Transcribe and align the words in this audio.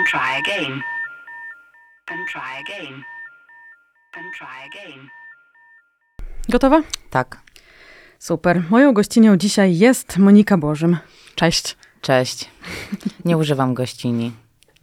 and 0.00 0.06
try 0.08 0.38
again. 0.38 0.82
And 2.10 2.28
try 2.32 2.60
again. 2.64 3.04
And 4.16 4.26
try 4.38 4.58
again. 4.70 5.08
Gotowa? 6.48 6.82
Tak, 7.10 7.40
Super. 8.18 8.62
Moją 8.70 8.92
gościnią 8.92 9.36
dzisiaj 9.36 9.78
jest 9.78 10.18
Monika 10.18 10.58
Bożym. 10.58 10.96
Cześć. 11.34 11.76
cześć. 12.00 12.50
Nie 13.24 13.36
używam 13.36 13.74
gościni 13.74 14.32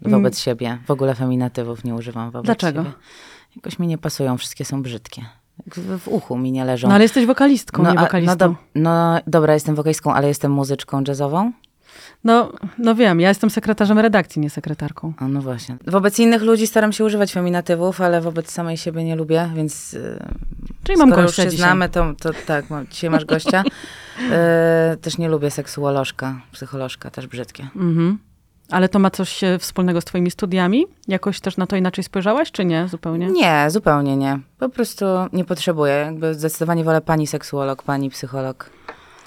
wobec 0.02 0.40
siebie. 0.40 0.78
W 0.88 0.92
ogóle 0.92 1.16
feminatywów 1.16 1.84
nie 1.84 1.96
używam 1.96 2.32
wobec 2.32 2.46
Dlaczego? 2.46 2.84
siebie. 2.84 2.96
Jakoś 3.56 3.80
mi 3.80 3.88
nie 3.88 3.98
pasują, 3.98 4.38
wszystkie 4.38 4.66
są 4.66 4.82
brzydkie. 4.82 5.26
W, 5.68 6.00
w 6.00 6.08
uchu 6.08 6.38
mi 6.38 6.52
nie 6.52 6.66
leżą. 6.66 6.88
No 6.88 6.94
ale 6.96 7.04
jesteś 7.04 7.26
wokalistką, 7.26 7.84
nie 7.84 7.90
a- 8.00 8.02
wokalistą. 8.02 8.36
no, 8.40 8.48
do, 8.50 8.56
no 8.76 9.20
dobra, 9.28 9.54
jestem 9.54 9.76
wokalistką, 9.76 10.14
ale 10.14 10.28
jestem 10.28 10.52
muzyczką 10.52 11.04
jazzową. 11.08 11.52
No, 12.24 12.52
no 12.78 12.96
wiem, 12.96 13.20
ja 13.20 13.30
jestem 13.30 13.50
sekretarzem 13.50 14.00
redakcji, 14.00 14.42
nie 14.42 14.50
sekretarką. 14.50 15.14
A 15.18 15.28
no 15.28 15.42
właśnie. 15.42 15.78
Wobec 15.88 16.20
innych 16.20 16.42
ludzi 16.42 16.68
staram 16.68 16.94
się 16.94 17.06
używać 17.06 17.34
feminatywów, 17.34 18.02
ale 18.02 18.22
wobec 18.22 18.52
samej 18.52 18.78
siebie 18.78 19.04
nie 19.04 19.16
lubię, 19.16 19.50
więc 19.56 19.94
yy, 19.94 20.20
Czyli 20.84 20.98
mam 20.98 21.10
skoro 21.10 21.22
już 21.22 21.32
gościa 21.32 21.52
się 21.52 21.58
znamy, 21.58 21.90
to, 21.90 22.14
to 22.20 22.30
tak, 22.46 22.70
mam, 22.70 22.88
dzisiaj 22.88 23.10
masz 23.10 23.26
gościa. 23.26 23.64
Yy, 24.20 24.98
też 25.04 25.18
nie 25.18 25.30
lubię 25.30 25.52
seksuolożka, 25.52 26.42
psycholożka, 26.52 27.12
też 27.12 27.28
brzydkie. 27.28 27.68
Mhm. 27.76 28.18
Ale 28.70 28.90
to 28.90 29.00
ma 29.00 29.12
coś 29.12 29.44
e, 29.44 29.60
wspólnego 29.60 30.02
z 30.02 30.06
twoimi 30.06 30.32
studiami? 30.32 30.86
Jakoś 31.08 31.40
też 31.40 31.58
na 31.58 31.68
to 31.68 31.76
inaczej 31.76 32.04
spojrzałaś, 32.04 32.52
czy 32.52 32.66
nie 32.66 32.88
zupełnie? 32.88 33.28
Nie, 33.28 33.66
zupełnie 33.70 34.18
nie. 34.18 34.40
Po 34.60 34.70
prostu 34.70 35.06
nie 35.34 35.46
potrzebuję. 35.46 35.94
Jakby 35.94 36.34
zdecydowanie 36.34 36.84
wolę 36.84 37.02
pani 37.02 37.28
seksuolog, 37.28 37.84
pani 37.84 38.10
psycholog. 38.10 38.70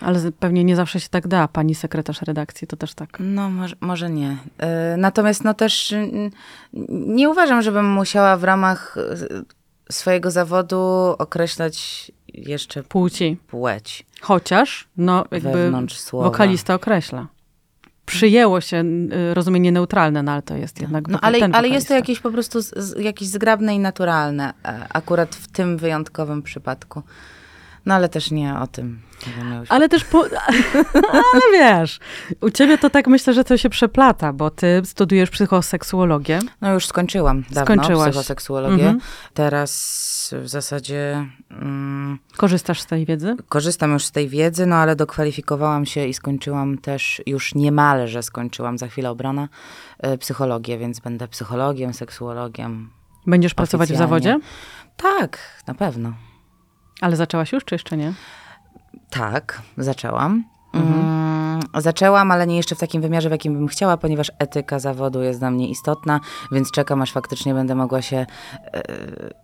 Ale 0.01 0.33
pewnie 0.33 0.65
nie 0.65 0.77
zawsze 0.77 1.01
się 1.01 1.09
tak 1.09 1.29
da, 1.29 1.49
pani 1.49 1.75
sekretarz 1.75 2.23
redakcji, 2.23 2.67
to 2.67 2.77
też 2.77 2.95
tak. 2.95 3.17
No, 3.21 3.51
może, 3.51 3.77
może 3.81 4.11
nie. 4.11 4.29
Yy, 4.29 4.67
natomiast 4.97 5.45
no 5.45 5.55
też 5.55 5.91
yy, 5.91 6.31
nie 7.07 7.31
uważam, 7.31 7.63
żebym 7.63 7.87
musiała 7.87 8.37
w 8.37 8.45
ramach 8.45 8.97
yy, 9.31 9.45
swojego 9.91 10.31
zawodu 10.31 10.81
określać 11.19 12.11
jeszcze 12.35 12.83
Płci. 12.83 13.37
płeć. 13.47 14.07
Chociaż, 14.21 14.89
no 14.97 15.25
jakby 15.31 15.73
wokalista 16.13 16.75
określa. 16.75 17.27
Przyjęło 18.07 18.61
się 18.61 18.85
y, 19.31 19.35
rozumienie 19.35 19.73
neutralne, 19.73 20.23
no 20.23 20.33
ale 20.33 20.43
to 20.43 20.57
jest 20.57 20.81
jednak 20.81 21.09
No, 21.09 21.19
ale, 21.23 21.39
ale 21.53 21.69
jest 21.69 21.89
to 21.89 21.95
jakieś 21.95 22.21
po 22.21 22.31
prostu 22.31 22.61
z, 22.63 22.75
z, 22.77 22.99
jakieś 23.01 23.29
zgrabne 23.29 23.75
i 23.75 23.79
naturalne, 23.79 24.53
e, 24.65 24.87
akurat 24.89 25.35
w 25.35 25.49
tym 25.49 25.77
wyjątkowym 25.77 26.43
przypadku. 26.43 27.03
No 27.87 27.95
ale 27.95 28.09
też 28.09 28.31
nie 28.31 28.55
o 28.59 28.67
tym. 28.67 29.01
Ale 29.69 29.89
też, 29.89 30.05
po, 30.05 30.25
ale 31.33 31.43
wiesz, 31.53 31.99
u 32.41 32.51
ciebie 32.51 32.79
to 32.79 32.91
tak 32.91 33.07
myślę, 33.07 33.35
że 33.35 33.45
to 33.45 33.57
się 33.57 33.71
przeplata, 33.71 34.33
bo 34.33 34.51
ty 34.51 34.83
studiujesz 34.85 35.31
psychoseksuologię. 35.31 36.39
No 36.61 36.73
już 36.73 36.87
skończyłam 36.87 37.43
dawno 37.51 37.65
Skończyłaś. 37.75 38.11
psychoseksuologię. 38.11 38.75
Mhm. 38.75 39.01
Teraz 39.35 40.35
w 40.43 40.49
zasadzie 40.49 41.27
mm, 41.51 42.19
Korzystasz 42.37 42.81
z 42.81 42.87
tej 42.87 43.07
wiedzy? 43.07 43.37
korzystam 43.49 43.93
już 43.93 44.05
z 44.05 44.11
tej 44.11 44.29
wiedzy, 44.29 44.67
no 44.67 44.77
ale 44.77 44.97
dokwalifikowałam 44.97 45.87
się 45.87 46.07
i 46.07 46.15
skończyłam 46.15 46.79
też, 46.79 47.23
już 47.27 47.55
niemalże 47.55 48.23
skończyłam, 48.23 48.79
za 48.79 48.89
chwilę 48.89 49.11
obrona, 49.11 49.49
e, 49.99 50.19
psychologię, 50.19 50.79
więc 50.79 51.01
będę 51.01 51.29
psychologiem, 51.29 51.95
seksuologiem. 51.95 52.91
Będziesz 53.27 53.55
pracować 53.55 53.93
w 53.93 53.97
zawodzie? 53.97 54.39
Tak, 54.97 55.39
na 55.67 55.75
pewno. 55.75 56.13
Ale 57.01 57.17
zaczęłaś 57.17 57.53
już, 57.53 57.65
czy 57.65 57.75
jeszcze 57.75 57.97
nie? 57.97 58.13
Tak, 59.11 59.63
zaczęłam. 59.79 60.45
Mm, 60.75 61.50
zaczęłam, 61.79 62.31
ale 62.31 62.47
nie 62.47 62.57
jeszcze 62.57 62.75
w 62.75 62.79
takim 62.79 63.03
wymiarze, 63.03 63.29
w 63.29 63.33
jakim 63.33 63.55
bym 63.55 63.69
chciała, 63.69 63.97
ponieważ 63.97 64.33
etyka 64.39 64.79
zawodu 64.79 65.23
jest 65.23 65.39
dla 65.39 65.51
mnie 65.51 65.69
istotna, 65.69 66.21
więc 66.53 66.71
czekam, 66.71 67.03
aż 67.03 67.13
faktycznie 67.13 67.55
będę 67.55 67.75
mogła 67.75 68.03
się, 68.03 68.27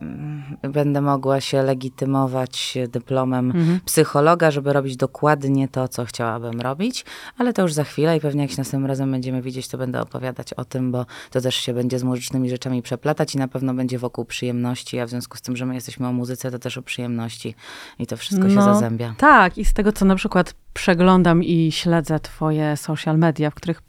mm, 0.01 0.57
będę 0.63 1.01
mogła 1.01 1.41
się 1.41 1.63
legitymować 1.63 2.79
dyplomem 2.89 3.53
psychologa, 3.85 4.51
żeby 4.51 4.73
robić 4.73 4.97
dokładnie 4.97 5.69
to, 5.69 5.89
co 5.89 6.05
chciałabym 6.05 6.61
robić, 6.61 7.05
ale 7.39 7.53
to 7.53 7.63
już 7.63 7.73
za 7.73 7.85
chwilę 7.85 8.17
i 8.17 8.21
pewnie 8.21 8.43
jak 8.43 8.51
się 8.51 8.57
następnym 8.59 8.87
razem 8.87 9.11
będziemy 9.11 9.43
widzieć, 9.43 9.69
to 9.69 9.79
będę 9.79 10.01
opowiadać 10.01 10.53
o 10.53 10.65
tym, 10.65 10.93
bo 10.93 11.07
to 11.31 11.41
też 11.41 11.55
się 11.55 11.75
będzie 11.75 11.99
z 11.99 12.03
muzycznymi 12.03 12.51
rzeczami 12.51 12.83
przeplatać 12.83 13.35
i 13.35 13.39
na 13.39 13.49
pewno 13.49 13.75
będzie 13.75 13.99
wokół 13.99 14.25
przyjemności, 14.25 14.99
a 15.01 15.07
w 15.07 15.11
związku 15.11 15.37
z 15.37 15.41
tym, 15.41 15.57
że 15.57 15.67
my 15.67 15.75
jesteśmy 15.75 16.09
o 16.09 16.13
muzyce, 16.13 16.51
to 16.51 16.59
też 16.59 16.79
o 16.79 16.83
przyjemności. 16.83 17.55
I 17.99 18.07
to 18.07 18.17
wszystko 18.17 18.49
się 18.49 18.55
No, 18.55 18.63
zazębia. 18.63 19.15
Tak, 19.19 19.59
i 19.59 19.65
z 19.65 19.73
tego, 19.73 19.93
co 19.93 20.05
na 20.05 20.15
przykład 20.15 20.55
przeglądam 20.75 21.43
i 21.45 21.73
śledzę 21.73 22.06
twoje 22.23 22.77
social 22.77 23.19
media, 23.19 23.51
w 23.51 23.55
których 23.55 23.83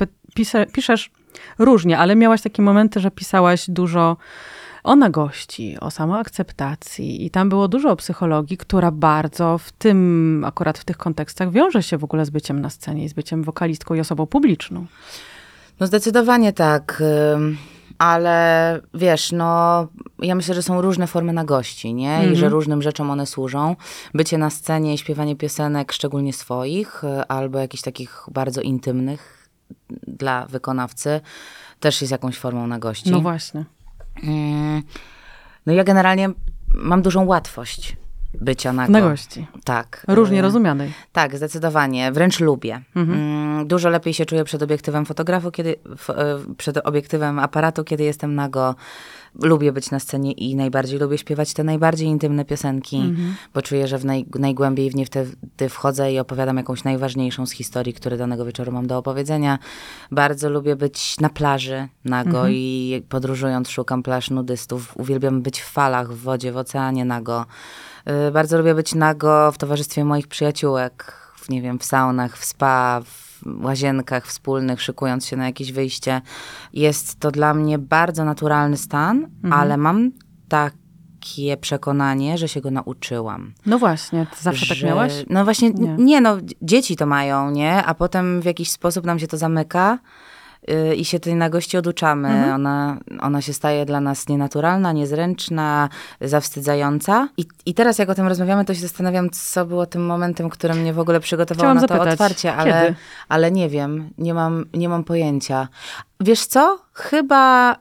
piszesz 0.73 1.11
różnie, 1.59 1.97
ale 1.97 2.15
miałaś 2.15 2.41
takie 2.41 2.61
momenty, 2.61 2.99
że 2.99 3.11
pisałaś 3.11 3.69
dużo 3.69 4.17
o 4.83 4.95
nagości, 4.95 5.77
o 5.79 5.91
samoakceptacji 5.91 7.25
i 7.25 7.29
tam 7.29 7.49
było 7.49 7.67
dużo 7.67 7.91
o 7.91 7.95
psychologii, 7.95 8.57
która 8.57 8.91
bardzo 8.91 9.57
w 9.57 9.71
tym, 9.71 10.43
akurat 10.47 10.77
w 10.77 10.85
tych 10.85 10.97
kontekstach 10.97 11.51
wiąże 11.51 11.83
się 11.83 11.97
w 11.97 12.03
ogóle 12.03 12.25
z 12.25 12.29
byciem 12.29 12.61
na 12.61 12.69
scenie 12.69 13.03
i 13.03 13.09
z 13.09 13.13
byciem 13.13 13.43
wokalistką 13.43 13.93
i 13.93 13.99
osobą 13.99 14.25
publiczną. 14.25 14.85
No 15.79 15.87
zdecydowanie 15.87 16.53
tak, 16.53 17.03
ale 17.97 18.81
wiesz, 18.93 19.31
no 19.31 19.87
ja 20.19 20.35
myślę, 20.35 20.55
że 20.55 20.63
są 20.63 20.81
różne 20.81 21.07
formy 21.07 21.33
nagości, 21.33 21.93
nie? 21.93 22.27
I 22.31 22.35
że 22.35 22.49
różnym 22.49 22.81
rzeczom 22.81 23.11
one 23.11 23.25
służą. 23.25 23.75
Bycie 24.13 24.37
na 24.37 24.49
scenie 24.49 24.93
i 24.93 24.97
śpiewanie 24.97 25.35
piosenek, 25.35 25.91
szczególnie 25.91 26.33
swoich, 26.33 27.01
albo 27.27 27.59
jakichś 27.59 27.83
takich 27.83 28.23
bardzo 28.31 28.61
intymnych 28.61 29.49
dla 30.07 30.45
wykonawcy, 30.45 31.21
też 31.79 32.01
jest 32.01 32.11
jakąś 32.11 32.37
formą 32.37 32.67
nagości. 32.67 33.11
No 33.11 33.19
właśnie. 33.21 33.65
Mm, 34.23 34.83
No 35.65 35.73
ja 35.73 35.83
generalnie 35.83 36.29
mam 36.73 37.01
dużą 37.01 37.25
łatwość 37.25 37.97
bycia 38.41 38.73
nago. 38.73 38.91
Nagości. 38.93 39.47
Tak. 39.63 40.05
Różnie 40.07 40.39
Y, 40.39 40.41
rozumianej. 40.41 40.93
tak, 41.11 41.37
zdecydowanie. 41.37 42.11
Wręcz 42.11 42.39
lubię. 42.39 42.81
Mhm. 42.95 43.19
Mm, 43.19 43.67
Dużo 43.67 43.89
lepiej 43.89 44.13
się 44.13 44.25
czuję 44.25 44.43
przed 44.43 44.63
obiektywem 44.63 45.05
fotografu, 45.05 45.51
kiedy, 45.51 45.75
e, 46.09 46.39
przed 46.57 46.77
obiektywem 46.77 47.39
aparatu, 47.39 47.83
kiedy 47.83 48.03
jestem 48.03 48.35
nago. 48.35 48.75
Lubię 49.43 49.71
być 49.71 49.91
na 49.91 49.99
scenie 49.99 50.31
i 50.31 50.55
najbardziej 50.55 50.99
lubię 50.99 51.17
śpiewać 51.17 51.53
te 51.53 51.63
najbardziej 51.63 52.07
intymne 52.07 52.45
piosenki, 52.45 52.95
Mhm. 52.97 53.35
bo 53.53 53.61
czuję, 53.61 53.87
że 53.87 53.97
w 53.97 54.05
naj, 54.05 54.25
najgłębiej 54.39 54.89
w 54.89 54.95
nie 54.95 55.05
wtedy 55.05 55.69
wchodzę 55.69 56.11
i 56.13 56.19
opowiadam 56.19 56.57
jakąś 56.57 56.83
najważniejszą 56.83 57.45
z 57.45 57.51
historii, 57.51 57.93
które 57.93 58.17
danego 58.17 58.45
wieczoru 58.45 58.71
mam 58.71 58.87
do 58.87 58.97
opowiedzenia. 58.97 59.59
Bardzo 60.11 60.49
lubię 60.49 60.75
być 60.75 61.19
na 61.19 61.29
plaży 61.29 61.87
nago 62.05 62.29
Mhm. 62.29 62.53
i 62.53 63.01
podróżując 63.09 63.69
szukam 63.69 64.03
plaż 64.03 64.29
nudystów. 64.29 64.97
Uwielbiam 64.97 65.41
być 65.41 65.61
w 65.61 65.65
falach, 65.71 66.13
w 66.13 66.21
wodzie, 66.21 66.51
w 66.51 66.57
oceanie 66.57 67.05
nago. 67.05 67.45
Y, 68.27 68.31
Bardzo 68.31 68.57
lubię 68.57 68.75
być 68.75 68.95
nago 68.95 69.51
w 69.51 69.57
towarzystwie 69.57 70.05
moich 70.05 70.27
przyjaciółek, 70.27 71.13
w, 71.35 71.49
nie 71.49 71.61
wiem, 71.61 71.79
w 71.79 71.83
saunach, 71.85 72.37
w 72.37 72.45
spa, 72.45 73.01
w 73.05 73.63
łazienkach 73.65 74.27
wspólnych, 74.27 74.81
szykując 74.81 75.25
się 75.25 75.37
na 75.37 75.45
jakieś 75.45 75.71
wyjście. 75.71 76.21
Jest 76.73 77.19
to 77.19 77.31
dla 77.31 77.53
mnie 77.53 77.77
bardzo 77.79 78.25
naturalny 78.25 78.77
stan, 78.77 79.27
ale 79.51 79.77
mam 79.77 80.11
takie 80.49 81.57
przekonanie, 81.61 82.37
że 82.37 82.47
się 82.47 82.61
go 82.61 82.71
nauczyłam. 82.71 83.53
No 83.65 83.79
właśnie, 83.79 84.27
zawsze 84.41 84.65
tak 84.67 84.77
że- 84.77 84.87
miałaś? 84.87 85.13
No 85.29 85.43
właśnie, 85.43 85.69
Nie. 85.69 85.95
nie. 85.97 86.21
no, 86.21 86.37
dzieci 86.61 86.95
to 86.95 87.05
mają, 87.05 87.51
nie? 87.51 87.83
A 87.83 87.93
potem 87.93 88.41
w 88.41 88.45
jakiś 88.45 88.71
sposób 88.71 89.05
nam 89.05 89.19
się 89.19 89.27
to 89.27 89.37
zamyka 89.37 89.99
i 90.95 91.05
się 91.05 91.19
tej 91.19 91.35
nagości 91.35 91.77
oduczamy. 91.77 92.29
Mhm. 92.29 92.53
Ona, 92.53 92.97
ona 93.19 93.41
się 93.41 93.53
staje 93.53 93.85
dla 93.85 94.01
nas 94.01 94.27
nienaturalna, 94.27 94.91
niezręczna, 94.91 95.89
zawstydzająca. 96.21 97.29
I, 97.37 97.45
I 97.65 97.73
teraz 97.73 97.99
jak 97.99 98.09
o 98.09 98.15
tym 98.15 98.27
rozmawiamy, 98.27 98.65
to 98.65 98.73
się 98.73 98.81
zastanawiam, 98.81 99.29
co 99.29 99.65
było 99.65 99.85
tym 99.85 100.05
momentem, 100.05 100.49
który 100.49 100.73
mnie 100.73 100.93
w 100.93 100.99
ogóle 100.99 101.19
przygotował 101.19 101.59
Chciałam 101.59 101.75
na 101.77 101.81
to 101.81 101.87
zapytać, 101.87 102.13
otwarcie, 102.13 102.55
ale, 102.55 102.81
kiedy? 102.81 102.95
ale 103.29 103.51
nie 103.51 103.69
wiem, 103.69 104.09
nie 104.17 104.33
mam, 104.33 104.65
nie 104.73 104.89
mam 104.89 105.03
pojęcia. 105.03 105.67
Wiesz 106.19 106.45
co? 106.45 106.79
Chyba 106.93 107.75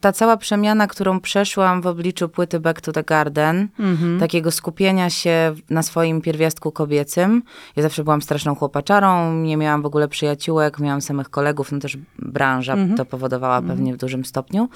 ta 0.00 0.12
cała 0.12 0.36
przemiana, 0.36 0.86
którą 0.86 1.20
przeszłam 1.20 1.82
w 1.82 1.86
obliczu 1.86 2.28
płyty 2.28 2.60
Back 2.60 2.80
to 2.80 2.92
the 2.92 3.02
Garden, 3.02 3.68
Mhm. 3.78 4.20
takiego 4.20 4.50
skupienia 4.50 5.10
się 5.10 5.54
na 5.70 5.82
swoim 5.82 6.20
pierwiastku 6.20 6.72
kobiecym. 6.72 7.42
Ja 7.76 7.82
zawsze 7.82 8.04
byłam 8.04 8.22
straszną 8.22 8.54
chłopaczarą, 8.54 9.34
nie 9.34 9.56
miałam 9.56 9.82
w 9.82 9.86
ogóle 9.86 10.08
przyjaciółek, 10.08 10.78
miałam 10.78 11.00
samych 11.00 11.30
kolegów, 11.30 11.72
no 11.72 11.78
też 11.78 11.98
branża 12.18 12.72
Mhm. 12.72 12.96
to 12.96 13.04
powodowała 13.04 13.62
pewnie 13.62 13.94
w 13.94 13.96
dużym 13.96 14.24
stopniu. 14.24 14.68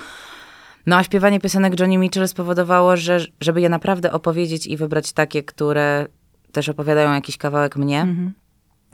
No 0.86 0.96
a 0.96 1.02
śpiewanie 1.02 1.40
piosenek 1.40 1.80
Johnny 1.80 1.98
Mitchell 1.98 2.28
spowodowało, 2.28 2.96
że 2.96 3.18
żeby 3.40 3.60
je 3.60 3.68
naprawdę 3.68 4.12
opowiedzieć 4.12 4.66
i 4.66 4.76
wybrać 4.76 5.12
takie, 5.12 5.42
które 5.42 6.06
też 6.52 6.68
opowiadają 6.68 7.12
jakiś 7.12 7.36
kawałek 7.36 7.76
mnie, 7.76 8.00
Mhm. 8.00 8.32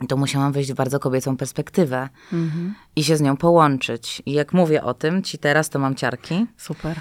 To 0.07 0.17
musiałam 0.17 0.51
wejść 0.51 0.71
w 0.71 0.75
bardzo 0.75 0.99
kobiecą 0.99 1.37
perspektywę 1.37 2.09
Mhm. 2.33 2.75
i 2.95 3.03
się 3.03 3.17
z 3.17 3.21
nią 3.21 3.37
połączyć. 3.37 4.21
I 4.25 4.31
jak 4.33 4.53
mówię 4.53 4.83
o 4.83 4.93
tym 4.93 5.23
ci 5.23 5.37
teraz, 5.37 5.69
to 5.69 5.79
mam 5.79 5.95
ciarki. 5.95 6.45
Super. 6.57 6.99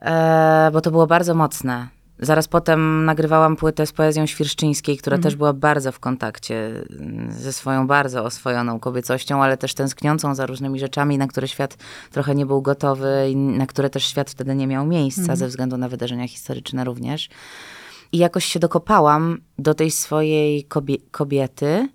E, 0.00 0.70
bo 0.72 0.80
to 0.80 0.90
było 0.90 1.06
bardzo 1.06 1.34
mocne. 1.34 1.88
Zaraz 2.22 2.48
potem 2.48 3.04
nagrywałam 3.04 3.56
płytę 3.56 3.86
z 3.86 3.92
poezją 3.92 4.26
Świerszczyńskiej, 4.26 4.96
która 4.96 5.18
też 5.18 5.36
była 5.36 5.52
bardzo 5.52 5.92
w 5.92 6.00
kontakcie 6.00 6.84
mm, 7.00 7.32
ze 7.32 7.52
swoją 7.52 7.86
bardzo 7.86 8.24
oswojoną 8.24 8.80
kobiecością, 8.80 9.42
ale 9.42 9.56
też 9.56 9.74
tęskniącą 9.74 10.34
za 10.34 10.46
różnymi 10.46 10.78
rzeczami, 10.78 11.18
na 11.18 11.26
które 11.26 11.48
świat 11.48 11.76
trochę 12.10 12.34
nie 12.34 12.46
był 12.46 12.62
gotowy 12.62 13.28
i 13.30 13.36
na 13.36 13.66
które 13.66 13.90
też 13.90 14.04
świat 14.04 14.30
wtedy 14.30 14.54
nie 14.54 14.66
miał 14.66 14.86
miejsca 14.86 15.36
ze 15.36 15.46
względu 15.46 15.76
na 15.76 15.88
wydarzenia 15.88 16.28
historyczne 16.28 16.84
również. 16.84 17.28
I 18.12 18.18
jakoś 18.18 18.44
się 18.44 18.58
dokopałam 18.58 19.38
do 19.58 19.74
tej 19.74 19.90
swojej 19.90 20.64
kobie 20.64 20.96
kobiety 21.10 21.88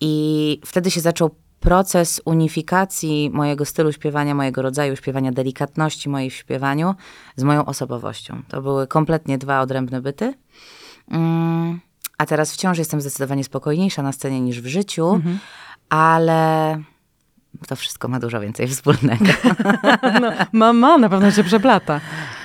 i 0.00 0.60
wtedy 0.64 0.90
się 0.90 1.00
zaczął 1.00 1.30
proces 1.60 2.20
unifikacji 2.24 3.30
mojego 3.30 3.64
stylu 3.64 3.92
śpiewania, 3.92 4.34
mojego 4.34 4.62
rodzaju 4.62 4.96
śpiewania, 4.96 5.32
delikatności 5.32 6.08
mojej 6.08 6.30
w 6.30 6.34
śpiewaniu 6.34 6.94
z 7.36 7.42
moją 7.42 7.64
osobowością. 7.64 8.42
To 8.48 8.62
były 8.62 8.86
kompletnie 8.86 9.38
dwa 9.38 9.60
odrębne 9.60 10.00
byty. 10.00 10.34
Mm, 11.10 11.80
a 12.18 12.26
teraz 12.26 12.52
wciąż 12.52 12.78
jestem 12.78 13.00
zdecydowanie 13.00 13.44
spokojniejsza 13.44 14.02
na 14.02 14.12
scenie 14.12 14.40
niż 14.40 14.60
w 14.60 14.66
życiu, 14.66 15.20
ale 15.88 16.82
to 17.68 17.76
wszystko 17.76 18.08
ma 18.08 18.20
dużo 18.20 18.40
więcej 18.40 18.68
wspólnego. 18.68 19.24
No, 20.20 20.32
ma, 20.52 20.72
ma, 20.72 20.98
na 20.98 21.08
pewno 21.08 21.30
się 21.30 21.44
przeplata. 21.44 22.00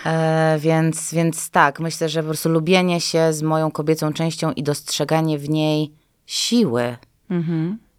E, 0.05 0.57
więc, 0.59 1.13
więc 1.13 1.49
tak, 1.49 1.79
myślę, 1.79 2.09
że 2.09 2.21
po 2.21 2.27
prostu 2.27 2.49
lubienie 2.49 3.01
się 3.01 3.33
z 3.33 3.41
moją 3.41 3.71
kobiecą 3.71 4.13
częścią 4.13 4.51
i 4.51 4.63
dostrzeganie 4.63 5.37
w 5.37 5.49
niej 5.49 5.93
siły, 6.25 6.97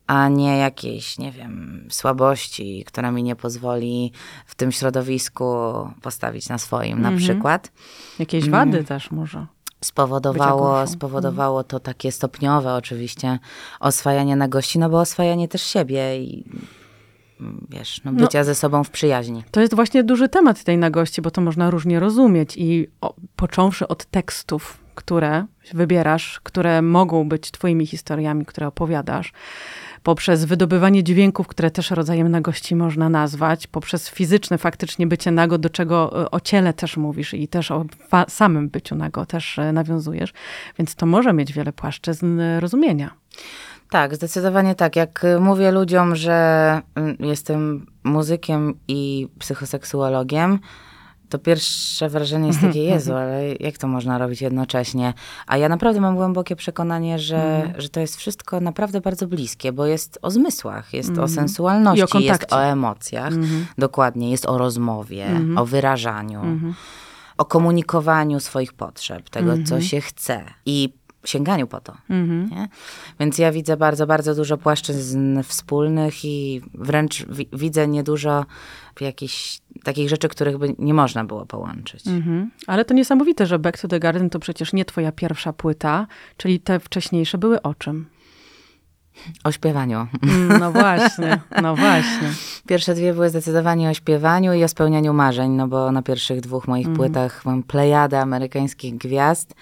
a 0.06 0.28
nie 0.28 0.56
jakiejś, 0.58 1.18
nie 1.18 1.32
wiem, 1.32 1.86
słabości, 1.90 2.84
która 2.86 3.10
mi 3.10 3.22
nie 3.22 3.36
pozwoli 3.36 4.12
w 4.46 4.54
tym 4.54 4.72
środowisku 4.72 5.54
postawić 6.02 6.48
na 6.48 6.58
swoim 6.58 7.02
na 7.02 7.12
przykład. 7.16 7.72
Jakieś 8.18 8.50
wady 8.50 8.84
też 8.84 9.10
może. 9.10 9.46
Spowodowało, 9.80 10.86
spowodowało 10.86 11.64
to 11.64 11.80
takie 11.80 12.12
stopniowe 12.12 12.74
oczywiście 12.74 13.38
oswajanie 13.80 14.36
na 14.36 14.48
gości, 14.48 14.78
no 14.78 14.88
bo 14.90 15.00
oswajanie 15.00 15.48
też 15.48 15.62
siebie 15.62 16.18
i 16.18 16.44
mm, 16.46 16.66
wiesz, 17.68 18.00
no, 18.04 18.12
bycia 18.12 18.44
ze 18.44 18.54
sobą 18.54 18.84
w 18.84 18.90
przyjaźni. 18.90 19.44
To 19.50 19.60
jest 19.60 19.74
właśnie 19.74 20.04
duży 20.04 20.28
temat 20.28 20.64
tej 20.64 20.78
nagości, 20.78 21.22
bo 21.22 21.30
to 21.30 21.40
można 21.40 21.70
różnie 21.70 22.00
rozumieć 22.00 22.56
i 22.56 22.86
o, 23.00 23.14
począwszy 23.36 23.88
od 23.88 24.04
tekstów, 24.04 24.78
które 24.94 25.46
wybierasz, 25.74 26.40
które 26.42 26.82
mogą 26.82 27.28
być 27.28 27.50
twoimi 27.50 27.86
historiami, 27.86 28.46
które 28.46 28.66
opowiadasz, 28.66 29.32
poprzez 30.02 30.44
wydobywanie 30.44 31.04
dźwięków, 31.04 31.46
które 31.46 31.70
też 31.70 31.90
rodzajem 31.90 32.28
nagości 32.28 32.76
można 32.76 33.08
nazwać, 33.08 33.66
poprzez 33.66 34.10
fizyczne 34.10 34.58
faktycznie 34.58 35.06
bycie 35.06 35.30
nago, 35.30 35.58
do 35.58 35.70
czego 35.70 36.22
e, 36.22 36.30
o 36.30 36.40
ciele 36.40 36.72
też 36.72 36.96
mówisz 36.96 37.34
i 37.34 37.48
też 37.48 37.70
o 37.70 37.84
samym 38.28 38.68
byciu 38.68 38.94
nago 38.94 39.26
też 39.26 39.58
e, 39.58 39.72
nawiązujesz, 39.72 40.32
więc 40.78 40.94
to 40.94 41.06
może 41.06 41.32
mieć 41.32 41.52
wiele 41.52 41.72
płaszczyzn 41.72 42.40
e, 42.40 42.60
rozumienia. 42.60 43.10
Tak, 43.92 44.14
zdecydowanie 44.14 44.74
tak. 44.74 44.96
Jak 44.96 45.24
y, 45.24 45.40
mówię 45.40 45.70
ludziom, 45.70 46.16
że 46.16 46.80
mm, 46.94 47.16
jestem 47.20 47.86
muzykiem 48.04 48.74
i 48.88 49.28
psychoseksuologiem, 49.38 50.58
to 51.28 51.38
pierwsze 51.38 52.08
wrażenie 52.08 52.46
jest 52.46 52.60
takie, 52.60 52.84
Jezu, 52.92 53.14
ale 53.14 53.54
jak 53.60 53.78
to 53.78 53.88
można 53.88 54.18
robić 54.18 54.42
jednocześnie? 54.42 55.14
A 55.46 55.56
ja 55.56 55.68
naprawdę 55.68 56.00
mam 56.00 56.16
głębokie 56.16 56.56
przekonanie, 56.56 57.18
że, 57.18 57.72
że 57.78 57.88
to 57.88 58.00
jest 58.00 58.16
wszystko 58.16 58.60
naprawdę 58.60 59.00
bardzo 59.00 59.26
bliskie, 59.26 59.72
bo 59.72 59.86
jest 59.86 60.18
o 60.22 60.30
zmysłach, 60.30 60.92
jest 60.92 61.18
o 61.18 61.28
sensualności, 61.28 62.16
I 62.16 62.18
o 62.18 62.20
jest 62.20 62.52
o 62.52 62.64
emocjach. 62.64 63.32
Dokładnie, 63.78 64.30
jest 64.30 64.46
o 64.46 64.58
rozmowie, 64.58 65.26
o 65.56 65.66
wyrażaniu, 65.66 66.42
o 67.38 67.44
komunikowaniu 67.44 68.40
swoich 68.40 68.72
potrzeb, 68.72 69.30
tego, 69.30 69.52
co 69.64 69.80
się 69.80 70.00
chce. 70.00 70.44
I 70.66 71.01
sięganiu 71.24 71.66
po 71.66 71.80
to. 71.80 71.96
Nie? 72.50 72.68
Więc 73.20 73.38
ja 73.38 73.52
widzę 73.52 73.76
bardzo, 73.76 74.06
bardzo 74.06 74.34
dużo 74.34 74.56
płaszczyzn 74.58 75.42
wspólnych 75.42 76.24
i 76.24 76.60
wręcz 76.74 77.26
wi- 77.26 77.48
widzę 77.52 77.88
niedużo 77.88 78.44
jakichś 79.00 79.60
takich 79.84 80.08
rzeczy, 80.08 80.28
których 80.28 80.58
by 80.58 80.74
nie 80.78 80.94
można 80.94 81.24
było 81.24 81.46
połączyć. 81.46 82.06
Mhm. 82.06 82.50
Ale 82.66 82.84
to 82.84 82.94
niesamowite, 82.94 83.46
że 83.46 83.58
Back 83.58 83.78
to 83.80 83.88
the 83.88 84.00
Garden 84.00 84.30
to 84.30 84.38
przecież 84.38 84.72
nie 84.72 84.84
twoja 84.84 85.12
pierwsza 85.12 85.52
płyta, 85.52 86.06
czyli 86.36 86.60
te 86.60 86.80
wcześniejsze 86.80 87.38
były 87.38 87.62
o 87.62 87.74
czym? 87.74 88.06
O 89.44 89.52
śpiewaniu. 89.52 90.06
Mm, 90.22 90.60
No 90.60 90.72
właśnie, 90.72 91.40
no 91.62 91.76
właśnie. 91.86 92.28
Pierwsze 92.66 92.94
dwie 92.94 93.14
były 93.14 93.30
zdecydowanie 93.30 93.90
o 93.90 93.94
śpiewaniu 93.94 94.52
i 94.54 94.64
o 94.64 94.68
spełnianiu 94.68 95.12
marzeń, 95.14 95.50
no 95.50 95.68
bo 95.68 95.92
na 95.92 96.02
pierwszych 96.02 96.40
dwóch 96.40 96.68
moich 96.68 96.92
płytach 96.92 97.44
mam 97.44 97.62
plejadę 97.62 98.20
amerykańskich 98.20 98.96
gwiazd. 98.98 99.54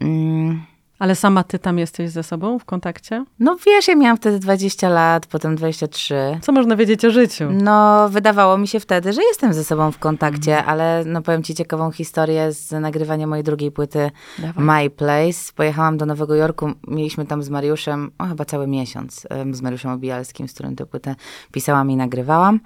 Mm, 0.00 0.62
Ale 1.00 1.14
sama 1.14 1.44
ty 1.44 1.58
tam 1.58 1.78
jesteś 1.78 2.10
ze 2.10 2.22
sobą 2.22 2.58
w 2.58 2.64
kontakcie? 2.64 3.24
No 3.38 3.56
wiesz, 3.66 3.88
ja 3.88 3.94
miałam 3.94 4.16
wtedy 4.16 4.38
20 4.38 4.88
lat, 4.88 5.26
potem 5.26 5.56
23. 5.56 6.38
Co 6.42 6.52
można 6.52 6.76
wiedzieć 6.76 7.04
o 7.04 7.10
życiu? 7.10 7.48
No, 7.50 8.08
wydawało 8.08 8.58
mi 8.58 8.68
się 8.68 8.80
wtedy, 8.80 9.12
że 9.12 9.22
jestem 9.22 9.54
ze 9.54 9.64
sobą 9.64 9.92
w 9.92 9.98
kontakcie, 9.98 10.64
ale 10.64 11.02
no 11.06 11.22
powiem 11.22 11.42
ci 11.42 11.54
ciekawą 11.54 11.90
historię 11.90 12.52
z 12.52 12.70
nagrywania 12.70 13.26
mojej 13.26 13.44
drugiej 13.44 13.70
płyty 13.70 14.10
Dawaj. 14.38 14.84
My 14.84 14.90
Place. 14.90 15.52
Pojechałam 15.56 15.96
do 15.96 16.06
Nowego 16.06 16.34
Jorku, 16.34 16.70
mieliśmy 16.86 17.26
tam 17.26 17.42
z 17.42 17.50
Mariuszem, 17.50 18.10
o 18.18 18.24
chyba 18.24 18.44
cały 18.44 18.66
miesiąc, 18.66 19.26
z 19.52 19.62
Mariuszem 19.62 19.90
Obijalskim, 19.90 20.48
z 20.48 20.52
którym 20.52 20.76
tę 20.76 20.86
płytę 20.86 21.14
pisałam 21.52 21.90
i 21.90 21.96
nagrywałam. 21.96 22.60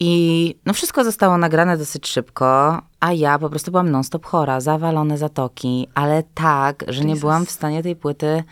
I 0.00 0.54
no 0.66 0.72
wszystko 0.72 1.04
zostało 1.04 1.38
nagrane 1.38 1.78
dosyć 1.78 2.08
szybko, 2.08 2.78
a 3.00 3.12
ja 3.12 3.38
po 3.38 3.50
prostu 3.50 3.70
byłam 3.70 3.90
non-stop 3.90 4.26
chora, 4.26 4.60
zawalone 4.60 5.18
zatoki, 5.18 5.88
ale 5.94 6.22
tak, 6.34 6.84
że 6.88 7.04
nie 7.04 7.16
byłam 7.16 7.46
w 7.46 7.50
stanie 7.50 7.82
tej 7.82 7.96
płyty 7.96 8.44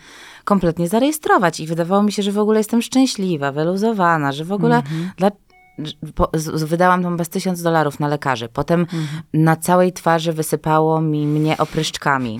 kompletnie 0.43 0.87
zarejestrować. 0.87 1.59
I 1.59 1.67
wydawało 1.67 2.03
mi 2.03 2.11
się, 2.11 2.23
że 2.23 2.31
w 2.31 2.39
ogóle 2.39 2.59
jestem 2.59 2.81
szczęśliwa, 2.81 3.51
wyluzowana, 3.51 4.31
że 4.31 4.45
w 4.45 4.51
ogóle 4.51 4.83
dla, 5.17 5.31
że 5.77 5.93
po, 6.15 6.29
z, 6.33 6.63
wydałam 6.63 7.03
tam 7.03 7.17
bez 7.17 7.29
tysiąc 7.29 7.61
dolarów 7.61 7.99
na 7.99 8.07
lekarzy. 8.07 8.49
Potem 8.49 8.87
na 9.33 9.55
całej 9.55 9.93
twarzy 9.93 10.33
wysypało 10.33 11.01
mi 11.01 11.27
mnie 11.27 11.57
opryszczkami. 11.57 12.39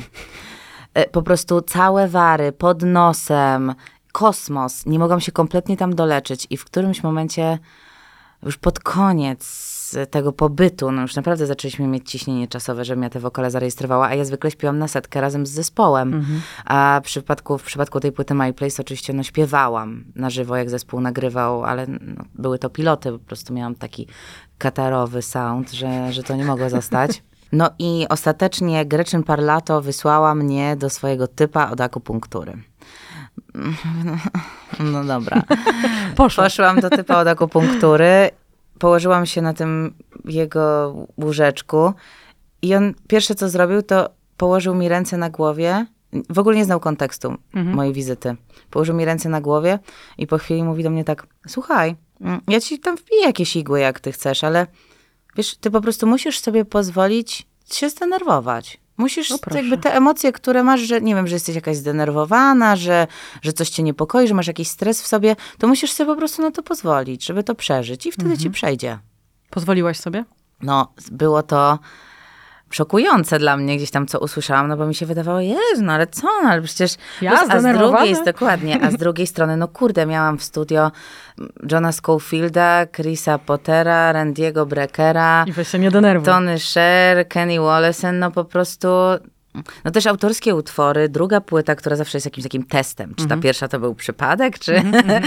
E, 0.94 1.10
Po 1.10 1.22
prostu 1.22 1.62
całe 1.62 2.08
wary 2.08 2.52
pod 2.52 2.82
nosem, 2.82 3.74
kosmos. 4.12 4.86
Nie 4.86 5.00
mogłam 5.00 5.20
się 5.20 5.32
kompletnie 5.32 5.78
tam 5.78 5.96
doleczyć. 5.96 6.48
I 6.50 6.58
w 6.58 6.66
którymś 6.66 7.04
momencie 7.04 7.60
już 8.44 8.58
pod 8.58 8.80
koniec 8.80 9.68
tego 10.12 10.32
pobytu, 10.32 10.92
no 10.92 11.02
już 11.02 11.16
naprawdę 11.16 11.46
zaczęliśmy 11.46 11.88
mieć 11.88 12.12
ciśnienie 12.12 12.48
czasowe, 12.48 12.86
żebym 12.86 13.04
ja 13.04 13.10
te 13.10 13.20
wokale 13.20 13.52
zarejestrowała, 13.52 14.08
a 14.08 14.16
ja 14.16 14.26
zwykle 14.26 14.52
śpiewam 14.52 14.78
na 14.78 14.88
setkę 14.88 15.22
razem 15.22 15.46
z 15.46 15.50
zespołem. 15.50 16.26
A 16.66 17.02
w 17.04 17.06
przypadku, 17.06 17.58
w 17.58 17.64
przypadku 17.64 18.00
tej 18.00 18.12
płyty 18.12 18.34
My 18.34 18.54
Place 18.54 18.82
oczywiście 18.82 19.14
no 19.14 19.24
śpiewałam 19.24 20.04
na 20.16 20.30
żywo, 20.30 20.56
jak 20.56 20.70
zespół 20.70 21.02
nagrywał, 21.02 21.64
ale 21.64 21.88
no, 21.88 22.24
były 22.36 22.60
to 22.60 22.70
piloty, 22.70 23.12
po 23.12 23.20
prostu 23.20 23.54
miałam 23.54 23.76
taki 23.76 24.08
katarowy 24.58 25.22
sound, 25.22 25.72
że, 25.72 26.14
że 26.14 26.24
to 26.24 26.36
nie 26.36 26.46
mogło 26.46 26.70
zostać. 26.70 27.24
No 27.52 27.70
i 27.80 28.06
ostatecznie 28.10 28.86
Gretchen 28.86 29.24
Parlato 29.24 29.82
wysłała 29.82 30.36
mnie 30.36 30.76
do 30.76 30.90
swojego 30.90 31.28
typa 31.28 31.72
od 31.72 31.82
akupunktury. 31.82 32.58
No 34.80 35.04
dobra. 35.04 35.44
Poszło. 36.16 36.44
Poszłam 36.44 36.80
do 36.80 36.90
typa 36.90 37.22
od 37.22 37.28
akupunktury, 37.28 38.30
położyłam 38.80 39.26
się 39.26 39.42
na 39.42 39.54
tym 39.54 39.94
jego 40.26 40.96
łóżeczku 41.18 41.94
i 42.62 42.76
on 42.76 42.94
pierwsze 43.08 43.36
co 43.36 43.50
zrobił, 43.50 43.82
to 43.82 44.10
położył 44.38 44.76
mi 44.76 44.90
ręce 44.90 45.18
na 45.18 45.30
głowie. 45.30 45.86
W 46.30 46.40
ogóle 46.40 46.56
nie 46.56 46.66
znał 46.66 46.80
kontekstu 46.80 47.36
mojej 47.54 47.94
wizyty. 47.94 48.36
Położył 48.70 48.96
mi 48.96 49.06
ręce 49.06 49.30
na 49.30 49.42
głowie 49.42 49.80
i 50.18 50.28
po 50.28 50.38
chwili 50.38 50.64
mówi 50.64 50.84
do 50.84 50.90
mnie 50.90 51.04
tak, 51.04 51.28
słuchaj, 51.48 51.96
mm, 52.22 52.42
ja 52.48 52.60
ci 52.60 52.80
tam 52.80 52.98
wbiję 52.98 53.22
jakieś 53.22 53.56
igły, 53.56 53.80
jak 53.80 54.00
ty 54.00 54.12
chcesz, 54.12 54.44
ale 54.44 54.68
wiesz, 55.36 55.58
ty 55.58 55.72
po 55.72 55.82
prostu 55.82 56.08
musisz 56.08 56.40
sobie 56.40 56.66
pozwolić 56.66 57.48
się 57.72 57.90
zdenerwować. 57.90 58.80
Musisz 58.98 59.30
No 59.30 59.38
jakby 59.56 59.78
te 59.78 59.96
emocje, 59.96 60.32
które 60.32 60.64
masz, 60.64 60.82
że 60.82 61.02
nie 61.02 61.16
wiem, 61.16 61.28
że 61.28 61.36
jesteś 61.36 61.56
jakaś 61.56 61.78
zdenerwowana, 61.78 62.76
że, 62.76 63.08
że 63.42 63.54
coś 63.54 63.70
cię 63.70 63.84
niepokoi, 63.84 64.28
że 64.28 64.34
masz 64.34 64.48
jakiś 64.48 64.68
stres 64.68 65.02
w 65.02 65.08
sobie, 65.08 65.36
to 65.58 65.68
musisz 65.68 65.92
sobie 65.92 66.12
po 66.12 66.16
prostu 66.18 66.42
na 66.42 66.52
to 66.52 66.64
pozwolić, 66.64 67.26
żeby 67.26 67.44
to 67.44 67.56
przeżyć 67.56 68.06
i 68.06 68.12
wtedy 68.12 68.30
Mhm. 68.30 68.40
ci 68.44 68.50
przejdzie. 68.50 69.00
Pozwoliłaś 69.50 70.00
sobie? 70.00 70.26
No, 70.62 70.94
było 71.12 71.44
to 71.44 71.80
szokujące 72.70 73.40
dla 73.40 73.58
mnie 73.58 73.78
gdzieś 73.78 73.92
tam, 73.92 74.08
co 74.08 74.20
usłyszałam, 74.20 74.68
no 74.68 74.78
bo 74.78 74.86
mi 74.88 74.96
się 74.96 75.06
wydawało, 75.06 75.40
Jezu, 75.40 75.84
no 75.84 75.94
ale 75.94 76.08
co, 76.08 76.28
no 76.44 76.50
ale 76.50 76.62
przecież... 76.62 76.96
Ja 77.22 77.32
a 77.50 77.60
z 77.60 77.64
drugiej, 77.78 78.16
dokładnie, 78.26 78.82
a 78.82 78.92
z 78.92 78.98
drugiej 79.04 79.28
strony, 79.28 79.58
no 79.58 79.68
kurde, 79.68 80.06
miałam 80.06 80.38
w 80.38 80.44
studio 80.44 80.92
Johna 81.72 81.92
Schofielda, 81.92 82.86
Chrisa 82.96 83.38
Pottera, 83.38 84.12
Randiego 84.12 84.66
Breckera, 84.66 85.46
I 85.48 85.52
weź 85.52 85.68
się 85.68 85.80
nie 85.80 85.92
denerwuj. 85.92 86.26
Tony 86.26 86.60
Sher, 86.60 87.28
Kenny 87.28 87.60
Wollesen, 87.60 88.20
no 88.20 88.32
po 88.32 88.46
prostu... 88.46 88.88
No 89.86 89.92
też 89.92 90.08
autorskie 90.08 90.56
utwory, 90.56 91.10
druga 91.10 91.42
płyta, 91.42 91.76
która 91.76 91.96
zawsze 91.96 92.18
jest 92.18 92.26
jakimś 92.26 92.44
takim 92.44 92.64
testem. 92.64 93.16
Czy 93.16 93.28
ta 93.28 93.38
pierwsza 93.38 93.68
to 93.68 93.80
był 93.80 93.96
przypadek, 93.96 94.60
czy, 94.60 94.82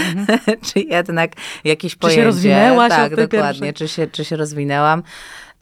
czy 0.73 0.79
jednak 0.79 1.31
jakieś 1.63 1.91
się 1.93 1.97
pojęcie. 1.99 2.23
rozwinęłaś 2.23 2.91
od 2.91 2.97
Tak, 2.97 3.15
tej 3.15 3.27
dokładnie. 3.27 3.61
pierwszej? 3.61 3.73
Czy 3.73 3.87
się, 3.87 4.07
czy 4.07 4.25
się 4.25 4.35
rozwinęłam. 4.35 5.03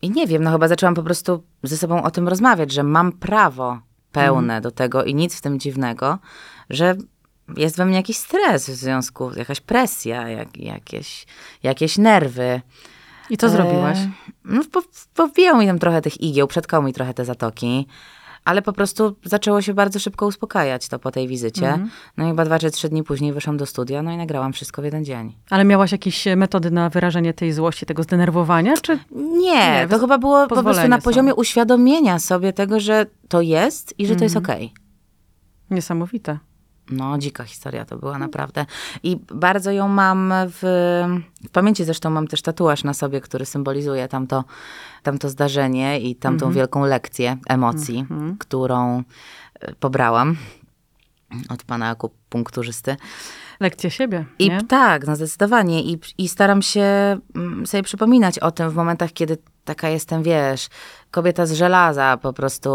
I 0.01 0.09
nie 0.09 0.27
wiem, 0.27 0.43
no 0.43 0.51
chyba 0.51 0.67
zaczęłam 0.67 0.95
po 0.95 1.03
prostu 1.03 1.43
ze 1.63 1.77
sobą 1.77 2.03
o 2.03 2.11
tym 2.11 2.27
rozmawiać, 2.27 2.71
że 2.71 2.83
mam 2.83 3.11
prawo 3.11 3.79
pełne 4.11 4.61
do 4.61 4.71
tego 4.71 5.03
i 5.03 5.15
nic 5.15 5.35
w 5.35 5.41
tym 5.41 5.59
dziwnego, 5.59 6.17
że 6.69 6.95
jest 7.57 7.77
we 7.77 7.85
mnie 7.85 7.95
jakiś 7.97 8.17
stres 8.17 8.69
w 8.69 8.73
związku, 8.73 9.31
jakaś 9.35 9.61
presja, 9.61 10.29
jak, 10.29 10.57
jakieś, 10.57 11.25
jakieś 11.63 11.97
nerwy. 11.97 12.61
I 13.29 13.37
co 13.37 13.49
zrobiłaś? 13.49 13.97
E, 13.97 14.09
No, 14.45 14.61
po, 14.71 14.81
powijało 15.15 15.59
mi 15.59 15.67
tam 15.67 15.79
trochę 15.79 16.01
tych 16.01 16.21
igieł, 16.21 16.47
przetkało 16.47 16.83
mi 16.83 16.93
trochę 16.93 17.13
te 17.13 17.25
zatoki, 17.25 17.87
ale 18.49 18.61
po 18.61 18.73
prostu 18.73 19.15
zaczęło 19.23 19.61
się 19.61 19.73
bardzo 19.73 19.99
szybko 19.99 20.27
uspokajać 20.27 20.87
to 20.87 20.99
po 20.99 21.11
tej 21.11 21.27
wizycie. 21.27 21.67
Mhm. 21.69 21.89
No 22.17 22.25
i 22.25 22.27
chyba 22.27 22.45
dwa 22.45 22.59
czy 22.59 22.71
trzy 22.71 22.89
dni 22.89 23.03
później 23.03 23.33
wyszłam 23.33 23.57
do 23.57 23.65
studia, 23.65 24.03
no 24.03 24.11
i 24.11 24.17
nagrałam 24.17 24.53
wszystko 24.53 24.81
w 24.81 24.85
jeden 24.85 25.05
dzień. 25.05 25.35
Ale 25.49 25.65
miałaś 25.65 25.91
jakieś 25.91 26.27
e, 26.27 26.35
metody 26.35 26.71
na 26.71 26.89
wyrażenie 26.89 27.33
tej 27.33 27.53
złości, 27.53 27.85
tego 27.85 28.03
zdenerwowania, 28.03 28.73
czy 28.81 28.99
Nie, 29.11 29.39
Nie, 29.41 29.87
to 29.89 29.99
chyba 29.99 30.17
było 30.17 30.47
po 30.47 30.63
prostu 30.63 30.87
na 30.87 30.97
poziomie 31.01 31.35
uświadomienia 31.35 32.19
sobie 32.19 32.53
tego, 32.53 32.79
że 32.79 33.05
to 33.27 33.41
jest 33.41 33.99
i 33.99 34.07
że 34.07 34.15
to 34.15 34.23
jest 34.23 34.35
Mhm. 34.35 34.55
okej. 34.55 34.73
niesamowite? 35.69 36.37
No, 36.89 37.17
dzika 37.17 37.43
historia 37.43 37.85
to 37.85 37.97
była 37.97 38.17
naprawdę. 38.17 38.65
I 39.03 39.17
bardzo 39.33 39.71
ją 39.71 39.87
mam 39.87 40.33
w, 40.47 40.59
w 41.47 41.49
pamięci, 41.51 41.83
zresztą 41.83 42.09
mam 42.09 42.27
też 42.27 42.41
tatuaż 42.41 42.83
na 42.83 42.93
sobie, 42.93 43.21
który 43.21 43.45
symbolizuje 43.45 44.07
tamto, 44.07 44.43
tamto 45.03 45.29
zdarzenie 45.29 45.99
i 45.99 46.15
tamtą 46.15 46.45
Mhm. 46.45 46.53
wielką 46.55 46.85
lekcję 46.85 47.37
emocji, 47.47 48.05
którą 48.39 49.03
e, 49.59 49.75
pobrałam 49.75 50.37
od 51.49 51.63
pana 51.63 51.89
akupunkturzysty. 51.89 52.95
Lekcja 53.59 53.89
siebie, 53.89 54.25
I 54.39 54.49
nie? 54.49 54.63
tak, 54.63 55.07
no 55.07 55.15
zdecydowanie. 55.15 55.81
I, 55.83 55.99
I 56.17 56.29
staram 56.29 56.61
się 56.61 57.17
mm, 57.35 57.67
sobie 57.67 57.83
przypominać 57.83 58.39
o 58.39 58.51
tym 58.51 58.69
w 58.69 58.75
momentach, 58.75 59.13
kiedy 59.13 59.37
taka 59.65 59.89
jestem, 59.89 60.23
wiesz, 60.23 60.67
kobieta 61.11 61.45
z 61.45 61.51
żelaza 61.51 62.17
po 62.17 62.33
prostu. 62.33 62.69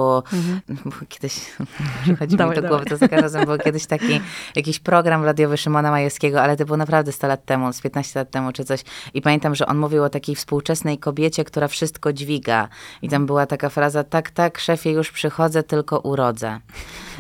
Bo 0.85 1.07
Kiedyś 1.09 1.41
przychodzi 2.03 2.37
mi 2.37 2.55
do 2.55 2.63
głowy, 2.63 2.85
to 2.85 2.97
za 2.97 3.09
każdym 3.09 3.21
razem 3.21 3.47
był 3.47 3.59
kiedyś 3.59 3.87
taki 3.87 4.21
jakiś 4.57 4.79
program 4.79 5.25
radiowy 5.25 5.57
Szymona 5.57 5.91
Majewskiego, 5.91 6.43
ale 6.43 6.57
to 6.57 6.65
było 6.65 6.77
naprawdę 6.77 7.13
100 7.13 7.27
lat 7.27 7.45
temu, 7.45 7.73
z 7.73 7.81
15 7.81 8.21
lat 8.21 8.31
temu 8.31 8.53
czy 8.53 8.65
coś. 8.65 8.85
I 9.15 9.23
pamiętam, 9.23 9.55
że 9.55 9.67
on 9.67 9.79
mówił 9.79 10.05
o 10.05 10.09
takiej 10.09 10.35
współczesnej 10.35 10.99
kobiecie, 10.99 11.45
która 11.45 11.69
wszystko 11.69 12.13
dźwiga. 12.13 12.69
I 13.03 13.09
tam 13.09 13.27
była 13.27 13.47
taka 13.47 13.69
fraza, 13.69 14.05
tak, 14.05 14.31
tak, 14.31 14.59
szefie, 14.59 14.91
już 14.91 15.13
przychodzę, 15.13 15.63
tylko 15.63 15.99
urodzę. 15.99 16.61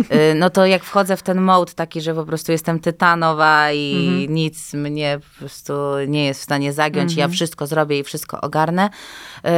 Y, 0.00 0.35
no 0.35 0.50
to 0.50 0.66
jak 0.66 0.85
wchodzę 0.85 1.16
w 1.16 1.23
ten 1.23 1.40
mode 1.40 1.73
taki, 1.73 2.00
że 2.00 2.14
po 2.14 2.25
prostu 2.25 2.52
jestem 2.52 2.80
tytanowa 2.80 3.73
i 3.73 4.26
nic 4.30 4.75
mnie 4.75 5.21
po 5.33 5.38
prostu 5.38 5.73
nie 6.09 6.25
jest 6.25 6.40
w 6.40 6.44
stanie 6.44 6.73
zagiąć, 6.73 7.14
ja 7.14 7.28
wszystko 7.28 7.66
zrobię 7.66 7.99
i 7.99 8.04
wszystko 8.04 8.40
ogarnę 8.40 8.90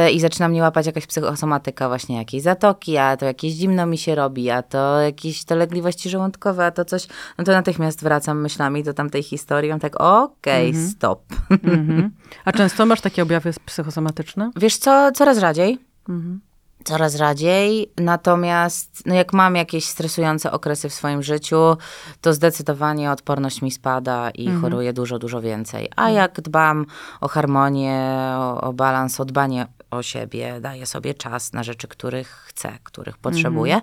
y, 0.07 0.11
i 0.11 0.19
zaczyna 0.19 0.47
mnie 0.47 0.61
łapać 0.61 0.85
jakaś 0.85 1.07
psychosomatyka 1.47 1.87
właśnie 1.87 2.17
jakieś 2.17 2.41
zatoki, 2.41 2.97
a 2.97 3.17
to 3.17 3.25
jakieś 3.25 3.53
zimno 3.53 3.85
mi 3.85 3.97
się 3.97 4.15
robi, 4.15 4.49
a 4.49 4.63
to 4.63 4.99
jakieś 4.99 5.45
dolegliwości 5.45 6.09
żołądkowe, 6.09 6.65
a 6.65 6.71
to 6.71 6.85
coś, 6.85 7.07
no 7.37 7.43
to 7.43 7.51
natychmiast 7.51 8.03
wracam 8.03 8.41
myślami 8.41 8.83
do 8.83 8.93
tamtej 8.93 9.23
historii, 9.23 9.69
mam 9.69 9.79
tak 9.79 10.01
okej, 10.01 10.73
stop. 10.91 11.23
Mhm. 11.49 12.11
A 12.45 12.51
często 12.51 12.85
masz 12.85 13.01
takie 13.01 13.23
objawy 13.23 13.53
psychosomatyczne? 13.65 14.51
Wiesz 14.55 14.77
co, 14.77 15.11
coraz 15.11 15.37
rzadziej. 15.37 15.79
Mhm. 16.09 16.41
Coraz 16.83 17.15
rzadziej, 17.15 17.91
natomiast 17.97 19.03
no 19.05 19.15
jak 19.15 19.33
mam 19.33 19.55
jakieś 19.55 19.85
stresujące 19.85 20.51
okresy 20.51 20.89
w 20.89 20.93
swoim 20.93 21.23
życiu, 21.23 21.77
to 22.21 22.33
zdecydowanie 22.33 23.11
odporność 23.11 23.61
mi 23.61 23.71
spada 23.71 24.29
i 24.29 24.49
choruję 24.61 24.93
dużo, 24.93 25.19
dużo 25.19 25.41
więcej. 25.41 25.89
A 25.95 26.09
jak 26.09 26.41
dbam 26.41 26.85
o 27.21 27.27
harmonię, 27.27 28.11
o, 28.37 28.61
o 28.61 28.73
balans, 28.73 29.19
o 29.19 29.25
dbanie 29.25 29.67
o 29.91 30.03
siebie, 30.03 30.61
daję 30.61 30.85
sobie 30.85 31.13
czas 31.13 31.53
na 31.53 31.63
rzeczy, 31.63 31.87
których 31.87 32.27
chcę, 32.27 32.77
których 32.83 33.17
potrzebuję, 33.17 33.81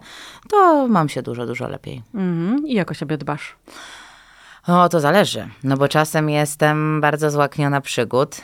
to 0.48 0.88
mam 0.88 1.08
się 1.08 1.22
dużo, 1.22 1.46
dużo 1.46 1.68
lepiej. 1.68 2.02
Mhm. 2.14 2.66
I 2.66 2.74
jak 2.74 2.90
o 2.90 2.94
siebie 2.94 3.18
dbasz? 3.18 3.56
O, 4.66 4.88
to 4.88 5.00
zależy, 5.00 5.48
no 5.64 5.76
bo 5.76 5.88
czasem 5.88 6.30
jestem 6.30 7.00
bardzo 7.00 7.30
złakniona 7.30 7.80
przygód 7.80 8.40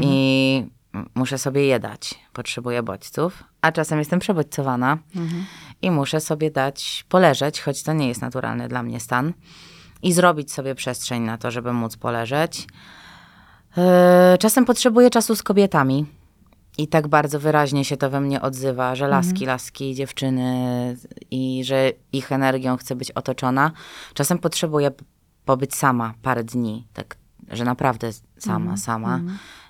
i 0.00 0.66
muszę 1.14 1.38
sobie 1.38 1.66
je 1.66 1.80
dać. 1.80 2.14
Potrzebuję 2.32 2.82
bodźców, 2.82 3.44
a 3.60 3.72
czasem 3.72 3.98
jestem 3.98 4.18
przebodźcowana 4.18 4.98
i 5.82 5.90
muszę 5.90 6.20
sobie 6.20 6.50
dać 6.50 7.04
poleżeć, 7.08 7.60
choć 7.60 7.82
to 7.82 7.92
nie 7.92 8.08
jest 8.08 8.22
naturalny 8.22 8.68
dla 8.68 8.82
mnie 8.82 9.00
stan 9.00 9.32
i 10.02 10.12
zrobić 10.12 10.52
sobie 10.52 10.74
przestrzeń 10.74 11.22
na 11.22 11.38
to, 11.38 11.50
żeby 11.50 11.72
móc 11.72 11.96
poleżeć. 11.96 12.66
Yy, 13.76 14.38
Czasem 14.38 14.64
potrzebuję 14.64 15.10
czasu 15.10 15.36
z 15.36 15.42
kobietami. 15.42 16.06
I 16.78 16.88
tak 16.88 17.08
bardzo 17.08 17.40
wyraźnie 17.40 17.84
się 17.84 17.96
to 17.96 18.10
we 18.10 18.20
mnie 18.20 18.40
odzywa, 18.40 18.94
że 18.94 19.08
laski, 19.08 19.46
laski, 19.46 19.94
dziewczyny 19.94 20.96
i 21.30 21.64
że 21.64 21.92
ich 22.12 22.32
energią 22.32 22.76
chcę 22.76 22.96
być 22.96 23.10
otoczona. 23.10 23.72
Czasem 24.14 24.38
potrzebuję 24.38 24.90
pobyć 25.44 25.74
sama 25.74 26.14
parę 26.22 26.44
dni, 26.44 26.86
tak, 26.92 27.16
że 27.50 27.64
naprawdę 27.64 28.10
sama, 28.38 28.76
sama. 28.76 29.20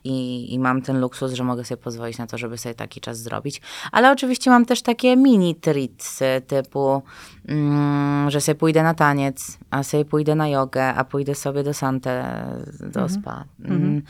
I, 0.04 0.54
I 0.54 0.58
mam 0.58 0.82
ten 0.82 1.00
luksus, 1.00 1.32
że 1.32 1.44
mogę 1.44 1.64
sobie 1.64 1.82
pozwolić 1.82 2.18
na 2.18 2.26
to, 2.26 2.38
żeby 2.38 2.58
sobie 2.58 2.74
taki 2.74 3.00
czas 3.00 3.18
zrobić. 3.18 3.60
Ale 3.92 4.12
oczywiście 4.12 4.50
mam 4.50 4.66
też 4.66 4.82
takie 4.82 5.16
mini 5.16 5.54
treatsy 5.54 6.42
typu, 6.46 7.02
mm, 7.48 8.30
że 8.30 8.40
sobie 8.40 8.56
pójdę 8.56 8.82
na 8.82 8.94
taniec, 8.94 9.58
a 9.70 9.82
sobie 9.82 10.04
pójdę 10.04 10.34
na 10.34 10.48
jogę, 10.48 10.94
a 10.94 11.04
pójdę 11.04 11.34
sobie 11.34 11.62
do 11.62 11.74
Sante, 11.74 12.44
do 12.80 13.08
spa. 13.08 13.44
Mm. 13.64 14.02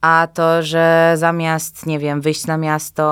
A 0.00 0.28
to, 0.34 0.62
że 0.62 1.12
zamiast, 1.16 1.86
nie 1.86 1.98
wiem, 1.98 2.20
wyjść 2.20 2.46
na 2.46 2.56
miasto 2.56 3.04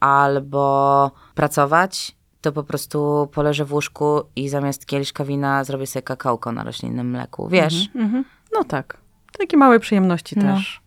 albo 0.00 1.10
pracować, 1.34 2.16
to 2.40 2.52
po 2.52 2.64
prostu 2.64 3.28
poleżę 3.32 3.64
w 3.64 3.72
łóżku 3.72 4.22
i 4.36 4.48
zamiast 4.48 4.86
kieliszka 4.86 5.24
wina 5.24 5.64
zrobię 5.64 5.86
sobie 5.86 6.02
kakałko 6.02 6.52
na 6.52 6.64
roślinnym 6.64 7.10
mleku. 7.10 7.48
Wiesz? 7.48 7.88
Mhm. 7.94 8.24
No 8.52 8.64
tak. 8.64 8.96
Takie 9.38 9.56
małe 9.56 9.80
przyjemności 9.80 10.38
No. 10.38 10.42
też. 10.42 10.80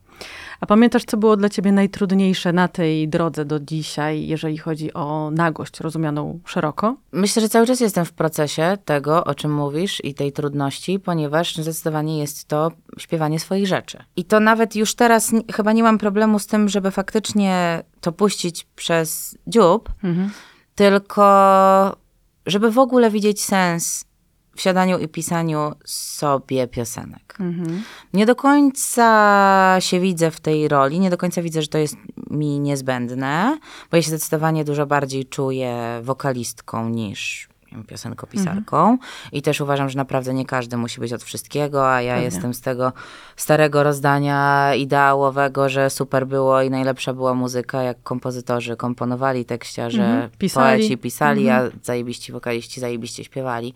A 0.59 0.65
pamiętasz, 0.65 1.05
co 1.05 1.17
było 1.17 1.37
dla 1.37 1.49
ciebie 1.49 1.71
najtrudniejsze 1.71 2.53
na 2.53 2.67
tej 2.67 3.09
drodze 3.09 3.45
do 3.45 3.59
dzisiaj, 3.59 4.27
jeżeli 4.27 4.57
chodzi 4.57 4.93
o 4.93 5.31
nagość 5.31 5.79
rozumianą 5.79 6.39
szeroko? 6.45 6.95
Myślę, 7.11 7.41
że 7.41 7.49
cały 7.49 7.67
czas 7.67 7.79
jestem 7.79 8.05
w 8.05 8.13
procesie 8.13 8.77
tego, 8.85 9.23
o 9.23 9.35
czym 9.35 9.53
mówisz 9.53 10.03
i 10.03 10.13
tej 10.13 10.31
trudności, 10.31 10.99
ponieważ 10.99 11.55
zdecydowanie 11.55 12.19
jest 12.19 12.47
to 12.47 12.71
śpiewanie 12.97 13.39
swoich 13.39 13.67
rzeczy. 13.67 14.03
I 14.15 14.25
to 14.25 14.39
nawet 14.39 14.75
już 14.75 14.95
teraz 14.95 15.31
chyba 15.53 15.73
nie 15.73 15.83
mam 15.83 15.97
problemu 15.97 16.39
z 16.39 16.47
tym, 16.47 16.69
żeby 16.69 16.91
faktycznie 16.91 17.83
to 18.01 18.11
puścić 18.11 18.67
przez 18.75 19.37
dziób, 19.47 19.89
tylko 20.75 21.97
żeby 22.45 22.71
w 22.71 22.79
ogóle 22.79 23.11
widzieć 23.11 23.43
sens 23.43 24.05
w 24.57 24.61
siadaniu 24.61 24.99
i 24.99 25.07
pisaniu 25.07 25.71
sobie 25.85 26.67
piosenek. 26.67 27.37
Nie 28.13 28.25
do 28.25 28.35
końca 28.35 29.75
się 29.79 29.99
widzę 29.99 30.31
w 30.31 30.39
tej 30.39 30.67
roli, 30.67 30.99
nie 30.99 31.09
do 31.09 31.17
końca 31.17 31.41
widzę, 31.41 31.61
że 31.61 31.67
to 31.67 31.77
jest 31.77 31.95
mi 32.31 32.59
niezbędne, 32.59 33.57
bo 33.91 33.97
ja 33.97 34.03
się 34.03 34.09
zdecydowanie 34.09 34.65
dużo 34.65 34.85
bardziej 34.85 35.25
czuję 35.25 35.99
wokalistką 36.03 36.89
niż 36.89 37.49
piosenkopisarką. 37.87 38.97
I 39.31 39.41
też 39.41 39.61
uważam, 39.61 39.89
że 39.89 39.97
naprawdę 39.97 40.33
nie 40.33 40.45
każdy 40.45 40.77
musi 40.77 40.99
być 40.99 41.13
od 41.13 41.23
wszystkiego, 41.23 41.91
a 41.93 42.01
ja 42.01 42.11
Pewnie. 42.13 42.25
jestem 42.25 42.53
z 42.53 42.61
tego 42.61 42.93
starego 43.35 43.83
rozdania 43.83 44.71
ideałowego, 44.75 45.69
że 45.69 45.89
super 45.89 46.27
było 46.27 46.61
i 46.61 46.69
najlepsza 46.69 47.13
była 47.13 47.33
muzyka, 47.33 47.83
jak 47.83 48.03
kompozytorzy 48.03 48.75
komponowali 48.75 49.45
tekściarze, 49.45 50.03
Mhm. 50.05 50.29
Pisali. 50.37 50.79
poeci 50.79 50.97
pisali, 50.97 51.49
a 51.49 51.61
zajebiści 51.83 52.31
wokaliści 52.31 52.79
zajebiście 52.79 53.23
śpiewali. 53.23 53.73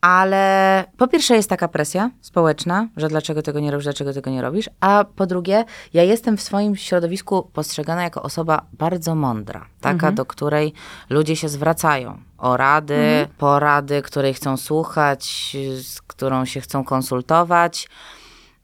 Ale 0.00 0.84
po 0.96 1.08
pierwsze 1.08 1.34
jest 1.34 1.50
taka 1.50 1.68
presja 1.68 2.10
społeczna, 2.20 2.88
że 2.96 3.08
dlaczego 3.08 3.42
tego 3.42 3.60
nie 3.60 3.70
robisz, 3.70 3.84
dlaczego 3.84 4.12
tego 4.12 4.30
nie 4.30 4.42
robisz, 4.42 4.70
a 4.80 5.04
po 5.16 5.26
drugie, 5.26 5.64
ja 5.94 6.02
jestem 6.02 6.36
w 6.36 6.42
swoim 6.42 6.76
środowisku 6.76 7.50
postrzegana 7.52 8.02
jako 8.02 8.22
osoba 8.22 8.66
bardzo 8.72 9.14
mądra, 9.14 9.66
taka, 9.80 10.12
do 10.12 10.26
której 10.26 10.72
ludzie 11.10 11.36
się 11.36 11.48
zwracają 11.48 12.18
o 12.38 12.56
rady, 12.56 13.28
porady, 13.38 14.02
której 14.02 14.34
chcą 14.34 14.56
słuchać, 14.56 15.56
z 15.82 16.02
którą 16.02 16.44
się 16.44 16.60
chcą 16.60 16.84
konsultować. 16.84 17.88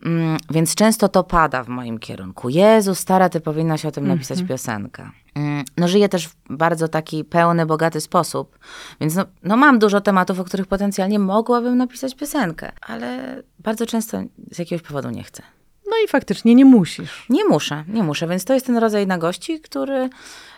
Mm, 0.04 0.36
Więc 0.50 0.74
często 0.74 1.08
to 1.08 1.24
pada 1.24 1.64
w 1.64 1.68
moim 1.68 1.98
kierunku. 1.98 2.48
Jezu, 2.48 2.94
stara, 2.94 3.28
ty 3.28 3.40
powinnaś 3.40 3.86
o 3.86 3.90
tym 3.90 4.08
napisać 4.08 4.42
piosenkę. 4.48 5.10
Mm, 5.34 5.64
No 5.76 5.88
żyję 5.88 6.08
też 6.08 6.28
w 6.28 6.34
bardzo 6.50 6.88
taki 6.88 7.24
pełny, 7.24 7.66
bogaty 7.66 8.00
sposób, 8.00 8.58
więc 9.00 9.14
no, 9.14 9.24
no 9.42 9.56
mam 9.56 9.78
dużo 9.78 10.00
tematów, 10.00 10.40
o 10.40 10.44
których 10.44 10.66
potencjalnie 10.66 11.18
mogłabym 11.18 11.76
napisać 11.76 12.14
piosenkę, 12.14 12.72
ale 12.80 13.42
bardzo 13.58 13.86
często 13.86 14.22
z 14.50 14.58
jakiegoś 14.58 14.82
powodu 14.82 15.10
nie 15.10 15.22
chcę. 15.22 15.42
No 15.86 15.92
i 16.04 16.08
faktycznie 16.08 16.54
nie 16.54 16.64
musisz. 16.64 17.26
Nie 17.30 17.44
muszę, 17.44 17.84
nie 17.88 18.02
muszę, 18.02 18.26
więc 18.26 18.44
to 18.44 18.54
jest 18.54 18.66
ten 18.66 18.76
rodzaj 18.76 19.06
nagości, 19.06 19.60
który, 19.60 20.10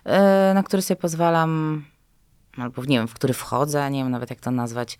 e, 0.04 0.52
na 0.54 0.62
który 0.62 0.82
sobie 0.82 1.00
pozwalam, 1.00 1.84
albo 2.58 2.84
nie 2.84 2.98
wiem, 2.98 3.08
w 3.08 3.14
który 3.14 3.34
wchodzę, 3.34 3.90
nie 3.90 4.02
wiem 4.02 4.10
nawet 4.12 4.30
jak 4.30 4.40
to 4.40 4.50
nazwać, 4.50 4.98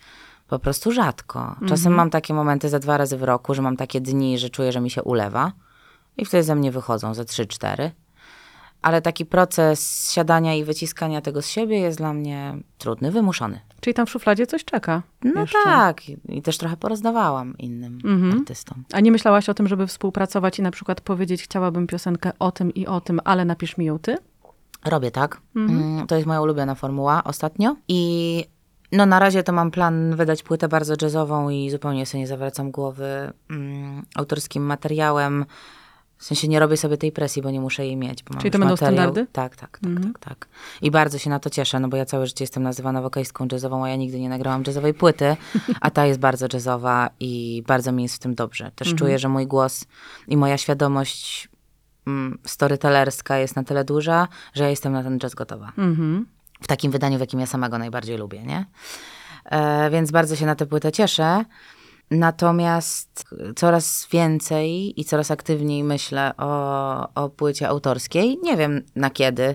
po 0.49 0.59
prostu 0.59 0.92
rzadko. 0.92 1.56
Czasem 1.68 1.92
mam 1.92 2.11
takie 2.11 2.35
momenty 2.35 2.68
za 2.68 2.78
dwa 2.78 2.97
razy 2.97 3.16
w 3.16 3.23
roku, 3.23 3.54
że 3.54 3.62
mam 3.62 3.76
takie 3.76 4.00
dni, 4.00 4.38
że 4.38 4.50
czuję, 4.50 4.73
że 4.73 4.80
mi 4.80 4.90
się 4.90 5.02
ulewa 5.02 5.52
i 6.16 6.25
wtedy 6.25 6.42
ze 6.42 6.54
mnie 6.54 6.73
wychodzą 6.73 7.14
ze 7.14 7.25
trzy, 7.25 7.47
cztery. 7.47 7.90
Ale 8.86 9.02
taki 9.02 9.26
proces 9.26 10.10
siadania 10.12 10.54
i 10.54 10.64
wyciskania 10.64 11.20
tego 11.20 11.42
z 11.42 11.48
siebie 11.48 11.78
jest 11.78 11.98
dla 11.98 12.12
mnie 12.12 12.56
trudny, 12.78 13.10
wymuszony. 13.12 13.60
Czyli 13.80 13.94
tam 13.94 14.06
w 14.06 14.10
szufladzie 14.10 14.46
coś 14.46 14.64
czeka. 14.64 15.02
No 15.24 15.40
jeszcze. 15.40 15.58
tak, 15.64 16.08
i- 16.08 16.42
też 16.42 16.58
trochę 16.58 16.76
porozdawałam 16.76 17.58
innym 17.58 17.98
Mhm. 18.04 18.32
artystom. 18.40 18.84
A 18.92 19.00
nie 19.00 19.12
myślałaś 19.12 19.48
o 19.48 19.54
tym, 19.54 19.68
żeby 19.68 19.86
współpracować 19.86 20.58
i 20.58 20.62
na 20.62 20.70
przykład 20.70 21.00
powiedzieć, 21.00 21.42
chciałabym 21.42 21.86
piosenkę 21.86 22.30
o 22.38 22.52
tym 22.52 22.74
i 22.74 22.86
o 22.86 23.00
tym, 23.00 23.20
ale 23.24 23.44
napisz 23.44 23.76
mi 23.78 23.84
ją 23.84 23.98
ty? 23.98 24.16
Robię 24.84 25.10
tak. 25.10 25.40
Mm, 25.56 26.06
To 26.06 26.14
jest 26.14 26.26
moja 26.26 26.40
ulubiona 26.40 26.74
formuła 26.74 27.24
ostatnio. 27.24 27.76
I 27.88 28.44
no 28.92 29.06
na 29.06 29.18
razie 29.18 29.42
to 29.42 29.52
mam 29.52 29.70
plan 29.70 30.16
wydać 30.16 30.42
płytę 30.42 30.68
bardzo 30.68 30.94
jazzową 31.02 31.48
i 31.50 31.70
zupełnie 31.70 32.06
sobie 32.06 32.20
nie 32.20 32.26
zawracam 32.26 32.70
głowy 32.70 33.32
mm, 33.50 34.02
autorskim 34.16 34.62
materiałem. 34.66 35.44
W 36.18 36.25
sensie 36.25 36.49
nie 36.49 36.61
robię 36.61 36.76
sobie 36.76 36.96
tej 36.96 37.12
presji, 37.12 37.42
bo 37.42 37.50
nie 37.50 37.61
muszę 37.61 37.87
jej 37.87 37.96
mieć. 37.96 38.23
Bo 38.23 38.35
mam 38.35 38.40
Czyli 38.40 38.50
to 38.50 38.58
będą 38.58 38.73
materiał. 38.73 38.94
standardy? 38.94 39.26
Tak, 39.32 39.56
tak, 39.56 39.78
tak, 39.78 39.92
tak, 40.02 40.18
tak. 40.18 40.49
I 40.82 40.90
bardzo 40.90 41.18
się 41.18 41.30
na 41.30 41.40
to 41.40 41.50
cieszę, 41.50 41.80
no 41.80 41.88
bo 41.88 41.96
ja 41.96 42.04
całe 42.04 42.26
życie 42.26 42.44
jestem 42.44 42.62
nazywana 42.62 43.02
wokalistką 43.02 43.49
jazzową, 43.52 43.85
a 43.85 43.88
ja 43.88 43.96
nigdy 43.96 44.20
nie 44.20 44.28
nagrałam 44.28 44.62
jazzowej 44.66 44.94
płyty, 44.94 45.37
a 45.80 45.90
ta 45.90 46.06
jest 46.06 46.20
bardzo 46.20 46.46
jazzowa 46.52 47.11
i 47.20 47.62
bardzo 47.66 47.92
mi 47.92 48.02
jest 48.02 48.14
w 48.14 48.18
tym 48.18 48.35
dobrze. 48.35 48.70
Też 48.75 48.94
czuję, 48.94 49.18
że 49.18 49.28
mój 49.28 49.46
głos 49.46 49.85
i 50.28 50.37
moja 50.37 50.58
świadomość 50.58 51.49
mm, 52.06 52.38
storytellerska 52.44 53.38
jest 53.38 53.56
na 53.56 53.64
tyle 53.64 53.85
duża, 53.85 54.28
że 54.54 54.64
ja 54.64 54.70
jestem 54.70 54.92
na 54.92 55.02
ten 55.02 55.18
jazz 55.18 55.35
gotowa. 55.35 55.73
Mhm. 55.78 56.26
W 56.61 56.66
takim 56.66 56.92
wydaniu, 56.92 57.16
w 57.16 57.20
jakim 57.20 57.40
ja 57.40 57.46
sama 57.46 57.68
go 57.68 57.78
najbardziej 57.78 58.18
lubię, 58.18 58.42
nie? 58.42 58.66
E, 59.44 59.90
więc 59.90 60.11
bardzo 60.11 60.37
się 60.37 60.46
na 60.46 60.54
tę 60.54 60.66
płytę 60.66 60.92
cieszę. 60.92 61.44
Natomiast 62.10 63.25
coraz 63.56 64.08
więcej 64.12 65.00
i 65.00 65.04
coraz 65.04 65.30
aktywniej 65.30 65.84
myślę 65.84 66.32
o, 66.36 67.08
o 67.14 67.28
płycie 67.28 67.68
autorskiej. 67.68 68.38
Nie 68.42 68.56
wiem 68.56 68.82
na 68.96 69.10
kiedy, 69.10 69.54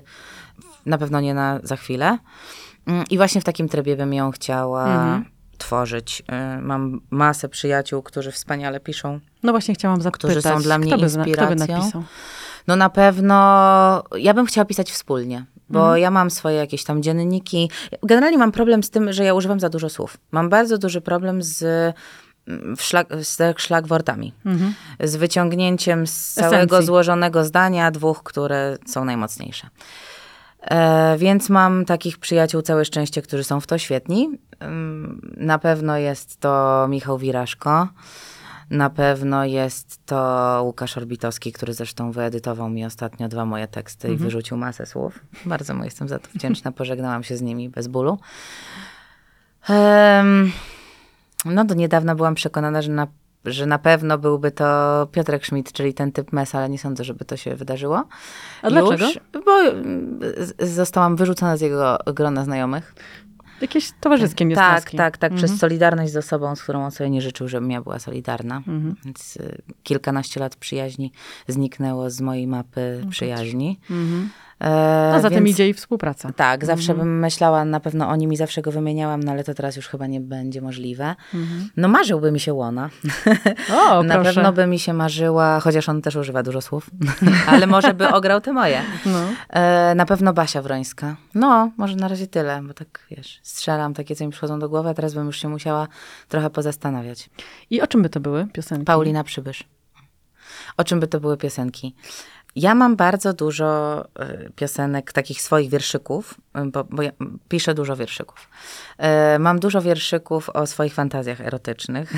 na 0.86 0.98
pewno 0.98 1.22
nie 1.22 1.34
na 1.34 1.60
za 1.64 1.76
chwilę. 1.76 2.18
Mm, 2.88 3.04
I 3.10 3.18
właśnie 3.18 3.42
w 3.42 3.44
takim 3.44 3.70
trybie 3.70 3.96
bym 3.96 4.14
ją 4.14 4.32
chciała 4.32 4.86
Mhm. 4.86 5.26
tworzyć. 5.58 6.24
Y, 6.58 6.62
Mam 6.62 7.02
masę 7.10 7.50
przyjaciół, 7.50 8.02
którzy 8.02 8.32
wspaniale 8.32 8.80
piszą. 8.80 9.20
No 9.44 9.52
właśnie 9.52 9.74
chciałam 9.76 10.02
zapytać, 10.02 10.32
Którzy 10.32 10.42
są 10.42 10.62
dla 10.62 10.78
mnie 10.78 10.92
kto 10.92 11.02
by, 11.02 11.10
zna- 11.10 11.24
kto 11.26 11.46
by 11.48 11.54
inspiracją. 11.54 11.78
napisał? 11.78 12.04
No 12.68 12.76
na 12.76 12.90
pewno 12.90 13.36
ja 14.18 14.34
bym 14.34 14.46
chciała 14.46 14.66
pisać 14.66 14.92
wspólnie, 14.92 15.46
bo 15.70 15.80
Mhm. 15.80 16.00
ja 16.02 16.12
mam 16.12 16.32
swoje 16.32 16.56
jakieś 16.56 16.84
tam 16.84 17.04
dzienniki. 17.04 17.70
Generalnie 18.04 18.38
mam 18.38 18.52
problem 18.52 18.84
z 18.84 18.90
tym, 18.90 19.14
że 19.14 19.24
ja 19.24 19.34
używam 19.34 19.60
za 19.60 19.70
dużo 19.70 19.90
słów. 19.90 20.18
Mam 20.32 20.50
bardzo 20.50 20.78
duży 20.78 21.02
problem 21.02 21.42
z, 21.44 21.64
szlag, 22.78 23.08
z 23.22 23.60
szlagwortami. 23.60 24.34
Mhm. 24.46 24.74
Z 25.00 25.16
wyciągnięciem 25.16 26.08
z 26.08 26.34
całego 26.34 26.58
Esencji. 26.58 26.86
złożonego 26.86 27.46
zdania 27.46 27.92
dwóch, 27.92 28.24
które 28.24 28.78
są 28.86 29.06
najmocniejsze. 29.06 29.68
E, 30.62 31.18
więc 31.18 31.50
mam 31.50 31.86
takich 31.86 32.18
przyjaciół 32.18 32.62
całe 32.62 32.86
szczęście, 32.86 33.22
którzy 33.22 33.44
są 33.44 33.60
w 33.60 33.68
to 33.68 33.78
świetni. 33.78 34.30
Na 35.38 35.60
pewno 35.60 35.98
jest 35.98 36.40
to 36.40 36.86
Michał 36.90 37.18
Wiraszko. 37.18 37.88
Na 38.70 38.90
pewno 38.90 39.46
jest 39.46 40.06
to 40.06 40.62
Łukasz 40.66 40.98
Orbitowski, 40.98 41.52
który 41.52 41.74
zresztą 41.74 42.12
wyedytował 42.12 42.70
mi 42.70 42.86
ostatnio 42.86 43.28
dwa 43.28 43.46
moje 43.46 43.68
teksty 43.68 44.14
i 44.14 44.18
wyrzucił 44.18 44.58
masę 44.58 44.86
słów. 44.86 45.20
Bardzo 45.46 45.74
mu 45.74 45.84
jestem 45.84 46.08
za 46.08 46.20
to 46.20 46.28
wdzięczna. 46.36 46.72
Pożegnałam 46.82 47.24
się 47.24 47.38
z 47.38 47.42
nimi 47.42 47.70
bez 47.70 47.88
bólu. 47.88 48.20
Em, 49.70 50.52
no 51.46 51.66
do 51.66 51.76
niedawna 51.76 52.16
byłam 52.16 52.36
przekonana, 52.36 52.82
że 52.82 52.92
na, 52.92 53.08
że 53.46 53.66
na 53.66 53.80
pewno 53.80 54.18
byłby 54.18 54.52
to 54.52 55.08
Piotrek 55.12 55.46
Schmidt, 55.46 55.72
czyli 55.72 55.94
ten 55.94 56.12
typ 56.12 56.34
mes, 56.34 56.56
ale 56.56 56.70
nie 56.70 56.80
sądzę, 56.80 57.04
żeby 57.04 57.26
to 57.26 57.38
się 57.38 57.56
wydarzyło. 57.56 58.04
A 58.62 58.70
dlaczego? 58.70 59.06
Już, 59.06 59.20
bo 59.46 59.62
mm, 59.62 60.20
z- 60.38 60.70
zostałam 60.76 61.16
wyrzucona 61.16 61.58
z 61.58 61.62
jego 61.62 61.98
grona 62.14 62.44
znajomych. 62.44 62.96
Jakieś 63.62 63.92
towarzyskie 64.00 64.46
Tak, 64.46 64.50
niesnaski. 64.50 64.98
tak, 64.98 65.18
tak. 65.18 65.32
Mhm. 65.32 65.48
Przez 65.48 65.60
solidarność 65.60 66.12
z 66.12 66.18
osobą, 66.18 66.56
z 66.56 66.64
którą 66.64 66.84
on 66.86 66.92
sobie 66.92 67.10
nie 67.10 67.22
życzył, 67.22 67.48
żebym 67.48 67.72
ja 67.72 67.82
była 67.82 68.00
solidarna. 68.00 68.58
Mhm. 68.58 68.96
Więc 69.06 69.36
y, 69.38 69.62
kilkanaście 69.84 70.40
lat 70.40 70.56
przyjaźni 70.56 71.12
zniknęło 71.48 72.10
z 72.10 72.22
mojej 72.22 72.48
mapy 72.48 73.06
przyjaźni. 73.10 73.80
Mhm. 73.90 74.30
E, 74.62 75.12
A 75.16 75.20
zatem 75.20 75.44
więc- 75.44 75.50
idzie 75.56 75.70
i 75.70 75.74
współpraca. 75.74 76.32
Tak, 76.34 76.66
zawsze 76.66 76.92
Mhm. 76.92 77.08
bym 77.10 77.20
myślała 77.20 77.66
na 77.66 77.80
pewno 77.80 78.10
o 78.10 78.16
nim 78.16 78.34
i 78.34 78.38
zawsze 78.38 78.62
go 78.62 78.72
wymieniałam, 78.72 79.24
no 79.24 79.32
ale 79.32 79.44
to 79.44 79.54
teraz 79.54 79.76
już 79.76 79.88
chyba 79.88 80.08
nie 80.08 80.20
będzie 80.22 80.62
możliwe. 80.62 81.16
Mhm. 81.34 81.70
No 81.78 81.88
marzyłby 81.88 82.32
mi 82.32 82.40
się 82.40 82.54
Łona. 82.54 82.90
O, 83.74 84.04
na 84.04 84.16
proszę. 84.16 84.34
pewno 84.34 84.54
by 84.54 84.68
mi 84.68 84.80
się 84.80 84.94
marzyła, 84.94 85.60
chociaż 85.60 85.90
on 85.90 86.02
też 86.02 86.16
używa 86.16 86.44
dużo 86.44 86.62
słów, 86.62 86.90
ale 87.52 87.68
może 87.68 87.94
by 87.94 88.08
ograł 88.10 88.42
te 88.42 88.54
moje. 88.54 88.82
No. 89.06 89.20
E, 89.50 89.96
na 89.96 90.06
pewno 90.06 90.34
Basia 90.34 90.62
Wrońska. 90.62 91.16
No, 91.36 91.72
może 91.78 91.96
na 91.96 92.08
razie 92.08 92.28
tyle, 92.28 92.62
bo 92.68 92.74
tak 92.74 93.06
wiesz, 93.12 93.40
strzelam 93.44 93.94
takie, 93.94 94.16
co 94.16 94.26
mi 94.26 94.32
przychodzą 94.32 94.60
do 94.60 94.70
głowy, 94.70 94.90
a 94.90 94.94
teraz 94.94 95.14
bym 95.14 95.26
już 95.26 95.38
się 95.42 95.50
musiała 95.50 95.88
trochę 96.28 96.50
pozastanawiać. 96.50 97.30
I 97.70 97.82
o 97.82 97.88
czym 97.88 98.02
by 98.02 98.10
to 98.10 98.20
były 98.20 98.48
piosenki? 98.54 98.86
Paulina 98.86 99.24
Przybysz. 99.24 99.64
O 100.78 100.84
czym 100.84 101.00
by 101.00 101.08
to 101.08 101.20
były 101.20 101.38
piosenki? 101.38 101.96
Ja 102.56 102.76
mam 102.76 102.96
bardzo 102.96 103.34
dużo 103.34 104.02
e, 104.20 104.50
piosenek, 104.56 105.14
takich 105.14 105.42
swoich 105.42 105.70
wierszyków, 105.70 106.36
e, 106.54 106.66
bo, 106.66 106.84
bo 106.84 107.02
ja 107.02 107.12
piszę 107.50 107.74
dużo 107.74 107.96
wierszyków. 107.96 108.50
E, 108.98 109.40
Mam 109.40 109.60
dużo 109.60 109.82
wierszyków 109.82 110.50
o 110.50 110.68
swoich 110.68 110.94
fantazjach 110.94 111.42
erotycznych. 111.42 112.14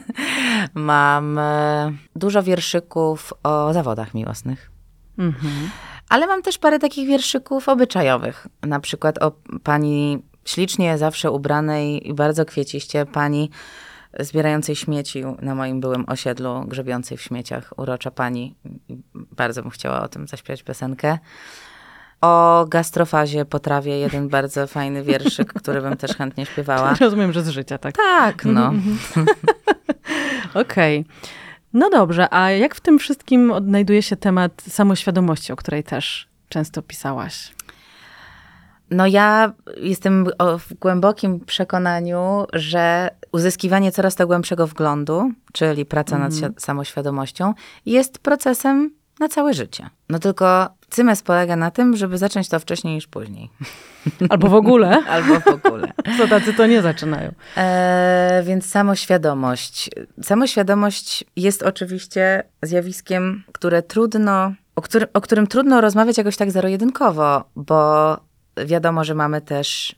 mam 0.74 1.38
e, 1.38 1.92
dużo 2.16 2.42
wierszyków 2.42 3.32
o 3.42 3.72
zawodach 3.72 4.14
miłosnych. 4.14 4.70
Mhm. 5.18 5.70
Ale 6.08 6.26
mam 6.26 6.42
też 6.42 6.58
parę 6.58 6.78
takich 6.78 7.08
wierszyków 7.08 7.68
obyczajowych. 7.68 8.46
Na 8.62 8.80
przykład 8.80 9.22
o 9.22 9.32
pani 9.62 10.22
ślicznie 10.44 10.98
zawsze 10.98 11.30
ubranej 11.30 12.08
i 12.08 12.14
bardzo 12.14 12.44
kwieciście 12.44 13.06
pani 13.06 13.50
zbierającej 14.18 14.76
śmieci 14.76 15.22
na 15.42 15.54
moim 15.54 15.80
byłym 15.80 16.04
osiedlu, 16.08 16.64
grzebiącej 16.66 17.18
w 17.18 17.22
śmieciach. 17.22 17.72
Urocza 17.76 18.10
pani. 18.10 18.54
Bardzo 19.14 19.62
bym 19.62 19.70
chciała 19.70 20.02
o 20.02 20.08
tym 20.08 20.28
zaśpiewać 20.28 20.62
piosenkę. 20.62 21.18
O 22.20 22.66
gastrofazie 22.68 23.44
potrawię 23.44 23.98
jeden 23.98 24.28
bardzo 24.38 24.66
fajny 24.66 25.02
wierszyk, 25.02 25.52
który 25.52 25.82
bym 25.82 25.96
też 25.96 26.16
chętnie 26.16 26.46
śpiewała. 26.46 26.94
Rozumiem, 27.00 27.32
że 27.32 27.42
z 27.42 27.48
życia, 27.48 27.78
tak. 27.78 27.96
Tak, 27.96 28.44
no. 28.44 28.72
Okej. 30.62 31.04
No 31.72 31.90
dobrze, 31.90 32.34
a 32.34 32.50
jak 32.50 32.74
w 32.74 32.80
tym 32.80 32.98
wszystkim 32.98 33.50
odnajduje 33.50 34.02
się 34.02 34.16
temat 34.16 34.62
samoświadomości, 34.68 35.52
o 35.52 35.56
której 35.56 35.84
też 35.84 36.28
często 36.48 36.82
pisałaś? 36.82 37.54
No 38.90 39.06
ja 39.06 39.52
jestem 39.76 40.26
w 40.58 40.74
głębokim 40.74 41.40
przekonaniu, 41.40 42.46
że 42.52 43.10
uzyskiwanie 43.32 43.92
coraz 43.92 44.14
to 44.14 44.26
głębszego 44.26 44.66
wglądu, 44.66 45.32
czyli 45.52 45.86
praca 45.86 46.18
nad 46.18 46.32
Mhm. 46.32 46.54
samoświadomością, 46.58 47.54
jest 47.86 48.18
procesem 48.18 48.90
na 49.20 49.28
całe 49.28 49.54
życie. 49.54 49.90
No 50.08 50.18
tylko 50.18 50.68
cymes 50.90 51.22
polega 51.22 51.56
na 51.56 51.70
tym, 51.70 51.96
żeby 51.96 52.18
zacząć 52.18 52.48
to 52.48 52.60
wcześniej 52.60 52.94
niż 52.94 53.06
później. 53.06 53.50
Albo 54.30 54.48
w 54.48 54.54
ogóle, 54.54 55.02
Albo 55.08 55.40
w 55.40 55.46
ogóle. 55.46 55.92
co 56.18 56.28
tacy 56.28 56.54
to 56.54 56.66
nie 56.66 56.82
zaczynają. 56.82 57.32
E, 57.56 58.42
więc 58.46 58.66
samoświadomość. 58.66 59.90
Samoświadomość 60.22 61.24
jest 61.36 61.62
oczywiście 61.62 62.42
zjawiskiem, 62.62 63.42
które 63.52 63.82
trudno, 63.82 64.52
o, 64.76 64.82
którym, 64.82 65.08
o 65.14 65.20
którym 65.20 65.46
trudno 65.46 65.80
rozmawiać 65.80 66.18
jakoś 66.18 66.36
tak 66.36 66.50
zero-jedynkowo, 66.50 67.44
bo 67.56 68.16
wiadomo, 68.66 69.04
że 69.04 69.14
mamy 69.14 69.40
też 69.40 69.94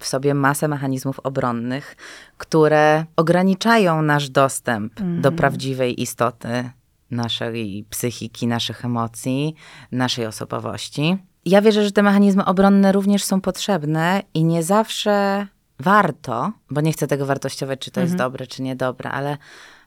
w 0.00 0.06
sobie 0.06 0.34
masę 0.34 0.68
mechanizmów 0.68 1.20
obronnych, 1.20 1.96
które 2.38 3.04
ograniczają 3.16 4.02
nasz 4.02 4.30
dostęp 4.30 5.00
do 5.00 5.32
prawdziwej 5.32 6.02
istoty 6.02 6.70
naszej 7.10 7.84
psychiki, 7.90 8.46
naszych 8.46 8.84
emocji, 8.84 9.54
naszej 9.92 10.26
osobowości. 10.26 11.16
Ja 11.44 11.62
wierzę, 11.62 11.84
że 11.84 11.92
te 11.92 12.02
mechanizmy 12.02 12.44
obronne 12.44 12.92
również 12.92 13.24
są 13.24 13.40
potrzebne 13.40 14.22
i 14.34 14.44
nie 14.44 14.62
zawsze 14.62 15.46
warto, 15.80 16.52
bo 16.70 16.80
nie 16.80 16.92
chcę 16.92 17.06
tego 17.06 17.26
wartościować, 17.26 17.80
czy 17.80 17.90
to 17.90 18.00
jest 18.00 18.16
dobre, 18.16 18.46
czy 18.46 18.62
niedobre, 18.62 19.10
ale 19.10 19.36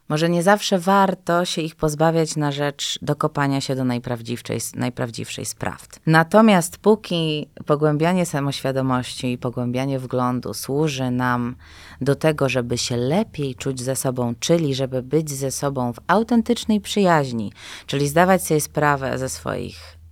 może 0.10 0.30
nie 0.30 0.44
zawsze 0.44 0.80
warto 0.80 1.46
się 1.46 1.62
ich 1.62 1.76
pozbawiać 1.76 2.36
na 2.36 2.52
rzecz 2.52 3.00
dokopania 3.02 3.62
się 3.62 3.76
do 3.76 3.84
najprawdziwszej, 3.84 4.60
najprawdziwszej. 4.76 5.46
Natomiast 6.06 6.78
póki 6.78 7.50
pogłębianie 7.66 8.26
samoświadomości 8.26 9.32
i 9.32 9.38
pogłębianie 9.38 10.00
wglądu 10.00 10.54
służy 10.54 11.12
nam 11.12 11.56
do 12.02 12.16
tego, 12.16 12.50
żeby 12.50 12.78
się 12.78 12.98
lepiej 12.98 13.56
czuć 13.56 13.82
ze 13.82 13.96
sobą, 13.96 14.34
czyli 14.40 14.76
żeby 14.76 15.04
być 15.04 15.32
ze 15.32 15.52
sobą 15.52 15.94
w 15.94 16.00
autentycznej 16.08 16.82
przyjaźni, 16.82 17.52
czyli 17.86 18.08
zdawać 18.08 18.48
sobie 18.48 18.62
sprawę 18.62 19.18
ze 19.18 19.30
swoich 19.30 20.05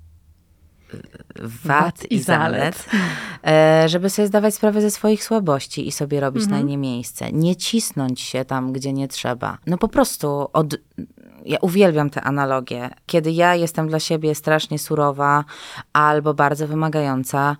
wad 1.65 2.11
i 2.11 2.19
zalet, 2.19 2.85
e, 3.47 3.89
żeby 3.89 4.09
sobie 4.09 4.27
zdawać 4.27 4.55
sprawę 4.55 4.81
ze 4.81 4.91
swoich 4.91 5.23
słabości 5.23 5.87
i 5.87 5.91
sobie 5.91 6.19
robić 6.19 6.47
na 6.47 6.61
nie 6.61 6.77
miejsce. 6.77 7.31
Nie 7.31 7.55
cisnąć 7.55 8.21
się 8.21 8.45
tam, 8.45 8.73
gdzie 8.73 8.93
nie 8.93 9.07
trzeba. 9.07 9.57
No 9.67 9.77
po 9.77 9.87
prostu 9.87 10.47
od, 10.53 10.75
ja 11.45 11.57
uwielbiam 11.61 12.09
te 12.09 12.21
analogie. 12.21 12.89
Kiedy 13.05 13.31
ja 13.31 13.55
jestem 13.55 13.87
dla 13.87 13.99
siebie 13.99 14.35
strasznie 14.35 14.79
surowa 14.79 15.45
albo 15.93 16.33
bardzo 16.33 16.67
wymagająca, 16.67 17.57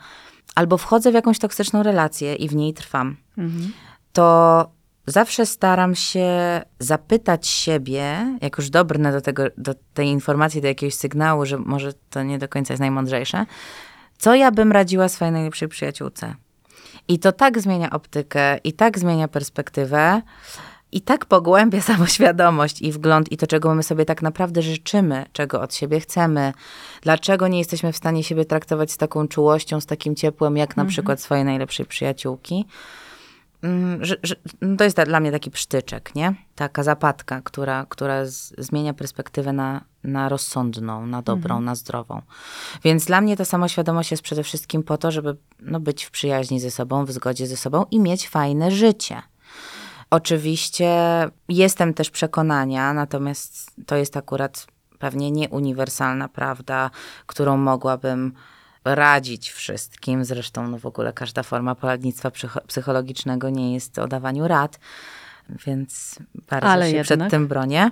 albo 0.56 0.78
wchodzę 0.78 1.12
w 1.12 1.13
jakąś 1.13 1.39
toksyczną 1.39 1.84
relację 1.84 2.36
i 2.36 2.50
w 2.50 2.56
niej 2.56 2.74
trwam, 2.74 3.17
to 4.13 4.67
zawsze 5.08 5.46
staram 5.46 5.96
się 5.96 6.28
zapytać 6.80 7.48
siebie, 7.48 8.38
jak 8.42 8.58
już 8.58 8.70
dobrnę 8.70 9.12
do, 9.12 9.22
tego, 9.22 9.44
do 9.58 9.76
tej 9.94 10.08
informacji, 10.08 10.62
do 10.62 10.68
jakiegoś 10.68 10.94
sygnału, 10.96 11.46
że 11.46 11.58
może 11.58 11.94
to 12.10 12.24
nie 12.24 12.39
do 12.39 12.48
końca 12.48 12.74
jest 12.74 12.82
najmądrzejsze, 12.82 13.46
co 14.18 14.36
ja 14.36 14.52
bym 14.52 14.72
radziła 14.72 15.10
swojej 15.10 15.32
najlepszej 15.32 15.68
przyjaciółce. 15.68 16.36
I 17.08 17.20
to 17.20 17.32
tak 17.32 17.60
zmienia 17.60 17.89
optykę, 17.89 18.58
i 18.58 18.74
tak 18.74 19.00
zmienia 19.00 19.28
perspektywę, 19.28 20.22
i 20.92 21.02
tak 21.02 21.26
pogłębia 21.26 21.82
samoświadomość 21.92 22.82
i 22.82 22.92
wgląd, 22.92 23.32
i 23.32 23.38
to, 23.38 23.48
czego 23.48 23.76
my 23.76 23.84
sobie 23.84 24.06
tak 24.06 24.22
naprawdę 24.22 24.62
życzymy, 24.62 25.26
czego 25.34 25.62
od 25.62 25.76
siebie 25.76 26.00
chcemy, 26.00 26.54
dlaczego 27.02 27.48
nie 27.48 27.58
jesteśmy 27.58 27.92
w 27.94 27.98
stanie 27.98 28.24
siebie 28.24 28.46
traktować 28.46 28.92
z 28.92 28.98
taką 28.98 29.28
czułością, 29.28 29.82
z 29.82 29.86
takim 29.86 30.16
ciepłem, 30.16 30.58
jak 30.58 30.78
na 30.78 30.86
przykład 30.86 31.22
swojej 31.22 31.46
najlepszej 31.46 31.86
przyjaciółki. 31.86 32.66
Mm, 33.63 34.06
Że, 34.06 34.15
że, 34.23 34.36
no 34.62 34.78
to 34.78 34.84
jest 34.84 35.02
dla 35.02 35.19
mnie 35.19 35.32
taki 35.32 35.52
psztyczek, 35.52 36.15
nie? 36.15 36.34
Taka 36.56 36.84
zapadka, 36.84 37.41
która, 37.41 37.86
która 37.89 38.26
z, 38.26 38.54
zmienia 38.58 38.93
perspektywę 38.93 39.54
na, 39.54 39.82
na 40.04 40.30
rozsądną, 40.30 41.06
na 41.06 41.21
dobrą, 41.21 41.62
na 41.62 41.76
zdrową. 41.76 42.21
Więc 42.84 43.06
dla 43.06 43.21
mnie 43.21 43.38
ta 43.38 43.45
samoświadomość 43.45 44.12
jest 44.12 44.23
przede 44.23 44.43
wszystkim 44.43 44.84
po 44.84 44.97
to, 44.97 45.12
żeby 45.12 45.38
no, 45.60 45.80
być 45.80 46.04
w 46.04 46.12
przyjaźni 46.12 46.60
ze 46.60 46.71
sobą, 46.71 47.06
w 47.06 47.12
zgodzie 47.12 47.47
ze 47.47 47.58
sobą 47.58 47.86
i 47.91 47.99
mieć 47.99 48.30
fajne 48.30 48.71
życie. 48.71 49.21
Oczywiście 50.10 50.89
jestem 51.49 51.93
też 51.93 52.10
przekonania, 52.10 52.93
natomiast 52.93 53.71
to 53.86 53.95
jest 53.95 54.17
akurat 54.17 54.67
pewnie 54.99 55.32
nieuniwersalna 55.32 56.30
prawda, 56.30 56.89
którą 57.26 57.58
mogłabym 57.58 58.34
radzić 58.86 59.52
wszystkim. 59.52 60.26
Zresztą 60.26 60.67
no 60.67 60.80
w 60.80 60.86
ogóle 60.86 61.13
każda 61.13 61.43
forma 61.43 61.76
poradnictwa 61.76 62.30
psycho- 62.30 62.62
psychologicznego 62.67 63.50
nie 63.50 63.74
jest 63.74 64.00
o 64.00 64.08
dawaniu 64.08 64.48
rad, 64.48 64.80
więc 65.65 66.19
bardzo 66.50 66.67
Ale 66.67 66.91
się 66.91 67.04
przed 67.04 67.10
jednak. 67.10 67.32
tym 67.32 67.48
bronię. 67.48 67.91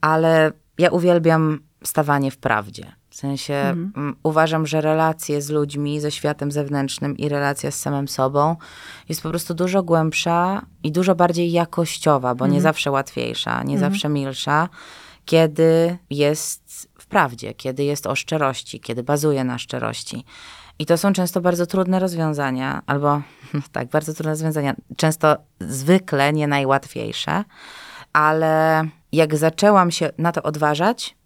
Ale 0.00 0.52
ja 0.78 0.90
uwielbiam 0.90 1.60
stawanie 1.84 2.30
w 2.30 2.38
prawdzie. 2.38 2.92
W 3.10 3.14
sensie 3.18 3.54
Mhm. 3.54 4.16
uważam, 4.22 4.66
że 4.66 4.80
relacje 4.80 5.42
z 5.42 5.50
ludźmi, 5.50 6.00
ze 6.00 6.10
światem 6.10 6.52
zewnętrznym 6.52 7.16
i 7.16 7.28
relacja 7.28 7.70
z 7.70 7.78
samym 7.78 8.08
sobą 8.08 8.56
jest 9.08 9.22
po 9.22 9.28
prostu 9.30 9.54
dużo 9.54 9.82
głębsza 9.82 10.62
i 10.82 10.92
dużo 10.92 11.14
bardziej 11.14 11.52
jakościowa, 11.52 12.34
bo 12.34 12.44
Mhm. 12.44 12.52
nie 12.52 12.60
zawsze 12.60 12.90
łatwiejsza, 12.90 13.62
nie 13.62 13.78
zawsze 13.78 14.08
milsza, 14.08 14.68
kiedy 15.24 15.98
jest 16.10 16.88
prawdzie, 17.08 17.54
kiedy 17.54 17.84
jest 17.84 18.06
o 18.06 18.14
szczerości, 18.14 18.80
kiedy 18.80 19.02
bazuje 19.02 19.44
na 19.44 19.58
szczerości. 19.58 20.24
I 20.78 20.86
to 20.86 20.98
są 20.98 21.12
często 21.12 21.40
bardzo 21.40 21.66
trudne 21.66 21.98
rozwiązania, 21.98 22.82
albo 22.86 23.22
tak, 23.72 23.88
bardzo 23.88 24.14
trudne 24.14 24.32
rozwiązania, 24.32 24.74
często 24.96 25.36
zwykle 25.60 26.32
nie 26.32 26.46
najłatwiejsze, 26.46 27.44
ale 28.12 28.84
jak 29.12 29.36
zaczęłam 29.36 29.90
się 29.90 30.10
na 30.18 30.32
to 30.32 30.42
odważać, 30.42 31.16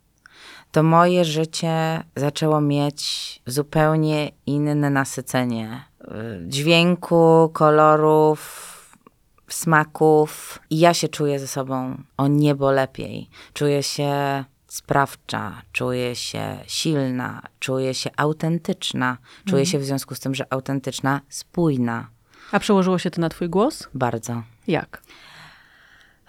to 0.73 0.83
moje 0.83 1.25
życie 1.25 2.03
zaczęło 2.17 2.61
mieć 2.61 3.43
zupełnie 3.47 4.31
inne 4.47 4.91
nasycenie 4.91 5.85
y, 6.01 6.07
dźwięku, 6.49 7.51
kolorów, 7.53 8.71
smaków. 9.49 10.59
I 10.71 10.79
ja 10.79 10.95
się 10.95 11.09
czuję 11.09 11.39
ze 11.39 11.47
sobą 11.47 11.97
o 12.17 12.29
niebo 12.29 12.71
lepiej. 12.71 13.31
Czuję 13.55 13.83
się 13.83 14.45
sprawcza, 14.71 15.63
czuję 15.73 16.17
się 16.17 16.59
silna, 16.67 17.43
czuję 17.61 17.95
się 17.95 18.11
autentyczna. 18.17 19.19
Czuję 19.45 19.67
się 19.67 19.79
w 19.79 19.85
związku 19.85 20.15
z 20.15 20.21
tym, 20.21 20.35
że 20.35 20.45
autentyczna, 20.53 21.21
spójna. 21.29 22.09
A 22.53 22.61
przełożyło 22.61 22.99
się 22.99 23.11
to 23.11 23.21
na 23.21 23.29
twój 23.29 23.49
głos? 23.49 23.89
Bardzo. 23.95 24.43
Jak? 24.67 25.03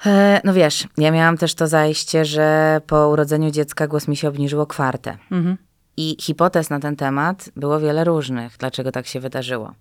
E, 0.05 0.41
No 0.43 0.53
wiesz, 0.53 0.87
ja 0.97 1.11
miałam 1.11 1.37
też 1.37 1.55
to 1.55 1.67
zajście, 1.67 2.25
że 2.25 2.81
po 2.87 3.09
urodzeniu 3.09 3.51
dziecka 3.51 3.87
głos 3.87 4.07
mi 4.07 4.17
się 4.17 4.27
obniżyło 4.27 4.65
kwartę. 4.65 5.17
Mhm. 5.31 5.57
I 5.97 6.17
hipotez 6.19 6.69
na 6.69 6.79
ten 6.79 6.95
temat 6.95 7.49
było 7.55 7.79
wiele 7.79 8.03
różnych, 8.03 8.57
dlaczego 8.57 8.91
tak 8.91 9.07
się 9.07 9.19
wydarzyło. 9.19 9.73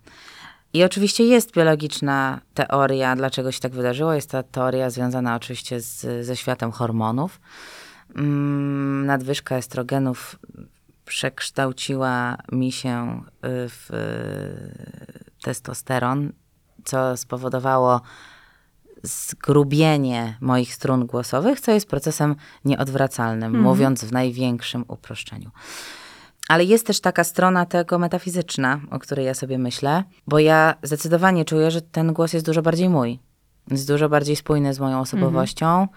I 0.73 0.85
oczywiście 0.85 1.25
jest 1.25 1.53
biologiczna 1.53 2.41
teoria, 2.55 3.17
dlaczego 3.17 3.53
się 3.53 3.61
tak 3.61 3.73
wydarzyło. 3.73 4.13
Jest 4.15 4.31
ta 4.31 4.43
teoria 4.43 4.91
związana 4.91 5.37
oczywiście 5.37 5.81
z, 5.81 6.27
ze 6.27 6.37
światem 6.37 6.73
hormonów. 6.73 7.41
Mm, 8.15 9.07
nadwyżka 9.07 9.57
estrogenów 9.57 10.39
przekształciła 11.05 12.37
mi 12.53 12.73
się 12.73 13.23
y, 13.25 13.69
w 13.69 13.91
y, 13.91 15.31
testosteron, 15.43 16.33
co 16.85 17.17
spowodowało 17.17 18.01
zgrubienie 19.03 20.37
moich 20.41 20.75
strun 20.75 21.07
głosowych, 21.07 21.61
co 21.61 21.73
jest 21.73 21.89
procesem 21.89 22.37
nieodwracalnym, 22.65 23.61
mówiąc 23.61 24.05
w 24.05 24.13
największym 24.13 24.85
uproszczeniu. 24.89 25.51
Ale 26.49 26.65
jest 26.65 26.87
też 26.87 27.01
taka 27.01 27.25
strona 27.25 27.67
tego 27.67 27.99
metafizyczna, 27.99 28.81
o 28.91 28.99
której 28.99 29.27
ja 29.27 29.35
sobie 29.35 29.59
myślę, 29.59 30.05
bo 30.27 30.39
ja 30.39 30.75
zdecydowanie 30.83 31.45
czuję, 31.45 31.71
że 31.71 31.83
ten 31.83 32.13
głos 32.13 32.33
jest 32.33 32.47
dużo 32.47 32.63
bardziej 32.63 32.89
mój. 32.89 33.19
Jest 33.71 33.89
dużo 33.89 34.09
bardziej 34.09 34.37
spójny 34.37 34.75
z 34.75 34.81
moją 34.81 35.01
osobowością, 35.01 35.89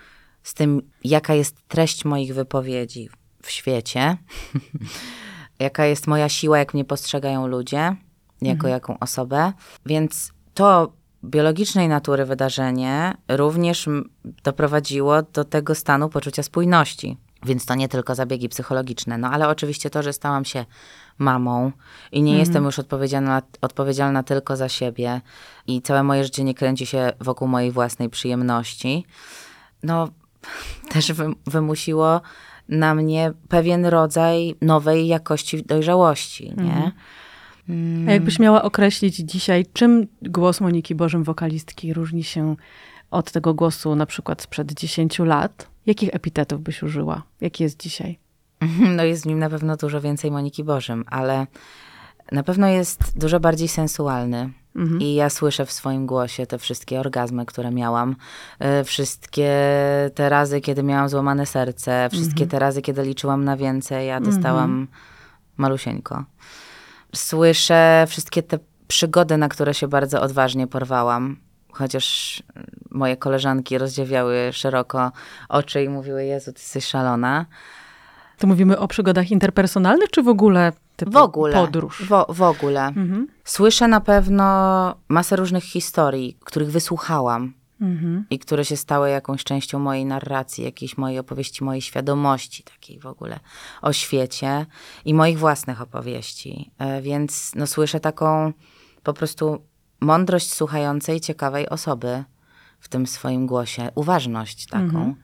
z 0.43 0.53
tym, 0.53 0.81
jaka 1.03 1.33
jest 1.33 1.67
treść 1.67 2.05
moich 2.05 2.33
wypowiedzi 2.33 3.09
w 3.43 3.51
świecie, 3.51 4.17
jaka 5.59 5.85
jest 5.85 6.07
moja 6.07 6.29
siła, 6.29 6.59
jak 6.59 6.73
mnie 6.73 6.85
postrzegają 6.85 7.47
ludzie, 7.47 7.95
jako 8.41 8.67
jaką 8.67 8.99
osobę. 8.99 9.53
Więc 9.85 10.33
to 10.53 10.93
biologicznej 11.23 11.87
natury 11.89 12.25
wydarzenie 12.25 13.17
również 13.27 13.89
doprowadziło 14.43 15.21
do 15.21 15.43
tego 15.43 15.75
stanu 15.75 16.09
poczucia 16.09 16.43
spójności. 16.43 17.17
Więc 17.45 17.65
to 17.65 17.75
nie 17.75 17.89
tylko 17.89 18.15
zabiegi 18.15 18.49
psychologiczne. 18.49 19.17
No 19.17 19.29
ale 19.31 19.47
oczywiście 19.47 19.89
to, 19.89 20.03
że 20.03 20.13
stałam 20.13 20.45
się 20.45 20.65
mamą 21.17 21.71
i 22.11 22.21
nie 22.21 22.37
jestem 22.37 22.65
już 22.65 22.79
odpowiedzialna, 22.79 23.41
odpowiedzialna 23.61 24.23
tylko 24.23 24.55
za 24.55 24.69
siebie 24.69 25.21
i 25.67 25.81
całe 25.81 26.03
moje 26.03 26.23
życie 26.23 26.43
nie 26.43 26.53
kręci 26.53 26.85
się 26.85 27.13
wokół 27.19 27.47
mojej 27.47 27.71
własnej 27.71 28.09
przyjemności, 28.09 29.05
no 29.83 30.07
też 30.89 31.11
wy, 31.11 31.25
wymusiło 31.45 32.21
na 32.69 32.95
mnie 32.95 33.31
pewien 33.47 33.85
rodzaj 33.85 34.55
nowej 34.61 35.07
jakości 35.07 35.63
dojrzałości, 35.63 36.53
nie? 36.57 36.91
A 38.07 38.11
jakbyś 38.11 38.39
miała 38.39 38.63
określić 38.63 39.15
dzisiaj, 39.15 39.65
czym 39.73 40.07
głos 40.21 40.61
Moniki 40.61 40.95
Bożym, 40.95 41.23
wokalistki, 41.23 41.93
różni 41.93 42.23
się 42.23 42.55
od 43.11 43.31
tego 43.31 43.53
głosu 43.53 43.95
na 43.95 44.05
przykład 44.05 44.41
sprzed 44.41 44.73
10 44.73 45.19
lat? 45.19 45.67
Jakich 45.85 46.15
epitetów 46.15 46.61
byś 46.61 46.83
użyła? 46.83 47.23
Jaki 47.41 47.63
jest 47.63 47.79
dzisiaj? 47.79 48.19
No 48.95 49.03
jest 49.03 49.23
w 49.23 49.25
nim 49.25 49.39
na 49.39 49.49
pewno 49.49 49.77
dużo 49.77 50.01
więcej 50.01 50.31
Moniki 50.31 50.63
Bożym, 50.63 51.03
ale 51.07 51.47
na 52.31 52.43
pewno 52.43 52.67
jest 52.67 53.19
dużo 53.19 53.39
bardziej 53.39 53.67
sensualny. 53.67 54.49
I 54.99 55.15
ja 55.15 55.29
słyszę 55.29 55.65
w 55.65 55.71
swoim 55.71 56.05
głosie 56.05 56.45
te 56.45 56.57
wszystkie 56.57 56.99
orgazmy, 56.99 57.45
które 57.45 57.71
miałam, 57.71 58.15
y, 58.81 58.83
wszystkie 58.83 59.51
te 60.15 60.29
razy, 60.29 60.61
kiedy 60.61 60.83
miałam 60.83 61.09
złamane 61.09 61.45
serce, 61.45 62.09
wszystkie 62.11 62.47
te 62.47 62.59
razy, 62.59 62.81
kiedy 62.81 63.03
liczyłam 63.03 63.43
na 63.43 63.57
więcej, 63.57 64.11
a 64.11 64.19
dostałam 64.19 64.87
malusieńko. 65.57 66.23
Słyszę 67.15 68.05
wszystkie 68.07 68.43
te 68.43 68.59
przygody, 68.87 69.37
na 69.37 69.49
które 69.49 69.73
się 69.73 69.87
bardzo 69.87 70.21
odważnie 70.21 70.67
porwałam. 70.67 71.37
Chociaż 71.71 72.43
moje 72.91 73.17
koleżanki 73.17 73.77
rozdziawiały 73.77 74.49
szeroko 74.51 75.11
oczy 75.49 75.83
i 75.83 75.89
mówiły, 75.89 76.25
Jezu, 76.25 76.53
ty 76.53 76.59
jesteś 76.59 76.85
szalona. 76.85 77.45
To 78.43 78.47
mówimy 78.47 78.79
o 78.79 78.87
przygodach 78.87 79.31
interpersonalnych, 79.31 80.09
czy 80.11 80.23
w 80.23 80.27
ogóle 80.27 80.71
typu 80.95 81.11
W 81.11 81.17
ogóle. 81.17 81.53
podróż? 81.53 82.01
W, 82.09 82.33
w 82.33 82.41
ogóle. 82.41 82.87
Mhm. 82.87 83.27
Słyszę 83.43 83.87
na 83.87 84.01
pewno 84.01 84.45
masę 85.07 85.35
różnych 85.35 85.63
historii, 85.63 86.37
których 86.39 86.71
wysłuchałam 86.71 87.53
Mhm. 87.81 88.25
i 88.29 88.39
które 88.39 88.65
się 88.65 88.77
stały 88.77 89.09
jakąś 89.09 89.43
częścią 89.43 89.79
mojej 89.79 90.05
narracji, 90.05 90.63
jakiejś 90.63 90.97
mojej 90.97 91.19
opowieści, 91.19 91.63
mojej 91.63 91.81
świadomości 91.81 92.63
takiej 92.63 92.99
w 92.99 93.05
ogóle 93.05 93.39
o 93.81 93.93
świecie 93.93 94.65
i 95.05 95.13
moich 95.13 95.39
własnych 95.39 95.81
opowieści. 95.81 96.71
E, 96.79 97.01
Więc 97.01 97.51
no, 97.55 97.67
słyszę 97.67 97.99
taką 97.99 98.53
po 99.03 99.13
prostu 99.13 99.63
mądrość 100.01 100.53
słuchającej, 100.53 101.21
ciekawej 101.21 101.69
osoby 101.69 102.23
w 102.79 102.89
tym 102.89 103.07
swoim 103.07 103.47
głosie, 103.47 103.89
uważność 103.95 104.65
taką. 104.67 105.15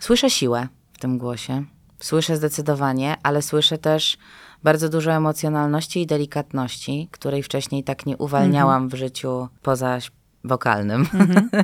Słyszę 0.00 0.30
siłę 0.30 0.68
w 0.92 0.98
tym 0.98 1.18
głosie. 1.18 1.64
Słyszę 2.02 2.36
zdecydowanie, 2.36 3.16
ale 3.22 3.42
słyszę 3.42 3.78
też 3.78 4.18
bardzo 4.62 4.88
dużo 4.88 5.12
emocjonalności 5.12 6.00
i 6.00 6.06
delikatności, 6.06 7.08
której 7.10 7.42
wcześniej 7.42 7.84
tak 7.84 8.06
nie 8.06 8.16
uwalniałam 8.16 8.88
w 8.88 8.94
życiu 8.94 9.48
poza 9.62 9.98
wokalnym. 10.44 11.06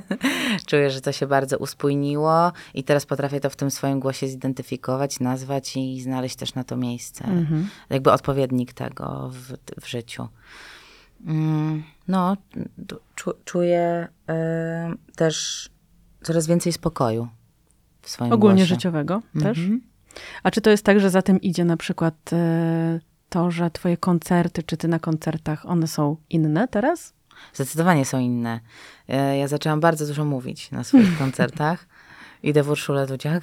Czuję, 0.69 0.91
że 0.91 1.01
to 1.01 1.13
się 1.13 1.27
bardzo 1.27 1.59
uspójniło 1.59 2.53
i 2.75 2.85
teraz 2.85 3.07
potrafię 3.07 3.41
to 3.41 3.51
w 3.51 3.57
tym 3.57 3.71
swoim 3.71 4.01
głosie 4.01 4.29
zidentyfikować, 4.29 5.21
nazwać 5.21 5.77
i 5.77 6.01
znaleźć 6.01 6.37
też 6.37 6.55
na 6.55 6.65
to 6.65 6.77
miejsce. 6.77 7.25
Jakby 7.91 8.13
odpowiednik 8.13 8.73
tego 8.73 9.31
w, 9.33 9.53
w 9.81 9.89
życiu. 9.89 10.29
Mm, 11.27 11.83
No, 12.09 12.37
czu, 13.15 13.33
czuję 13.45 14.09
y, 14.31 15.15
też 15.17 15.69
coraz 16.23 16.47
więcej 16.47 16.73
spokoju 16.73 17.29
w 18.03 18.11
swoim 18.11 18.33
Ogólnie 18.33 18.57
głosie. 18.57 18.75
życiowego 18.75 19.23
też? 19.43 19.59
A 20.43 20.51
czy 20.51 20.61
to 20.61 20.71
jest 20.71 20.85
tak, 20.85 21.01
że 21.01 21.11
za 21.11 21.23
tym 21.23 21.41
idzie 21.41 21.65
na 21.65 21.77
przykład 21.77 22.15
e, 22.33 23.01
to, 23.29 23.51
że 23.51 23.71
twoje 23.71 23.97
koncerty, 23.97 24.63
czy 24.63 24.77
ty 24.77 24.89
na 24.89 24.99
koncertach, 24.99 25.67
one 25.67 25.87
są 25.87 26.17
inne 26.31 26.69
teraz? 26.69 27.15
Zdecydowanie 27.55 28.05
są 28.05 28.19
inne. 28.19 28.61
E, 29.09 29.39
Ja 29.39 29.49
zaczęłam 29.49 29.81
bardzo 29.81 30.07
dużo 30.07 30.25
mówić 30.25 30.71
na 30.71 30.85
swoich 30.85 31.19
koncertach. 31.23 31.87
Idę 32.43 32.63
w 32.63 32.71
Urszulę 32.71 33.07
Dudziak. 33.07 33.43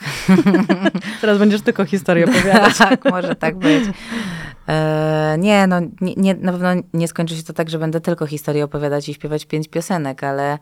Teraz 1.21 1.38
będziesz 1.38 1.62
tylko 1.62 1.86
historię 1.86 2.25
opowiadać. 2.25 2.78
tak, 2.89 3.06
może 3.06 3.36
tak 3.36 3.56
być. 3.58 3.84
E, 4.67 5.36
nie, 5.39 5.67
no 5.67 5.80
nie, 6.01 6.13
nie, 6.17 6.34
na 6.34 6.51
pewno 6.51 6.69
nie 6.93 7.08
skończy 7.08 7.36
się 7.38 7.43
to 7.43 7.54
tak, 7.54 7.69
że 7.69 7.80
będę 7.80 8.01
tylko 8.01 8.28
historię 8.28 8.63
opowiadać 8.63 9.10
i 9.10 9.13
śpiewać 9.13 9.45
pięć 9.45 9.67
piosenek, 9.67 10.23
ale, 10.23 10.60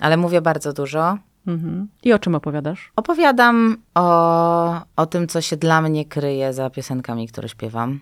ale 0.00 0.16
mówię 0.16 0.40
bardzo 0.40 0.72
dużo. 0.72 1.18
Mhm. 1.46 1.88
I 2.02 2.12
o 2.12 2.18
czym 2.18 2.34
opowiadasz? 2.34 2.92
Opowiadam 2.96 3.76
o, 3.94 4.80
o 4.96 5.06
tym, 5.06 5.26
co 5.28 5.40
się 5.40 5.56
dla 5.56 5.82
mnie 5.82 6.04
kryje 6.04 6.52
za 6.52 6.70
piosenkami, 6.70 7.28
które 7.28 7.48
śpiewam. 7.48 8.00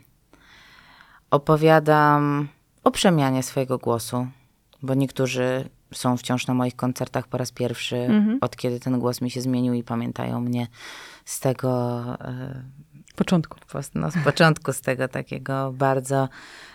Opowiadam 1.30 2.48
o 2.84 2.90
przemianie 2.90 3.42
swojego 3.42 3.78
głosu, 3.78 4.26
bo 4.82 4.94
niektórzy 4.94 5.68
są 5.94 6.16
wciąż 6.16 6.46
na 6.46 6.54
moich 6.54 6.76
koncertach 6.76 7.28
po 7.28 7.38
raz 7.38 7.52
pierwszy, 7.52 8.08
od 8.40 8.56
kiedy 8.56 8.80
ten 8.80 8.98
głos 8.98 9.20
mi 9.20 9.30
się 9.30 9.40
zmienił 9.40 9.74
i 9.74 9.82
pamiętają 9.82 10.40
mnie 10.40 10.66
z 11.24 11.40
tego, 11.40 12.00
e, 12.20 12.62
początku. 13.16 13.56
po- 13.72 13.78
no, 13.94 14.10
z 14.10 14.16
początku, 14.24 14.72
z 14.72 14.80
tego 14.80 15.08
takiego 15.08 15.72
bardzo 15.72 16.28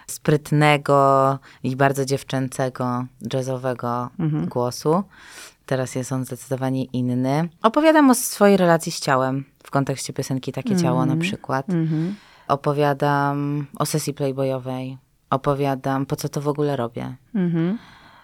sprytnego 0.07 1.39
i 1.63 1.75
bardzo 1.75 2.05
dziewczęcego, 2.05 3.05
jazzowego 3.33 4.09
głosu. 4.47 5.03
Teraz 5.65 5.95
jest 5.95 6.11
on 6.11 6.25
zdecydowanie 6.25 6.83
inny. 6.83 7.49
Opowiadam 7.63 8.09
o 8.09 8.15
swojej 8.15 8.57
relacji 8.57 8.91
z 8.91 8.99
ciałem 8.99 9.45
w 9.63 9.71
kontekście 9.71 10.13
piosenki 10.13 10.51
Takie 10.51 10.75
ciało 10.75 11.05
na 11.05 11.17
przykład. 11.17 11.69
Mhm. 11.69 12.15
Opowiadam 12.47 13.65
o 13.77 13.85
sesji 13.85 14.13
playboyowej. 14.13 14.97
Opowiadam, 15.29 16.05
po 16.05 16.15
co 16.15 16.29
to 16.29 16.41
w 16.41 16.47
ogóle 16.47 16.75
robię. 16.75 17.15
Mhm. 17.35 17.77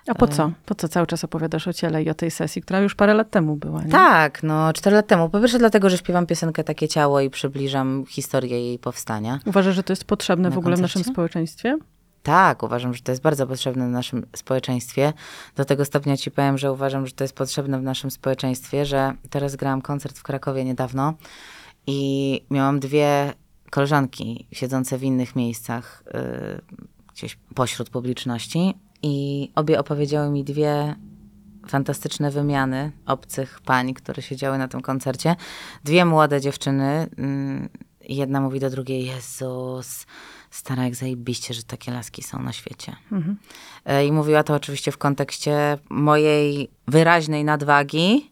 A 0.07 0.15
po 0.15 0.27
co? 0.27 0.51
Po 0.65 0.75
co 0.75 0.87
cały 0.87 1.07
czas 1.07 1.23
opowiadasz 1.23 1.67
o 1.67 1.73
ciele 1.73 2.03
i 2.03 2.09
o 2.09 2.13
tej 2.13 2.31
sesji, 2.31 2.61
która 2.61 2.79
już 2.79 2.95
parę 2.95 3.13
lat 3.13 3.29
temu 3.29 3.55
była, 3.55 3.83
nie? 3.83 3.91
Tak, 3.91 4.43
no 4.43 4.73
cztery 4.73 4.95
lat 4.95 5.07
temu. 5.07 5.29
Po 5.29 5.39
pierwsze 5.39 5.59
dlatego, 5.59 5.89
że 5.89 5.97
śpiewam 5.97 6.25
piosenkę 6.25 6.63
Takie 6.63 6.87
ciało 6.87 7.21
i 7.21 7.29
przybliżam 7.29 8.05
historię 8.09 8.65
jej 8.65 8.79
powstania. 8.79 9.39
Uważasz, 9.45 9.75
że 9.75 9.83
to 9.83 9.93
jest 9.93 10.03
potrzebne 10.03 10.49
Na 10.49 10.55
w 10.55 10.57
ogóle 10.57 10.75
w 10.75 10.81
naszym 10.81 10.99
koncercie? 10.99 11.13
społeczeństwie? 11.13 11.77
Tak, 12.23 12.63
uważam, 12.63 12.93
że 12.93 13.01
to 13.01 13.11
jest 13.11 13.21
bardzo 13.21 13.47
potrzebne 13.47 13.87
w 13.87 13.91
naszym 13.91 14.25
społeczeństwie. 14.35 15.13
Do 15.55 15.65
tego 15.65 15.85
stopnia 15.85 16.17
ci 16.17 16.31
powiem, 16.31 16.57
że 16.57 16.71
uważam, 16.71 17.07
że 17.07 17.13
to 17.13 17.23
jest 17.23 17.35
potrzebne 17.35 17.79
w 17.79 17.83
naszym 17.83 18.11
społeczeństwie, 18.11 18.85
że 18.85 19.13
teraz 19.29 19.55
grałam 19.55 19.81
koncert 19.81 20.17
w 20.17 20.23
Krakowie 20.23 20.65
niedawno 20.65 21.13
i 21.87 22.41
miałam 22.49 22.79
dwie 22.79 23.33
koleżanki 23.69 24.47
siedzące 24.51 24.97
w 24.97 25.03
innych 25.03 25.35
miejscach, 25.35 26.03
y, 26.07 26.61
gdzieś 27.13 27.37
pośród 27.55 27.89
publiczności 27.89 28.73
i 29.03 29.51
obie 29.55 29.79
opowiedziały 29.79 30.29
mi 30.29 30.43
dwie 30.43 30.95
fantastyczne 31.67 32.31
wymiany 32.31 32.91
obcych 33.05 33.61
pań, 33.61 33.93
które 33.93 34.21
siedziały 34.21 34.57
na 34.57 34.67
tym 34.67 34.81
koncercie. 34.81 35.35
Dwie 35.83 36.05
młode 36.05 36.41
dziewczyny. 36.41 37.09
i 38.07 38.15
Jedna 38.15 38.41
mówi 38.41 38.59
do 38.59 38.69
drugiej, 38.69 39.05
Jezus, 39.05 40.05
stara 40.51 40.83
jak 40.83 40.95
zajebiście, 40.95 41.53
że 41.53 41.63
takie 41.63 41.91
laski 41.91 42.23
są 42.23 42.43
na 42.43 42.53
świecie. 42.53 42.95
E, 43.85 44.05
I 44.05 44.11
mówiła 44.11 44.43
to 44.43 44.53
oczywiście 44.53 44.91
w 44.91 44.97
kontekście 44.97 45.77
mojej 45.89 46.69
wyraźnej 46.87 47.43
nadwagi 47.43 48.31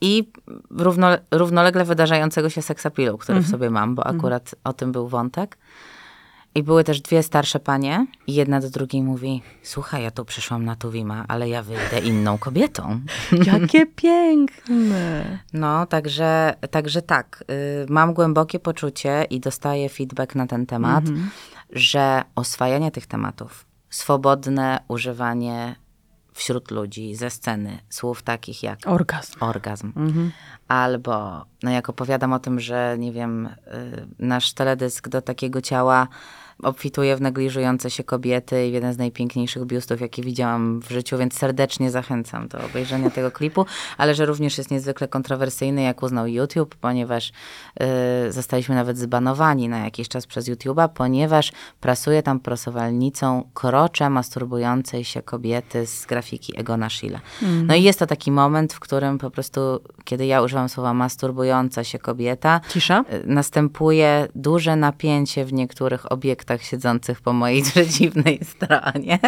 i 0.00 0.30
równo, 0.70 1.08
równolegle 1.30 1.84
wydarzającego 1.84 2.50
się 2.50 2.62
seksapilu, 2.62 3.18
który 3.18 3.40
w 3.40 3.48
sobie 3.48 3.70
mam, 3.70 3.94
bo 3.94 4.06
akurat 4.06 4.54
o 4.64 4.72
tym 4.72 4.92
był 4.92 5.08
wątek. 5.08 5.58
I 6.54 6.62
były 6.62 6.84
też 6.84 7.00
dwie 7.00 7.22
starsze 7.22 7.60
panie 7.60 8.06
i 8.26 8.34
jedna 8.34 8.60
do 8.60 8.70
drugiej 8.70 9.02
mówi, 9.02 9.42
słuchaj, 9.62 10.02
ja 10.02 10.10
tu 10.10 10.24
przyszłam 10.24 10.64
na 10.64 10.76
Tuwima, 10.76 11.24
ale 11.28 11.48
ja 11.48 11.62
wyjdę 11.62 12.00
inną 12.04 12.38
kobietą. 12.38 13.00
Jakie 13.52 13.86
piękne! 13.86 15.38
No, 15.52 15.86
także, 15.86 16.54
także 16.70 17.02
tak. 17.02 17.44
Y, 17.50 17.86
mam 17.88 18.14
głębokie 18.14 18.58
poczucie 18.58 19.24
i 19.30 19.40
dostaję 19.40 19.88
feedback 19.88 20.34
na 20.34 20.46
ten 20.46 20.66
temat, 20.66 21.04
że 21.72 22.22
oswajanie 22.34 22.90
tych 22.90 23.06
tematów, 23.06 23.66
swobodne 23.90 24.80
używanie 24.88 25.76
wśród 26.32 26.70
ludzi 26.70 27.14
ze 27.14 27.30
sceny 27.30 27.78
słów 27.88 28.22
takich 28.22 28.62
jak 28.62 28.78
Orgazm. 28.86 29.32
orgazm, 29.40 29.92
albo 30.68 31.44
no 31.62 31.70
jak 31.70 31.88
opowiadam 31.88 32.32
o 32.32 32.38
tym, 32.38 32.60
że 32.60 32.96
nie 32.98 33.12
wiem, 33.12 33.46
y, 33.46 33.52
nasz 34.18 34.52
teledysk 34.52 35.08
do 35.08 35.22
takiego 35.22 35.60
ciała 35.60 36.08
obfituje 36.62 37.16
w 37.16 37.20
negliżujące 37.20 37.90
się 37.90 38.04
kobiety 38.04 38.66
i 38.66 38.72
jeden 38.72 38.92
z 38.92 38.98
najpiękniejszych 38.98 39.64
biustów, 39.64 40.00
jakie 40.00 40.22
widziałam 40.22 40.80
w 40.80 40.90
życiu, 40.90 41.18
więc 41.18 41.34
serdecznie 41.34 41.90
zachęcam 41.90 42.48
do 42.48 42.58
obejrzenia 42.64 43.10
tego 43.10 43.30
klipu, 43.40 43.66
ale 43.98 44.14
że 44.14 44.26
również 44.26 44.58
jest 44.58 44.70
niezwykle 44.70 45.08
kontrowersyjny, 45.08 45.82
jak 45.82 46.02
uznał 46.02 46.26
YouTube, 46.26 46.74
ponieważ 46.74 47.32
y, 48.28 48.32
zostaliśmy 48.32 48.74
nawet 48.74 48.98
zbanowani 48.98 49.68
na 49.68 49.78
jakiś 49.78 50.08
czas 50.08 50.26
przez 50.26 50.48
YouTube'a, 50.48 50.88
ponieważ 50.88 51.52
prasuje 51.80 52.22
tam 52.22 52.40
prosowalnicą 52.40 53.48
krocze 53.54 54.10
masturbującej 54.10 55.04
się 55.04 55.22
kobiety 55.22 55.86
z 55.86 56.06
grafiki 56.06 56.60
Egona 56.60 56.90
Schiele. 56.90 57.20
No 57.42 57.74
i 57.74 57.82
jest 57.82 57.98
to 57.98 58.06
taki 58.06 58.30
moment, 58.30 58.72
w 58.72 58.80
którym 58.80 59.18
po 59.18 59.30
prostu, 59.30 59.60
kiedy 60.04 60.26
ja 60.26 60.42
używam 60.42 60.68
słowa 60.68 60.94
masturbująca 60.94 61.84
się 61.84 61.98
kobieta, 61.98 62.60
Cisza? 62.68 63.04
y, 63.12 63.22
następuje 63.26 64.28
duże 64.34 64.76
napięcie 64.76 65.44
w 65.44 65.52
niektórych 65.52 66.12
obiektach 66.12 66.49
siedzących 66.58 67.20
po 67.20 67.32
mojej 67.32 67.62
przeciwnej 67.70 68.40
stronie. 68.44 69.18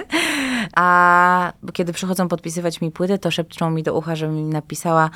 A 0.76 1.52
kiedy 1.72 1.92
przychodzą 1.92 2.28
podpisywać 2.28 2.80
mi 2.80 2.90
płyty, 2.90 3.18
to 3.18 3.30
szepczą 3.30 3.70
mi 3.70 3.82
do 3.82 3.94
ucha, 3.94 4.16
żebym 4.16 4.38
im 4.38 4.52
napisała 4.52 5.06
y, 5.06 5.10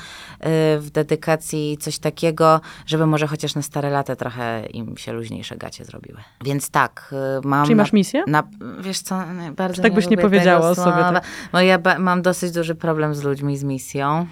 w 0.79 0.89
dedykacji 0.91 1.77
coś 1.77 1.99
takiego, 1.99 2.61
żeby 2.85 3.05
może 3.05 3.27
chociaż 3.27 3.55
na 3.55 3.61
stare 3.61 3.89
lata 3.89 4.15
trochę 4.15 4.65
im 4.65 4.97
się 4.97 5.13
luźniejsze 5.13 5.57
gacie 5.57 5.85
zrobiły. 5.85 6.19
Więc 6.45 6.69
tak, 6.69 7.13
y, 7.43 7.47
mam... 7.47 7.65
Czyli 7.65 7.75
masz 7.75 7.93
misję? 7.93 8.23
Na, 8.27 8.43
wiesz 8.79 8.99
co, 8.99 9.33
nie, 9.33 9.51
bardzo 9.51 9.81
tak 9.81 9.93
byś 9.93 10.09
nie 10.09 10.17
powiedziała 10.17 10.69
o 10.69 10.75
sobie, 10.75 10.97
tak? 10.97 11.23
Ja 11.53 11.99
mam 11.99 12.21
dosyć 12.21 12.51
duży 12.51 12.75
problem 12.75 13.15
z 13.15 13.23
ludźmi 13.23 13.57
z 13.57 13.63
misją. 13.63 14.27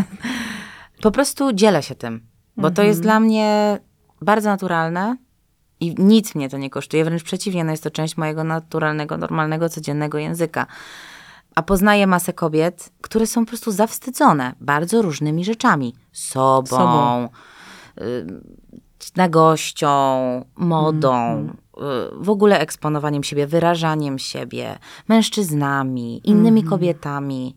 po 1.02 1.10
prostu 1.10 1.52
dzielę 1.52 1.82
się 1.82 1.94
tym, 1.94 2.26
bo 2.56 2.70
to 2.70 2.82
jest 2.82 3.02
dla 3.02 3.20
mnie 3.20 3.78
bardzo 4.22 4.50
naturalne 4.50 5.16
i 5.80 5.94
nic 5.98 6.34
mnie 6.34 6.48
to 6.48 6.58
nie 6.58 6.70
kosztuje, 6.70 7.04
wręcz 7.04 7.22
przeciwnie, 7.22 7.64
no 7.64 7.70
jest 7.70 7.82
to 7.82 7.90
część 7.90 8.16
mojego 8.16 8.44
naturalnego, 8.44 9.16
normalnego, 9.16 9.68
codziennego 9.68 10.18
języka. 10.18 10.66
A 11.54 11.62
poznaję 11.62 12.06
masę 12.06 12.32
kobiet, 12.32 12.92
które 13.00 13.26
są 13.26 13.44
po 13.44 13.48
prostu 13.48 13.72
zawstydzone 13.72 14.54
bardzo 14.60 15.02
różnymi 15.02 15.44
rzeczami. 15.44 15.94
Sobą, 16.12 16.66
Sobą. 16.66 17.28
y, 18.00 18.26
nagością, 19.16 20.44
modą, 20.56 21.46
y, 21.46 21.80
w 22.20 22.30
ogóle 22.30 22.60
eksponowaniem 22.60 23.22
siebie, 23.22 23.46
wyrażaniem 23.46 24.18
siebie, 24.18 24.78
mężczyznami, 25.08 26.20
innymi 26.24 26.64
kobietami. 26.64 27.56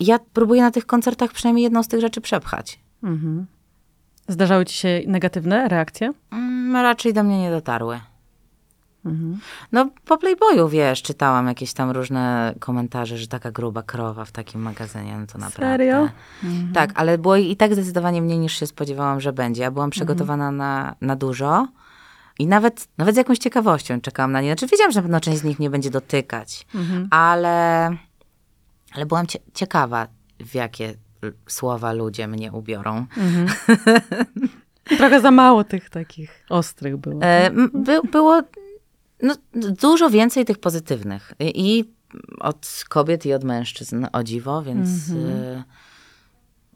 Ja 0.00 0.18
próbuję 0.32 0.62
na 0.62 0.70
tych 0.70 0.86
koncertach 0.86 1.32
przynajmniej 1.32 1.62
jedną 1.62 1.82
z 1.82 1.88
tych 1.88 2.00
rzeczy 2.00 2.20
przepchać. 2.20 2.78
Mhm. 3.02 3.46
Zdarzały 4.28 4.64
ci 4.64 4.74
się 4.76 5.00
negatywne 5.06 5.68
reakcje? 5.68 6.12
Mm, 6.68 6.82
raczej 6.82 7.12
do 7.12 7.22
mnie 7.22 7.40
nie 7.40 7.50
dotarły. 7.50 8.00
No, 9.72 9.88
po 10.04 10.18
Playboyu, 10.18 10.68
wiesz, 10.68 11.02
czytałam 11.02 11.46
jakieś 11.46 11.72
tam 11.72 11.90
różne 11.90 12.54
komentarze, 12.60 13.18
że 13.18 13.26
taka 13.26 13.50
gruba 13.50 13.82
krowa 13.82 14.24
w 14.24 14.32
takim 14.32 14.60
magazynie, 14.62 15.16
no 15.18 15.26
to 15.26 15.38
naprawdę. 15.38 15.60
Serio? 15.72 16.08
Tak, 16.74 16.90
ale 16.94 17.18
było 17.18 17.36
i 17.36 17.56
tak 17.56 17.72
zdecydowanie 17.72 18.22
mniej 18.22 18.38
niż 18.38 18.58
się 18.60 18.66
spodziewałam, 18.66 19.20
że 19.20 19.32
będzie. 19.32 19.62
Ja 19.62 19.70
byłam 19.70 19.90
przygotowana 19.90 20.50
na, 20.50 20.94
na 21.00 21.16
dużo 21.16 21.68
i 22.38 22.46
nawet, 22.46 22.88
nawet 22.98 23.14
z 23.14 23.18
jakąś 23.18 23.38
ciekawością 23.38 24.00
czekałam 24.00 24.32
na 24.32 24.40
nie. 24.40 24.48
Znaczy 24.48 24.66
wiedziałam, 24.66 24.92
że 24.92 24.98
na 24.98 25.02
pewno 25.02 25.20
część 25.20 25.38
z 25.38 25.44
nich 25.44 25.58
mnie 25.58 25.70
będzie 25.70 25.90
dotykać, 25.90 26.66
ale, 27.10 27.90
ale 28.94 29.06
byłam 29.06 29.26
cie, 29.26 29.38
ciekawa, 29.54 30.06
w 30.40 30.54
jakie 30.54 30.94
l- 31.22 31.32
słowa 31.46 31.92
ludzie 31.92 32.28
mnie 32.28 32.52
ubiorą. 32.52 33.06
Trochę 34.96 35.20
za 35.20 35.30
mało 35.30 35.64
tych 35.64 35.90
takich 35.90 36.44
ostrych 36.48 36.96
było. 36.96 37.22
E, 37.22 37.46
m- 37.46 37.70
by, 37.74 38.00
było 38.12 38.42
no, 39.22 39.34
dużo 39.54 40.10
więcej 40.10 40.44
tych 40.44 40.58
pozytywnych. 40.58 41.32
I, 41.40 41.84
od 42.40 42.84
kobiet 42.88 43.26
i 43.26 43.32
od 43.32 43.44
mężczyzn, 43.44 44.06
o 44.12 44.22
dziwo, 44.22 44.62
więc 44.62 44.88
y, 45.08 45.62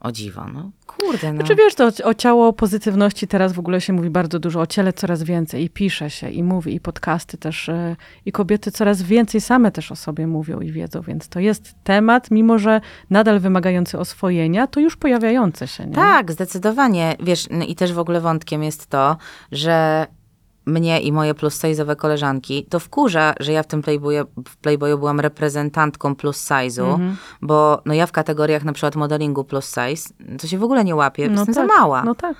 o 0.03 0.11
dziwo, 0.11 0.45
no 0.53 0.71
kurde, 0.85 1.33
no. 1.33 1.43
Czy 1.43 1.55
wiesz, 1.55 1.75
to 1.75 1.89
o 2.03 2.13
ciało 2.13 2.53
pozytywności 2.53 3.27
teraz 3.27 3.53
w 3.53 3.59
ogóle 3.59 3.81
się 3.81 3.93
mówi 3.93 4.09
bardzo 4.09 4.39
dużo, 4.39 4.61
o 4.61 4.67
ciele 4.67 4.93
coraz 4.93 5.23
więcej 5.23 5.63
i 5.63 5.69
pisze 5.69 6.09
się 6.09 6.29
i 6.29 6.43
mówi 6.43 6.75
i 6.75 6.79
podcasty 6.79 7.37
też 7.37 7.69
e, 7.69 7.95
i 8.25 8.31
kobiety 8.31 8.71
coraz 8.71 9.01
więcej 9.01 9.41
same 9.41 9.71
też 9.71 9.91
o 9.91 9.95
sobie 9.95 10.27
mówią 10.27 10.59
i 10.59 10.71
wiedzą, 10.71 11.01
więc 11.01 11.27
to 11.27 11.39
jest 11.39 11.75
temat, 11.83 12.31
mimo 12.31 12.59
że 12.59 12.81
nadal 13.09 13.39
wymagający 13.39 13.99
oswojenia, 13.99 14.67
to 14.67 14.79
już 14.79 14.95
pojawiające 14.95 15.67
się, 15.67 15.85
nie? 15.85 15.95
Tak, 15.95 16.31
zdecydowanie. 16.31 17.15
Wiesz, 17.19 17.47
i 17.67 17.75
też 17.75 17.93
w 17.93 17.99
ogóle 17.99 18.21
wątkiem 18.21 18.63
jest 18.63 18.87
to, 18.87 19.17
że 19.51 20.07
mnie 20.65 21.01
i 21.01 21.11
moje 21.11 21.33
plus 21.33 21.59
size'owe 21.63 21.95
koleżanki 21.95 22.65
to 22.69 22.79
wkurza, 22.79 23.33
że 23.39 23.51
ja 23.51 23.63
w 23.63 23.67
tym 23.67 23.81
Playboyu, 23.81 24.25
w 24.47 24.57
Playboyu 24.57 24.97
byłam 24.97 25.19
reprezentantką 25.19 26.15
plus 26.15 26.45
size'u, 26.49 26.83
Mhm. 26.93 27.15
bo 27.41 27.81
no 27.85 27.93
ja 27.93 28.05
w 28.07 28.11
kategoriach 28.11 28.63
na 28.63 28.73
przykład 28.73 28.95
modelingu 28.95 29.43
plus 29.43 29.65
size, 29.65 30.09
to 30.41 30.47
się 30.47 30.57
w 30.57 30.63
ogóle 30.63 30.83
nie 30.83 30.95
łapię, 30.95 31.23
jestem 31.23 31.45
tak, 31.45 31.55
za 31.55 31.65
mała. 31.65 32.03
No 32.03 32.15
tak. 32.15 32.35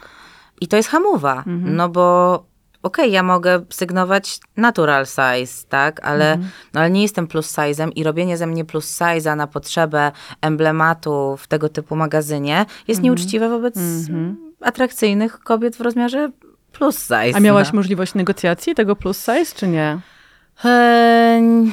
I 0.61 0.67
to 0.67 0.77
jest 0.77 0.89
hamowa, 0.89 1.43
no 1.75 1.89
bo 1.89 2.43
okej, 2.83 3.11
ja 3.11 3.23
mogę 3.23 3.65
sygnować 3.69 4.39
natural 4.57 5.05
size, 5.05 5.65
tak, 5.69 6.05
ale, 6.07 6.37
no, 6.73 6.79
ale 6.79 6.89
nie 6.91 7.01
jestem 7.01 7.27
plus 7.27 7.53
size'em 7.53 7.89
i 7.95 8.03
robienie 8.03 8.37
ze 8.37 8.47
mnie 8.47 8.65
plus 8.65 8.97
size'a 8.99 9.35
na 9.37 9.47
potrzebę 9.47 10.11
emblematu 10.41 11.35
w 11.37 11.47
tego 11.47 11.69
typu 11.69 11.95
magazynie 11.95 12.65
jest 12.87 13.01
nieuczciwe 13.01 13.49
wobec 13.49 13.75
atrakcyjnych 14.61 15.39
kobiet 15.39 15.75
w 15.75 15.81
rozmiarze 15.81 16.31
plus 16.73 16.99
size. 16.99 17.35
A 17.35 17.39
miałaś 17.39 17.67
no. 17.73 17.77
możliwość 17.77 18.13
negocjacji 18.13 18.75
tego 18.75 18.95
plus 18.95 19.17
size, 19.17 19.55
czy 19.55 19.67
nie? 19.67 19.99
Eee, 20.63 21.71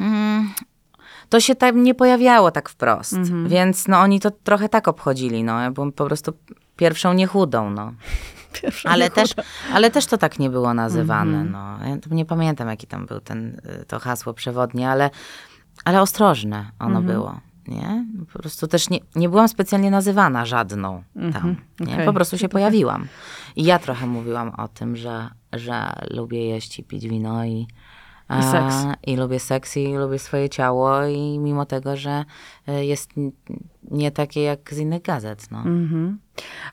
mm, 0.00 0.50
to 1.28 1.40
się 1.40 1.54
tam 1.54 1.82
nie 1.82 1.94
pojawiało 1.94 2.50
tak 2.50 2.68
wprost, 2.68 3.16
więc 3.46 3.88
no 3.88 3.98
oni 3.98 4.20
to 4.20 4.30
trochę 4.30 4.68
tak 4.68 4.88
obchodzili, 4.88 5.44
no, 5.44 5.60
ja 5.60 5.70
byłam 5.70 5.92
po 5.92 6.06
prostu 6.06 6.32
pierwszą 6.76 7.12
niechudą, 7.12 7.70
no. 7.70 7.92
Pierwsza 8.62 8.88
Ale 8.88 9.10
też, 9.10 9.34
ale 9.72 9.90
też 9.90 10.06
to 10.06 10.18
tak 10.18 10.38
nie 10.38 10.50
było 10.50 10.74
nazywane. 10.74 11.44
No. 11.44 11.78
Ja 11.86 11.96
nie 12.10 12.24
pamiętam, 12.24 12.68
jaki 12.68 12.86
tam 12.86 13.06
był 13.06 13.20
ten, 13.20 13.60
y, 13.82 13.84
to 13.84 13.98
hasło 13.98 14.34
przewodnie, 14.34 14.90
ale, 14.90 15.10
ale 15.84 16.00
ostrożne 16.00 16.70
ono 16.78 17.02
było. 17.02 17.40
Nie? 17.68 18.06
Po 18.32 18.38
prostu 18.38 18.66
też 18.66 18.90
nie, 18.90 18.98
nie 19.16 19.28
byłam 19.28 19.48
specjalnie 19.48 19.90
nazywana 19.90 20.46
żadną 20.46 21.02
tam. 21.32 21.56
Nie? 21.80 21.94
okej. 21.94 22.06
Po 22.06 22.12
prostu 22.12 22.38
się 22.38 22.48
pojawiłam. 22.48 23.08
I 23.56 23.64
ja 23.64 23.78
trochę 23.78 24.06
mówiłam 24.06 24.52
o 24.56 24.68
tym, 24.68 24.96
że, 24.96 25.28
że 25.52 25.92
lubię 26.10 26.48
jeść 26.48 26.78
i 26.78 26.84
pić 26.84 27.08
wino 27.08 27.44
i, 27.44 27.66
I 28.40 28.42
seks. 28.42 28.74
I 29.06 29.16
lubię 29.16 29.40
seks 29.40 29.76
i 29.76 29.94
lubię 29.94 30.18
swoje 30.18 30.48
ciało 30.48 31.06
i 31.06 31.38
mimo 31.38 31.66
tego, 31.66 31.96
że 31.96 32.24
y, 32.68 32.84
jest 32.84 33.10
nie 33.90 34.10
takie 34.10 34.42
jak 34.42 34.74
z 34.74 34.78
innych 34.78 35.02
gazet. 35.02 35.50
No. 35.50 35.58
Mhm. 35.58 36.18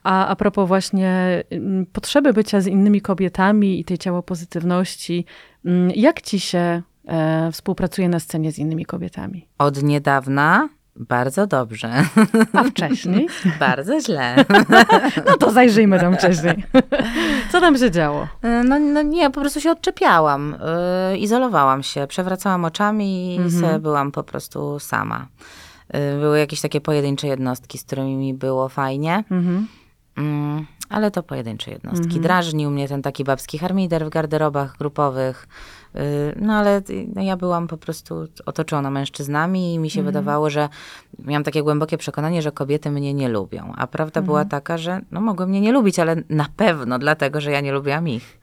A 0.03 0.27
a 0.27 0.35
propos 0.35 0.67
właśnie 0.67 1.43
mm, 1.49 1.85
potrzeby 1.85 2.33
bycia 2.33 2.61
z 2.61 2.67
innymi 2.67 3.01
kobietami 3.01 3.79
i 3.79 3.85
tej 3.85 3.97
ciało 3.97 4.23
pozytywności, 4.23 5.25
mm, 5.65 5.91
jak 5.95 6.21
ci 6.21 6.39
się 6.39 6.81
e, 7.07 7.51
współpracuje 7.51 8.09
na 8.09 8.19
scenie 8.19 8.51
z 8.51 8.59
innymi 8.59 8.85
kobietami? 8.85 9.47
Od 9.57 9.83
niedawna 9.83 10.69
bardzo 10.95 11.47
dobrze. 11.47 12.05
A 12.53 12.63
wcześniej? 12.63 13.27
Bardzo 13.59 13.99
źle. 14.01 14.45
No 15.25 15.37
to 15.37 15.51
zajrzyjmy 15.51 15.99
tam 15.99 16.15
wcześniej. 16.17 16.63
Co 17.51 17.61
tam 17.61 17.77
się 17.77 17.91
działo? 17.91 18.27
No, 18.65 18.79
no 18.79 19.01
nie, 19.01 19.29
po 19.29 19.41
prostu 19.41 19.61
się 19.61 19.71
odczepiałam. 19.71 20.55
Yy, 21.11 21.17
izolowałam 21.17 21.83
się, 21.83 22.07
przewracałam 22.07 22.65
oczami 22.65 23.35
i 23.35 23.51
sobie 23.51 23.79
byłam 23.79 24.11
po 24.11 24.23
prostu 24.23 24.79
sama. 24.79 25.27
Yy, 25.93 25.99
były 26.19 26.39
jakieś 26.39 26.61
takie 26.61 26.81
pojedyncze 26.81 27.27
jednostki, 27.27 27.77
z 27.77 27.83
którymi 27.83 28.15
mi 28.15 28.33
było 28.33 28.69
fajnie. 28.69 29.23
Mhm. 29.31 29.67
Mm, 30.17 30.65
ale 30.89 31.11
to 31.11 31.23
pojedyncze 31.23 31.71
jednostki. 31.71 32.19
Drażnił 32.19 32.71
mnie 32.71 32.87
ten 32.87 33.01
taki 33.01 33.23
babski 33.23 33.57
harmider 33.57 34.05
w 34.05 34.09
garderobach 34.09 34.77
grupowych. 34.77 35.47
Yy, 35.95 36.01
No 36.41 36.53
ale 36.53 36.81
y, 36.89 37.07
no, 37.15 37.21
ja 37.21 37.37
byłam 37.37 37.67
po 37.67 37.77
prostu 37.77 38.27
otoczona 38.45 38.91
mężczyznami 38.91 39.73
i 39.73 39.79
mi 39.79 39.89
się 39.89 40.03
wydawało, 40.03 40.49
że 40.49 40.69
miałam 41.19 41.43
takie 41.43 41.63
głębokie 41.63 41.97
przekonanie, 41.97 42.41
że 42.41 42.51
kobiety 42.51 42.91
mnie 42.91 43.13
nie 43.13 43.29
lubią. 43.29 43.73
A 43.77 43.87
prawda 43.87 44.21
była 44.21 44.45
taka, 44.45 44.77
że 44.77 45.01
no, 45.11 45.21
mogły 45.21 45.47
mnie 45.47 45.61
nie 45.61 45.71
lubić, 45.71 45.99
ale 45.99 46.15
na 46.29 46.45
pewno 46.55 46.99
dlatego, 46.99 47.41
że 47.41 47.51
ja 47.51 47.61
nie 47.61 47.71
lubiłam 47.71 48.07
ich. 48.09 48.39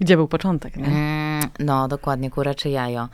Gdzie 0.00 0.16
był 0.16 0.28
początek, 0.28 0.76
nie? 0.76 0.86
Mm, 0.86 1.48
no, 1.58 1.88
dokładnie, 1.88 2.30
kura 2.30 2.54
czy 2.54 2.68
jajo. 2.70 3.08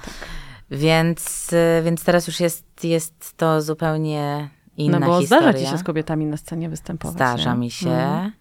Więc, 0.71 1.53
y, 1.53 1.83
więc 1.85 2.05
teraz 2.05 2.27
już 2.27 2.41
jest, 2.41 2.85
jest 2.85 3.37
to 3.37 3.63
zupełnie 3.63 4.49
inna 4.77 4.99
No 4.99 5.07
bo 5.07 5.21
historia. 5.21 5.43
zdarza 5.53 5.65
ci 5.65 5.71
się 5.71 5.79
z 5.79 5.83
kobietami 5.83 6.27
na 6.27 6.37
scenie 6.37 6.69
występować. 6.69 7.17
Zdarza 7.17 7.53
nie? 7.55 7.61
mi 7.61 7.71
się. 7.71 7.91
Mhm. 7.91 8.33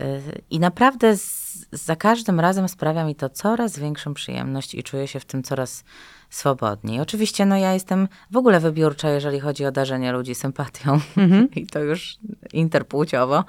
Y, 0.00 0.42
I 0.50 0.60
naprawdę 0.60 1.16
z, 1.16 1.45
za 1.72 1.96
każdym 1.96 2.40
razem 2.40 2.68
sprawia 2.68 3.04
mi 3.04 3.14
to 3.14 3.28
coraz 3.28 3.78
większą 3.78 4.14
przyjemność 4.14 4.74
i 4.74 4.82
czuję 4.82 5.08
się 5.08 5.20
w 5.20 5.24
tym 5.24 5.42
coraz 5.42 5.84
swobodniej. 6.30 7.00
Oczywiście 7.00 7.46
no 7.46 7.56
ja 7.56 7.74
jestem 7.74 8.08
w 8.30 8.36
ogóle 8.36 8.60
wybiórcza, 8.60 9.10
jeżeli 9.10 9.40
chodzi 9.40 9.66
o 9.66 9.72
darzenie 9.72 10.12
ludzi 10.12 10.34
sympatią 10.34 11.00
i 11.56 11.66
to 11.66 11.80
już 11.80 12.18
interpłciowo. 12.52 13.44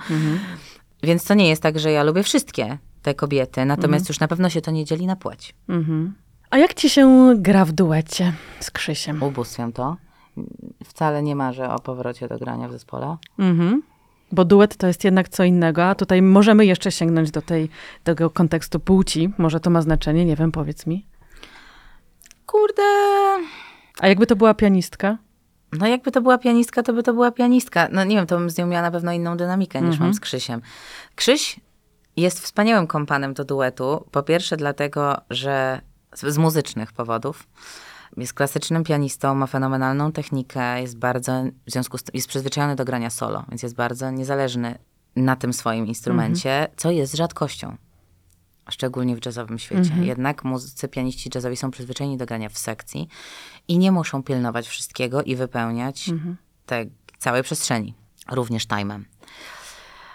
Więc 1.03 1.23
to 1.23 1.33
nie 1.33 1.49
jest 1.49 1.61
tak, 1.61 1.79
że 1.79 1.91
ja 1.91 2.03
lubię 2.03 2.23
wszystkie 2.23 2.77
te 3.01 3.15
kobiety, 3.15 3.65
natomiast 3.65 4.09
już 4.09 4.19
na 4.19 4.27
pewno 4.27 4.49
się 4.49 4.61
to 4.61 4.71
nie 4.71 4.85
dzieli 4.85 5.05
na 5.05 5.15
płeć. 5.15 5.55
Mhm. 5.69 6.13
A 6.49 6.57
jak 6.57 6.73
ci 6.73 6.89
się 6.89 7.33
gra 7.37 7.65
w 7.65 7.71
duecie 7.71 8.33
z 8.59 8.71
Krzysiem? 8.71 9.23
Ubóstwiam 9.23 9.73
to. 9.73 9.97
Wcale 10.83 11.23
nie 11.23 11.35
marzę 11.35 11.69
o 11.69 11.79
powrocie 11.79 12.27
do 12.27 12.37
grania 12.37 12.67
w 12.67 12.71
zespole. 12.71 13.17
Mhm. 13.39 13.81
Bo 14.31 14.45
duet 14.45 14.77
to 14.77 14.87
jest 14.87 15.03
jednak 15.03 15.29
co 15.29 15.43
innego, 15.43 15.85
a 15.85 15.95
tutaj 15.95 16.21
możemy 16.21 16.65
jeszcze 16.65 16.91
sięgnąć 16.91 17.31
do 17.31 17.41
tej, 17.41 17.69
tego 18.03 18.29
kontekstu 18.29 18.79
płci. 18.79 19.33
Może 19.37 19.59
to 19.59 19.69
ma 19.69 19.81
znaczenie, 19.81 20.25
nie 20.25 20.35
wiem, 20.35 20.51
powiedz 20.51 20.85
mi. 20.85 21.05
Kurde, 22.45 22.83
A 23.99 24.07
jakby 24.07 24.27
to 24.27 24.35
była 24.35 24.53
pianistka? 24.53 25.17
No 25.73 25.87
jakby 25.87 26.11
to 26.11 26.21
była 26.21 26.37
pianistka, 26.37 26.83
to 26.83 26.93
by 26.93 27.03
to 27.03 27.13
była 27.13 27.31
pianistka. 27.31 27.87
No 27.91 28.03
nie 28.03 28.15
wiem, 28.15 28.27
to 28.27 28.37
bym 28.37 28.49
z 28.49 28.57
nią 28.57 28.67
miała 28.67 28.81
na 28.81 28.91
pewno 28.91 29.11
inną 29.11 29.37
dynamikę 29.37 29.81
niż 29.81 29.99
mam 29.99 30.13
z 30.13 30.19
Krzysiem. 30.19 30.61
Krzyś 31.15 31.59
jest 32.17 32.39
wspaniałym 32.39 32.87
kompanem 32.87 33.33
do 33.33 33.45
duetu. 33.45 34.05
Po 34.11 34.23
pierwsze 34.23 34.57
dlatego, 34.57 35.17
że 35.29 35.81
z, 36.13 36.33
z 36.33 36.37
muzycznych 36.37 36.93
powodów. 36.93 37.47
Jest 38.17 38.33
klasycznym 38.33 38.83
pianistą, 38.83 39.35
ma 39.35 39.47
fenomenalną 39.47 40.11
technikę, 40.11 40.81
jest 40.81 40.97
bardzo, 40.97 41.43
w 41.65 41.71
związku 41.71 41.97
z 41.97 42.03
tym, 42.03 42.11
jest 42.13 42.27
przyzwyczajony 42.27 42.75
do 42.75 42.85
grania 42.85 43.09
solo, 43.09 43.45
więc 43.49 43.63
jest 43.63 43.75
bardzo 43.75 44.11
niezależny 44.11 44.79
na 45.15 45.35
tym 45.35 45.53
swoim 45.53 45.87
instrumencie, 45.87 46.67
co 46.77 46.91
jest 46.91 47.15
rzadkością. 47.15 47.77
Szczególnie 48.69 49.15
w 49.15 49.25
jazzowym 49.25 49.59
świecie. 49.59 49.93
Jednak 50.01 50.43
muzycy, 50.43 50.87
pianiści 50.87 51.29
jazzowi 51.35 51.57
są 51.57 51.71
przyzwyczajeni 51.71 52.17
do 52.17 52.25
grania 52.25 52.49
w 52.49 52.57
sekcji 52.57 53.07
i 53.67 53.77
nie 53.77 53.91
muszą 53.91 54.23
pilnować 54.23 54.67
wszystkiego 54.67 55.23
i 55.23 55.35
wypełniać 55.35 56.09
tej 56.65 56.91
całej 57.17 57.43
przestrzeni, 57.43 57.93
również 58.31 58.67
time'em. 58.67 59.03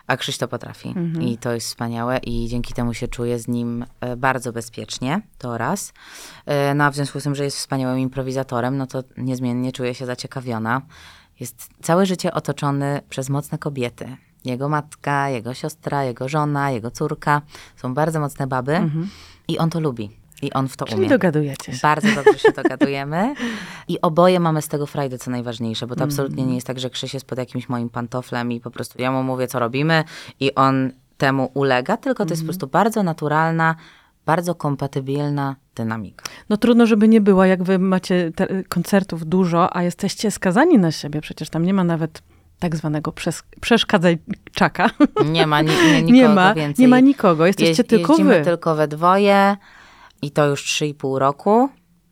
A 0.06 0.16
Krzyś 0.16 0.38
to 0.38 0.48
potrafi 0.48 0.94
i 1.20 1.38
to 1.38 1.52
jest 1.52 1.66
wspaniałe 1.66 2.18
i 2.18 2.48
dzięki 2.48 2.74
temu 2.74 2.94
się 2.94 3.08
czuję 3.08 3.38
z 3.38 3.48
nim 3.48 3.84
e, 4.00 4.16
bardzo 4.16 4.52
bezpiecznie, 4.52 5.20
to 5.38 5.58
raz. 5.58 5.92
E, 6.46 6.74
No 6.74 6.84
a 6.84 6.90
w 6.90 6.94
związku 6.94 7.20
z 7.20 7.22
tym, 7.22 7.34
że 7.34 7.44
jest 7.44 7.56
wspaniałym 7.56 7.98
improwizatorem, 7.98 8.76
no 8.76 8.86
to 8.86 9.02
niezmiennie 9.16 9.72
czuję 9.72 9.94
się 9.94 10.06
zaciekawiona. 10.06 10.82
Jest 11.40 11.68
całe 11.82 12.06
życie 12.06 12.34
otoczony 12.34 13.00
przez 13.08 13.28
mocne 13.28 13.58
kobiety. 13.58 14.16
Jego 14.44 14.68
matka, 14.68 15.28
jego 15.28 15.54
siostra, 15.54 16.04
jego 16.04 16.28
żona, 16.28 16.70
jego 16.70 16.90
córka. 16.90 17.42
Są 17.76 17.94
bardzo 17.94 18.20
mocne 18.20 18.46
baby 18.46 18.72
i 19.48 19.58
on 19.58 19.70
to 19.70 19.80
lubi. 19.80 20.21
I 20.42 20.52
on 20.52 20.68
w 20.68 20.76
to 20.76 20.85
Czyli 20.85 21.00
umie. 21.00 21.09
dogadujecie 21.09 21.72
się. 21.72 21.78
Bardzo 21.83 22.09
dobrze 22.14 22.38
się 22.38 22.53
dogadujemy. 22.53 23.34
I 23.88 24.01
oboje 24.01 24.40
mamy 24.40 24.62
z 24.62 24.68
tego 24.68 24.86
frajdę, 24.86 25.18
co 25.18 25.30
najważniejsze, 25.30 25.86
bo 25.86 25.97
to 25.97 26.05
absolutnie 26.05 26.47
nie 26.47 26.55
jest 26.55 26.66
tak, 26.66 26.78
że 26.78 26.90
Krzyś 26.90 27.14
jest 27.14 27.26
pod 27.26 27.38
jakimś 27.38 27.68
moim 27.68 27.88
pantoflem 27.90 28.53
i 28.53 28.61
po 28.61 28.70
prostu 28.70 29.03
ja 29.03 29.12
mu 29.12 29.22
mówię, 29.22 29.47
co 29.47 29.59
robimy 29.59 30.05
i 30.40 30.55
on 30.55 30.90
temu 31.18 31.51
ulega, 31.55 31.97
tylko 31.97 32.24
to 32.26 32.30
jest 32.32 32.43
po 32.43 32.47
prostu 32.47 32.66
bardzo 32.66 33.03
naturalna, 33.03 33.74
bardzo 34.26 34.55
kompatybilna 34.55 35.57
dynamika. 35.74 36.24
No 36.49 36.57
trudno, 36.57 36.86
żeby 36.86 37.09
nie 37.09 37.20
było, 37.20 37.45
jak 37.45 37.62
wy 37.62 37.78
macie 37.78 38.32
koncertów 38.68 39.26
dużo, 39.26 39.76
a 39.76 39.82
jesteście 39.82 40.30
skazani 40.30 40.78
na 40.78 40.90
siebie. 40.93 41.20
Przecież 41.20 41.51
tam 41.51 41.64
nie 41.66 41.74
ma 41.74 41.84
nawet 41.84 42.22
tak 42.59 42.76
zwanego 42.76 43.11
przes- 43.11 43.43
przeszkadzajczaka. 43.61 44.90
Nie 45.24 45.47
ma 45.47 45.61
ni- 45.62 45.68
nie, 45.68 46.03
nikogo 46.03 46.12
nie 46.12 46.28
ma, 46.28 46.55
więcej. 46.55 46.82
nie 46.84 46.88
ma 46.88 47.01
nikogo. 47.01 47.47
Jesteście 47.47 47.82
Jeź- 47.82 47.86
tylko 47.88 48.16
wy. 48.16 48.40
tylko 48.45 48.74
we 48.74 48.88
dwoje 48.88 49.57
i 50.23 50.31
to 50.31 50.47
już 50.47 50.64
3,5 50.64 51.18
roku. 51.18 51.68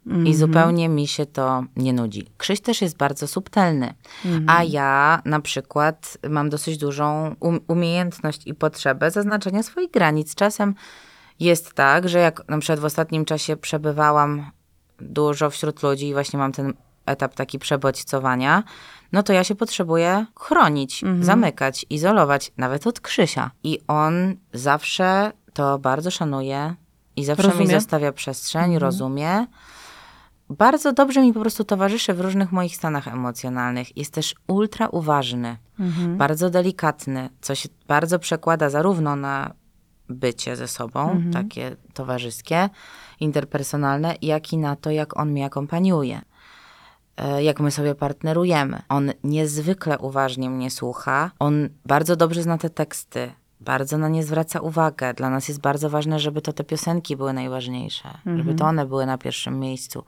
Mhm. 0.06 0.26
I 0.26 0.34
zupełnie 0.34 0.88
mi 0.88 1.06
się 1.06 1.26
to 1.26 1.64
nie 1.76 1.92
nudzi. 1.92 2.26
Krzyś 2.38 2.60
też 2.60 2.82
jest 2.82 2.96
bardzo 2.96 3.26
subtelny, 3.26 3.94
Mhm. 4.24 4.46
a 4.48 4.64
ja 4.64 5.22
na 5.24 5.40
przykład 5.40 6.18
mam 6.28 6.50
dosyć 6.50 6.78
dużą 6.78 7.36
um- 7.40 7.60
umiejętność 7.68 8.46
i 8.46 8.54
potrzebę 8.54 9.10
zaznaczenia 9.10 9.62
swoich 9.62 9.90
granic. 9.90 10.34
Czasem 10.34 10.74
jest 11.40 11.72
tak, 11.74 12.08
że 12.08 12.18
jak 12.18 12.48
na 12.48 12.58
przykład 12.58 12.80
w 12.80 12.84
ostatnim 12.84 13.24
czasie 13.24 13.56
przebywałam 13.56 14.50
dużo 15.00 15.50
wśród 15.50 15.82
ludzi 15.82 16.08
i 16.08 16.12
właśnie 16.12 16.38
mam 16.38 16.52
ten 16.52 16.74
etap 17.06 17.34
taki 17.34 17.58
przebodźcowania, 17.58 18.62
no 19.12 19.22
to 19.22 19.32
ja 19.32 19.44
się 19.44 19.54
potrzebuję 19.54 20.26
chronić, 20.40 21.02
zamykać, 21.20 21.86
izolować, 21.90 22.52
nawet 22.56 22.86
od 22.86 23.00
Krzysia. 23.00 23.50
I 23.64 23.78
on 23.88 24.36
zawsze 24.52 25.32
to 25.52 25.78
bardzo 25.78 26.10
szanuje 26.10 26.74
i 27.16 27.24
zawsze 27.24 27.42
Rozumie? 27.42 27.66
mi 27.66 27.72
zostawia 27.72 28.12
przestrzeń, 28.12 28.78
rozumie. 28.78 29.46
Bardzo 30.50 30.92
dobrze 30.92 31.22
mi 31.22 31.32
po 31.32 31.40
prostu 31.40 31.64
towarzyszy 31.64 32.14
w 32.14 32.20
różnych 32.20 32.52
moich 32.52 32.76
stanach 32.76 33.08
emocjonalnych. 33.08 33.96
Jest 33.96 34.14
też 34.14 34.34
ultra 34.48 34.88
uważny, 34.88 35.56
bardzo 36.16 36.50
delikatny, 36.50 37.30
co 37.40 37.54
się 37.54 37.68
bardzo 37.88 38.18
przekłada 38.18 38.70
zarówno 38.70 39.16
na 39.16 39.54
bycie 40.08 40.56
ze 40.56 40.68
sobą, 40.68 41.22
takie 41.32 41.76
towarzyskie, 41.94 42.68
interpersonalne, 43.20 44.14
jak 44.22 44.52
i 44.52 44.58
na 44.58 44.76
to, 44.76 44.90
jak 44.90 45.16
on 45.16 45.30
mnie 45.30 45.44
akompaniuje 45.44 46.20
e, 47.16 47.42
jak 47.42 47.60
my 47.60 47.70
sobie 47.70 47.94
partnerujemy. 47.94 48.82
On 48.88 49.12
niezwykle 49.24 49.98
uważnie 49.98 50.50
mnie 50.50 50.70
słucha. 50.70 51.30
On 51.38 51.68
bardzo 51.84 52.16
dobrze 52.16 52.42
zna 52.42 52.58
te 52.58 52.70
teksty, 52.70 53.32
bardzo 53.60 53.98
na 53.98 54.08
nie 54.08 54.24
zwraca 54.24 54.60
uwagę. 54.60 55.14
Dla 55.14 55.30
nas 55.30 55.48
jest 55.48 55.60
bardzo 55.60 55.90
ważne, 55.90 56.18
żeby 56.18 56.42
to 56.42 56.52
te 56.52 56.64
piosenki 56.64 57.16
były 57.16 57.32
najważniejsze, 57.32 58.08
żeby 58.36 58.54
to 58.54 58.64
one 58.64 58.86
były 58.86 59.06
na 59.06 59.18
pierwszym 59.18 59.60
miejscu. 59.60 60.04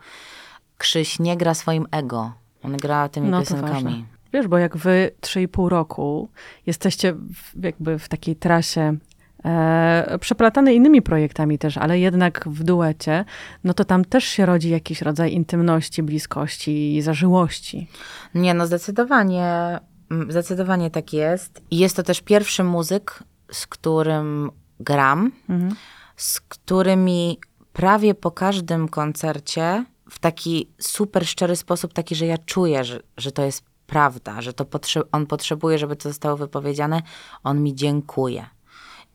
Krzyś 0.79 1.19
nie 1.19 1.37
gra 1.37 1.55
swoim 1.55 1.87
ego. 1.91 2.33
On 2.63 2.77
gra 2.77 3.09
tymi 3.09 3.29
No 3.29 3.41
piosenkami. 3.41 4.07
Wiesz, 4.33 4.49
bo 4.49 4.59
jak 4.59 4.77
wy 4.77 5.11
3,5 5.21 5.69
roku 5.69 6.29
jesteście 6.67 7.13
w, 7.13 7.65
jakby 7.65 7.99
w 7.99 8.09
takiej 8.09 8.37
trasie 8.37 8.97
e, 9.45 10.19
przeplatane 10.21 10.75
innymi 10.75 11.03
projektami 11.03 11.59
też, 11.59 11.79
ale 11.79 11.99
jednak 11.99 12.49
w 12.49 12.65
duecie, 12.65 13.25
no 13.65 13.75
to 13.75 13.85
tam 13.85 14.05
też 14.05 14.25
się 14.25 14.47
rodzi 14.47 14.71
jakiś 14.71 15.03
rodzaj 15.03 15.33
intymności, 15.33 16.03
bliskości 16.03 16.97
i 16.97 17.03
zażyłości. 17.03 17.89
Nie, 18.35 18.55
no 18.55 18.67
zdecydowanie, 18.67 19.79
mm, 20.11 20.33
zdecydowanie 20.33 20.91
tak 20.91 21.13
jest. 21.13 21.63
I 21.71 21.79
jest 21.79 21.97
to 21.97 22.03
też 22.03 22.21
pierwszy 22.21 22.65
muzyk, 22.65 23.23
z 23.53 23.67
którym 23.67 24.51
gram, 24.81 25.33
Mhm. 25.49 25.75
z 26.17 26.41
którymi 26.41 27.39
prawie 27.73 28.15
po 28.15 28.31
każdym 28.31 28.89
koncercie 28.89 29.85
w 30.11 30.19
taki 30.19 30.69
super 30.79 31.27
szczery 31.27 31.57
sposób, 31.57 31.93
taki, 31.93 32.15
że 32.15 32.27
ja 32.27 32.39
czuję, 32.39 32.85
że, 32.85 33.01
że 33.17 33.33
to 33.33 33.43
jest 33.43 33.65
prawda, 33.87 34.41
że 34.43 34.53
to 34.53 34.65
potrze- 34.65 35.03
on 35.13 35.27
potrzebuje, 35.27 35.79
żeby 35.79 35.97
to 35.97 36.09
zostało 36.09 36.37
wypowiedziane, 36.37 37.03
on 37.45 37.63
mi 37.63 37.75
dziękuje. 37.75 38.47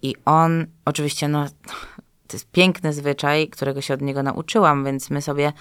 I 0.02 0.16
on, 0.26 0.66
oczywiście, 0.86 1.28
no, 1.28 1.46
to 2.28 2.34
jest 2.38 2.52
piękny 2.52 2.94
zwyczaj, 2.94 3.48
którego 3.48 3.82
się 3.82 3.94
od 3.94 4.02
niego 4.02 4.24
nauczyłam, 4.24 4.86
więc 4.86 5.10
my 5.10 5.22
sobie 5.22 5.54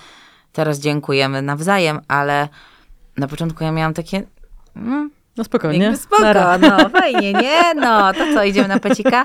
teraz 0.52 0.78
dziękujemy 0.78 1.42
nawzajem, 1.42 2.00
ale 2.08 2.48
na 3.16 3.28
początku 3.28 3.64
ja 3.64 3.72
miałam 3.72 3.94
takie, 3.94 4.22
mm, 4.76 5.10
No 5.36 5.44
spokojnie. 5.44 5.84
jakby 5.84 5.98
spoko, 5.98 6.58
no 6.60 6.88
fajnie, 6.88 7.32
nie? 7.32 7.74
No, 7.74 8.12
to 8.12 8.20
co, 8.34 8.44
idziemy 8.44 8.68
na 8.68 8.78
pecika? 8.78 9.24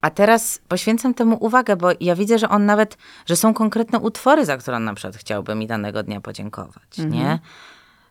A 0.00 0.10
teraz 0.10 0.60
poświęcam 0.68 1.14
temu 1.14 1.36
uwagę, 1.40 1.76
bo 1.76 1.88
ja 2.00 2.14
widzę, 2.14 2.38
że 2.38 2.48
on 2.48 2.66
nawet, 2.66 2.96
że 3.26 3.36
są 3.36 3.54
konkretne 3.54 3.98
utwory, 3.98 4.44
za 4.44 4.56
które 4.56 4.76
on 4.76 4.84
na 4.84 4.94
przykład 4.94 5.16
chciałby 5.16 5.54
mi 5.54 5.66
danego 5.66 6.02
dnia 6.02 6.20
podziękować, 6.20 6.98
nie? 6.98 7.38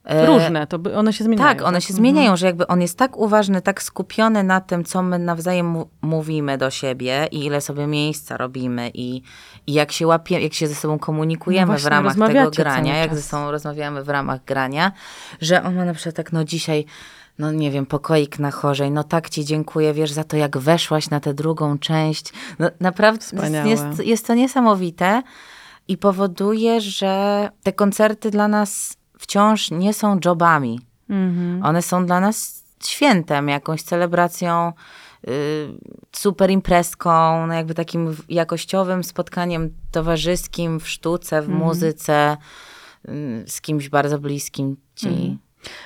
E, 0.06 0.26
Różne, 0.26 0.68
to 0.68 0.80
by, 0.80 0.98
one 0.98 1.14
się 1.14 1.24
zmieniają. 1.24 1.50
tak, 1.50 1.62
one 1.68 1.82
się 1.82 1.94
zmieniają, 1.94 2.38
że 2.38 2.46
jakby 2.46 2.68
on 2.68 2.82
jest 2.82 2.98
tak 2.98 3.18
uważny, 3.18 3.62
tak 3.62 3.84
skupiony 3.84 4.44
na 4.44 4.62
tym, 4.62 4.84
co 4.84 5.04
my 5.04 5.20
nawzajem 5.20 5.76
mówimy 6.02 6.58
do 6.58 6.70
siebie 6.70 7.28
i 7.32 7.46
ile 7.46 7.62
sobie 7.62 7.88
miejsca 7.88 8.38
robimy 8.38 8.92
i, 8.94 9.22
i 9.68 9.74
jak 9.74 9.92
się 9.92 10.08
łapie, 10.08 10.40
jak 10.40 10.54
się 10.54 10.68
ze 10.68 10.76
sobą 10.76 11.00
komunikujemy 11.00 11.66
No 11.72 11.78
w 11.78 11.82
właśnie, 11.82 11.90
ramach 11.90 12.16
tego 12.28 12.52
grania, 12.52 12.98
jak 12.98 13.16
ze 13.16 13.22
sobą 13.22 13.52
rozmawiamy 13.52 14.04
w 14.04 14.10
ramach 14.10 14.44
grania, 14.46 14.92
że 15.42 15.64
on 15.64 15.76
ma 15.76 15.86
na 15.86 15.94
przykład 15.94 16.16
tak, 16.16 16.32
no 16.32 16.44
dzisiaj, 16.44 16.86
no 17.40 17.52
nie 17.52 17.72
wiem, 17.72 17.86
pokoik 17.86 18.40
na 18.40 18.52
chorzej, 18.52 18.92
no 18.92 19.04
tak 19.04 19.30
ci 19.30 19.46
dziękuję, 19.46 19.94
wiesz, 19.94 20.12
za 20.12 20.24
to, 20.24 20.38
jak 20.38 20.58
weszłaś 20.58 21.10
na 21.10 21.20
tę 21.20 21.34
drugą 21.34 21.78
część. 21.80 22.34
No 22.60 22.70
naprawdę 22.80 23.22
Wspaniałe. 23.22 23.70
jest, 23.70 23.86
jest 24.00 24.28
to 24.28 24.34
niesamowite 24.34 25.24
i 25.88 25.98
powoduje, 25.98 26.82
że 26.82 27.50
te 27.64 27.74
koncerty 27.74 28.32
dla 28.32 28.48
nas 28.48 28.98
wciąż 29.18 29.72
nie 29.72 29.94
są 29.94 30.20
jobami. 30.26 30.80
Mhm. 31.10 31.64
One 31.64 31.82
są 31.82 32.06
dla 32.06 32.20
nas 32.20 32.64
świętem, 32.84 33.50
jakąś 33.50 33.82
celebracją, 33.82 34.74
y, 35.28 35.68
super 36.12 36.52
imprezką, 36.52 37.48
no 37.48 37.54
jakby 37.54 37.74
takim 37.74 38.16
jakościowym 38.30 39.04
spotkaniem 39.04 39.74
towarzyskim 39.92 40.80
w 40.80 40.90
sztuce, 40.90 41.42
w 41.42 41.50
muzyce, 41.50 42.38
y, 43.10 43.44
z 43.48 43.62
kimś 43.62 43.90
bardzo 43.90 44.20
bliskim 44.20 44.78
ci. 44.96 45.38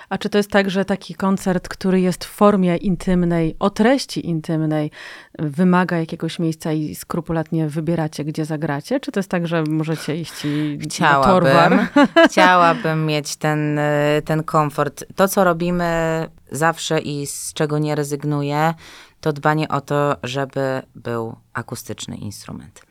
A 0.10 0.18
czy 0.18 0.30
to 0.30 0.38
jest 0.38 0.52
tak, 0.52 0.70
że 0.70 0.86
taki 0.86 1.16
koncert, 1.16 1.68
który 1.68 2.02
jest 2.02 2.26
w 2.26 2.30
formie 2.30 2.78
intymnej, 2.78 3.56
o 3.60 3.70
treści 3.70 4.28
intymnej, 4.28 4.92
wymaga 5.40 6.00
jakiegoś 6.00 6.40
miejsca 6.40 6.72
i 6.72 6.96
skrupulatnie 6.96 7.68
wybieracie, 7.68 8.26
gdzie 8.26 8.46
zagracie? 8.46 9.00
Czy 9.00 9.12
to 9.12 9.20
jest 9.20 9.30
tak, 9.30 9.48
że 9.48 9.64
możecie 9.64 10.16
iść 10.16 10.46
i 10.46 10.80
na 11.00 11.24
Torwar? 11.24 11.74
Chciałabym, 11.74 12.08
chciałabym 12.30 13.06
mieć 13.06 13.36
ten, 13.36 13.80
y, 13.80 14.22
ten 14.26 14.44
komfort. 14.44 15.04
To, 15.16 15.28
co 15.28 15.44
robimy 15.44 16.28
zawsze 16.52 17.00
i 17.00 17.28
z 17.28 17.54
czego 17.54 17.80
nie 17.80 17.96
rezygnuję, 17.96 18.74
to 19.22 19.34
dbanie 19.34 19.68
o 19.68 19.82
to, 19.82 20.16
żeby 20.24 20.82
był 20.96 21.36
akustyczny 21.54 22.16
instrument. 22.16 22.82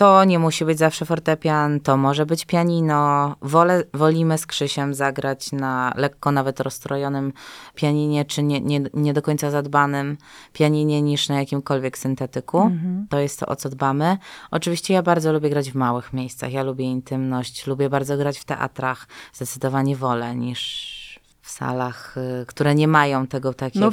To 0.00 0.24
nie 0.24 0.38
musi 0.38 0.64
być 0.64 0.78
zawsze 0.78 1.04
fortepian, 1.04 1.80
to 1.80 1.96
może 1.96 2.26
być 2.26 2.44
pianino. 2.44 3.36
Wolę, 3.42 3.84
wolimy 3.94 4.38
z 4.38 4.46
Krzysiem 4.46 4.94
zagrać 4.94 5.52
na 5.52 5.92
lekko 5.96 6.32
nawet 6.32 6.60
rozstrojonym 6.60 7.32
pianinie, 7.74 8.24
czy 8.24 8.42
nie, 8.42 8.60
nie, 8.60 8.80
nie 8.94 9.12
do 9.12 9.22
końca 9.22 9.50
zadbanym 9.50 10.16
pianinie, 10.52 11.02
niż 11.02 11.28
na 11.28 11.38
jakimkolwiek 11.38 11.98
syntetyku. 11.98 12.70
To 13.10 13.18
jest 13.18 13.40
to, 13.40 13.46
o 13.46 13.56
co 13.56 13.68
dbamy. 13.68 14.18
Oczywiście 14.50 14.94
ja 14.94 15.02
bardzo 15.02 15.32
lubię 15.32 15.50
grać 15.50 15.70
w 15.70 15.74
małych 15.74 16.12
miejscach. 16.12 16.52
Ja 16.52 16.62
lubię 16.62 16.84
intymność, 16.84 17.66
lubię 17.66 17.90
bardzo 17.90 18.16
grać 18.16 18.38
w 18.38 18.44
teatrach. 18.44 19.06
Zdecydowanie 19.32 19.96
wolę 19.96 20.36
niż 20.36 21.20
w 21.42 21.50
salach, 21.50 22.16
y, 22.16 22.46
które 22.46 22.74
nie 22.74 22.88
mają 22.88 23.26
tego 23.26 23.54
takiego 23.54 23.86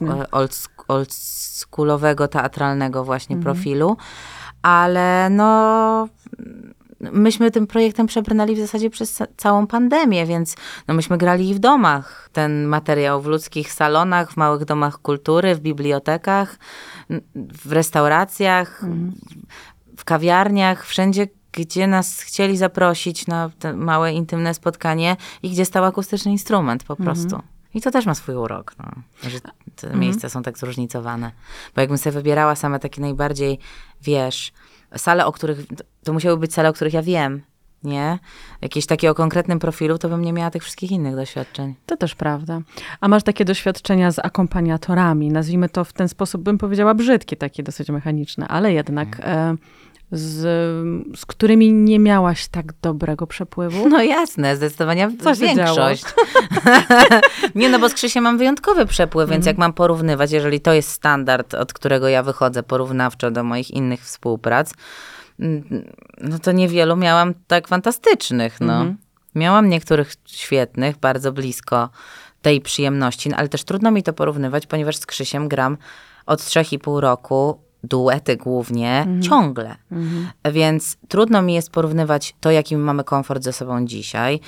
No 0.00 0.22
y, 0.22 0.30
old, 0.30 0.68
teatralnego 2.28 3.04
właśnie 3.04 3.36
profilu. 3.36 3.96
Ale 4.62 5.30
no, 5.30 6.08
myśmy 7.00 7.50
tym 7.50 7.66
projektem 7.66 8.06
przebrnęli 8.06 8.54
w 8.56 8.58
zasadzie 8.58 8.90
przez 8.90 9.12
ca- 9.12 9.26
całą 9.36 9.66
pandemię, 9.66 10.26
więc 10.26 10.56
no 10.88 10.94
myśmy 10.94 11.18
grali 11.18 11.50
i 11.50 11.54
w 11.54 11.58
domach. 11.58 12.28
Ten 12.32 12.64
materiał 12.64 13.22
w 13.22 13.26
ludzkich 13.26 13.72
salonach, 13.72 14.32
w 14.32 14.36
małych 14.36 14.64
domach 14.64 14.98
kultury, 14.98 15.54
w 15.54 15.60
bibliotekach, 15.60 16.58
w 17.64 17.72
restauracjach, 17.72 18.84
w 19.96 20.04
kawiarniach, 20.04 20.86
wszędzie, 20.86 21.26
gdzie 21.52 21.86
nas 21.86 22.20
chcieli 22.20 22.56
zaprosić 22.56 23.26
na 23.26 23.50
te 23.58 23.74
małe, 23.74 24.12
intymne 24.12 24.54
spotkanie 24.54 25.16
i 25.42 25.50
gdzie 25.50 25.64
stał 25.64 25.84
akustyczny 25.84 26.32
instrument 26.32 26.84
po 26.84 26.96
prostu. 26.96 27.40
I 27.74 27.80
to 27.80 27.90
też 27.90 28.06
ma 28.06 28.14
swój 28.14 28.34
urok, 28.34 28.74
no, 28.78 28.84
że 29.30 29.38
te 29.76 29.96
miejsca 29.96 30.28
są 30.28 30.42
tak 30.42 30.58
zróżnicowane. 30.58 31.32
Bo 31.74 31.80
jakbym 31.80 31.98
sobie 31.98 32.14
wybierała 32.14 32.54
same 32.54 32.78
takie 32.78 33.00
najbardziej, 33.00 33.58
wiesz, 34.02 34.52
sale, 34.96 35.26
o 35.26 35.32
których, 35.32 35.58
to 36.04 36.12
musiały 36.12 36.36
być 36.36 36.54
sale, 36.54 36.68
o 36.68 36.72
których 36.72 36.94
ja 36.94 37.02
wiem, 37.02 37.42
nie? 37.82 38.18
Jakieś 38.60 38.86
takie 38.86 39.10
o 39.10 39.14
konkretnym 39.14 39.58
profilu, 39.58 39.98
to 39.98 40.08
bym 40.08 40.22
nie 40.24 40.32
miała 40.32 40.50
tych 40.50 40.62
wszystkich 40.62 40.90
innych 40.90 41.16
doświadczeń. 41.16 41.74
To 41.86 41.96
też 41.96 42.14
prawda. 42.14 42.60
A 43.00 43.08
masz 43.08 43.22
takie 43.22 43.44
doświadczenia 43.44 44.10
z 44.10 44.18
akompaniatorami, 44.18 45.28
nazwijmy 45.28 45.68
to 45.68 45.84
w 45.84 45.92
ten 45.92 46.08
sposób, 46.08 46.42
bym 46.42 46.58
powiedziała, 46.58 46.94
brzydkie, 46.94 47.36
takie 47.36 47.62
dosyć 47.62 47.88
mechaniczne, 47.88 48.48
ale 48.48 48.72
jednak 48.72 49.20
e, 49.20 49.56
z, 50.12 50.40
z 51.18 51.26
którymi 51.26 51.72
nie 51.72 51.98
miałaś 51.98 52.48
tak 52.48 52.72
dobrego 52.82 53.26
przepływu? 53.26 53.88
No 53.88 54.02
jasne, 54.02 54.56
zdecydowanie 54.56 55.10
Co 55.22 55.34
większość. 55.34 56.04
nie, 57.54 57.68
no 57.68 57.78
bo 57.78 57.88
z 57.88 57.94
Krzysiem 57.94 58.24
mam 58.24 58.38
wyjątkowy 58.38 58.86
przepływ, 58.86 59.30
więc 59.30 59.46
jak 59.46 59.58
mam 59.58 59.72
porównywać, 59.72 60.32
jeżeli 60.32 60.60
to 60.60 60.72
jest 60.72 60.88
standard, 60.88 61.54
od 61.54 61.72
którego 61.72 62.08
ja 62.08 62.22
wychodzę 62.22 62.62
porównawczo 62.62 63.30
do 63.30 63.44
moich 63.44 63.70
innych 63.70 64.00
współprac, 64.00 64.74
mm, 65.40 65.84
no 66.20 66.38
to 66.38 66.52
niewielu 66.52 66.96
miałam 66.96 67.34
tak 67.46 67.68
fantastycznych, 67.68 68.60
no. 68.60 68.94
Miałam 69.34 69.68
niektórych 69.68 70.14
świetnych, 70.26 70.98
bardzo 70.98 71.32
blisko 71.32 71.88
tej 72.42 72.60
przyjemności, 72.60 73.28
no, 73.28 73.36
ale 73.36 73.48
też 73.48 73.64
trudno 73.64 73.90
mi 73.90 74.02
to 74.02 74.12
porównywać, 74.12 74.66
ponieważ 74.66 74.96
z 74.96 75.06
Krzysiem 75.06 75.48
gram 75.48 75.76
od 76.26 76.44
trzech 76.44 76.72
i 76.72 76.78
pół 76.78 77.00
roku 77.00 77.60
duety 77.84 78.36
głównie, 78.36 79.06
ciągle. 79.20 79.76
Więc 80.52 80.96
trudno 81.08 81.42
mi 81.42 81.54
jest 81.54 81.70
porównywać 81.70 82.34
to, 82.40 82.50
jaki 82.50 82.76
mamy 82.76 83.04
komfort 83.04 83.42
ze 83.42 83.52
sobą 83.52 83.86
dzisiaj, 83.86 84.40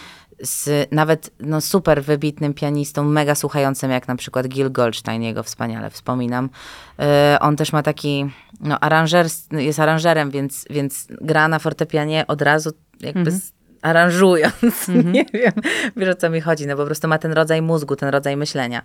z 0.43 0.89
nawet 0.93 1.31
no, 1.41 1.61
super 1.61 2.03
wybitnym 2.03 2.55
pianistą, 2.55 3.05
mega 3.05 3.35
słuchającym, 3.35 3.91
jak 3.91 4.09
na 4.09 4.17
przykład 4.17 4.49
Gil 4.49 4.73
Goldstein, 4.73 5.23
jego 5.23 5.43
wspaniale 5.43 5.91
wspominam. 5.91 6.51
E, 6.99 7.39
on 7.41 7.57
też 7.57 7.73
ma 7.73 7.83
taki, 7.83 8.27
no, 8.61 8.81
aranżer, 8.81 9.27
jest 9.53 9.81
aranżerem, 9.81 10.31
więc, 10.31 10.65
więc 10.71 11.07
gra 11.21 11.49
na 11.49 11.59
fortepianie 11.59 12.27
od 12.27 12.43
razu 12.43 12.71
jakby 13.01 13.31
z, 13.31 13.53
aranżując, 13.83 14.89
nie 15.15 15.25
wiem, 15.35 15.53
wiesz 15.97 16.09
o 16.09 16.15
co 16.15 16.31
mi 16.31 16.41
chodzi, 16.41 16.67
no 16.67 16.77
po 16.77 16.85
prostu 16.85 17.09
ma 17.09 17.19
ten 17.19 17.33
rodzaj 17.33 17.63
mózgu, 17.63 17.97
ten 17.97 18.09
rodzaj 18.09 18.37
myślenia. 18.37 18.83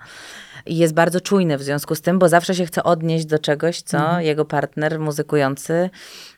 I 0.65 0.77
jest 0.77 0.93
bardzo 0.93 1.21
czujny 1.21 1.57
w 1.57 1.63
związku 1.63 1.95
z 1.95 2.01
tym, 2.01 2.19
bo 2.19 2.29
zawsze 2.29 2.55
się 2.55 2.65
chce 2.65 2.83
odnieść 2.83 3.25
do 3.25 3.39
czegoś, 3.39 3.81
co 3.81 4.19
jego 4.19 4.45
partner 4.45 4.99
muzykujący 4.99 5.89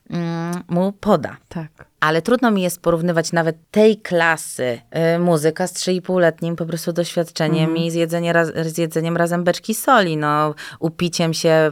mm, 0.09 0.63
mu 0.67 0.91
poda. 0.91 1.37
Tak. 1.49 1.89
Ale 1.99 2.21
trudno 2.21 2.51
mi 2.51 2.61
jest 2.61 2.81
porównywać 2.81 3.31
nawet 3.31 3.55
tej 3.71 3.97
klasy 3.97 4.81
y, 5.15 5.19
muzyka 5.19 5.67
z 5.67 5.73
3,5-letnim 5.73 6.55
po 6.55 6.65
prostu 6.65 6.93
doświadczeniem 6.93 7.77
i 7.77 7.91
zjedzenie 7.91 8.33
raz, 8.33 8.51
z 8.55 8.77
jedzeniem 8.77 9.17
razem 9.17 9.43
beczki 9.43 9.75
soli, 9.75 10.17
no, 10.17 10.55
upiciem 10.79 11.33
się 11.33 11.71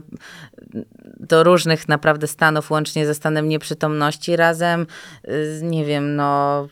do 1.19 1.43
różnych 1.43 1.87
naprawdę 1.87 2.27
stanów, 2.27 2.71
łącznie 2.71 3.05
ze 3.05 3.15
stanem 3.15 3.49
nieprzytomności 3.49 4.35
razem, 4.35 4.87
y, 5.27 5.59
nie 5.63 5.85
wiem, 5.85 6.15
no, 6.15 6.67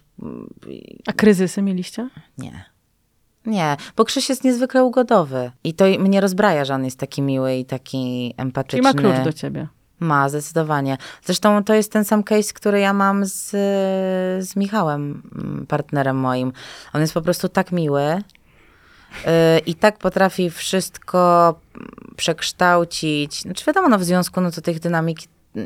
A 1.08 1.14
kryzysy 1.14 1.62
mieliście? 1.62 2.10
nie. 2.38 2.76
Nie, 3.46 3.78
bo 3.96 4.06
Krzyś 4.06 4.30
jest 4.30 4.44
niezwykle 4.44 4.84
ugodowy 4.84 5.52
i 5.64 5.74
to 5.74 5.86
mnie 5.86 6.22
rozbraja, 6.22 6.66
że 6.66 6.76
on 6.76 6.86
jest 6.86 7.00
taki 7.00 7.22
miły 7.22 7.56
i 7.56 7.66
taki 7.66 8.34
empatyczny. 8.38 8.82
ma 8.82 8.94
klucz 8.94 9.24
do 9.24 9.34
ciebie. 9.34 9.68
Ma, 10.00 10.30
zdecydowanie. 10.30 10.98
Zresztą 11.24 11.64
to 11.64 11.74
jest 11.74 11.92
ten 11.92 12.06
sam 12.06 12.24
case, 12.24 12.54
który 12.54 12.80
ja 12.80 12.94
mam 12.94 13.26
z, 13.26 13.50
z 14.48 14.56
Michałem, 14.56 15.22
mm, 15.36 15.66
partnerem 15.68 16.18
moim. 16.18 16.54
On 16.94 17.02
jest 17.02 17.14
po 17.14 17.22
prostu 17.22 17.50
tak 17.50 17.72
miły 17.72 18.04
yy, 18.04 19.60
i 19.66 19.76
tak 19.76 19.98
potrafi 19.98 20.50
wszystko 20.50 21.56
przekształcić. 22.16 23.42
Znaczy 23.42 23.66
wiadomo, 23.66 23.90
no 23.90 24.00
w 24.00 24.04
związku, 24.04 24.42
no 24.42 24.52
to 24.52 24.62
tych 24.62 24.80
dynamik 24.80 25.20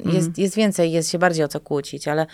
jest, 0.06 0.38
jest 0.38 0.56
więcej, 0.56 0.92
jest 0.92 1.12
się 1.12 1.20
bardziej 1.20 1.46
o 1.46 1.48
co 1.48 1.60
kłócić, 1.60 2.08
ale 2.08 2.28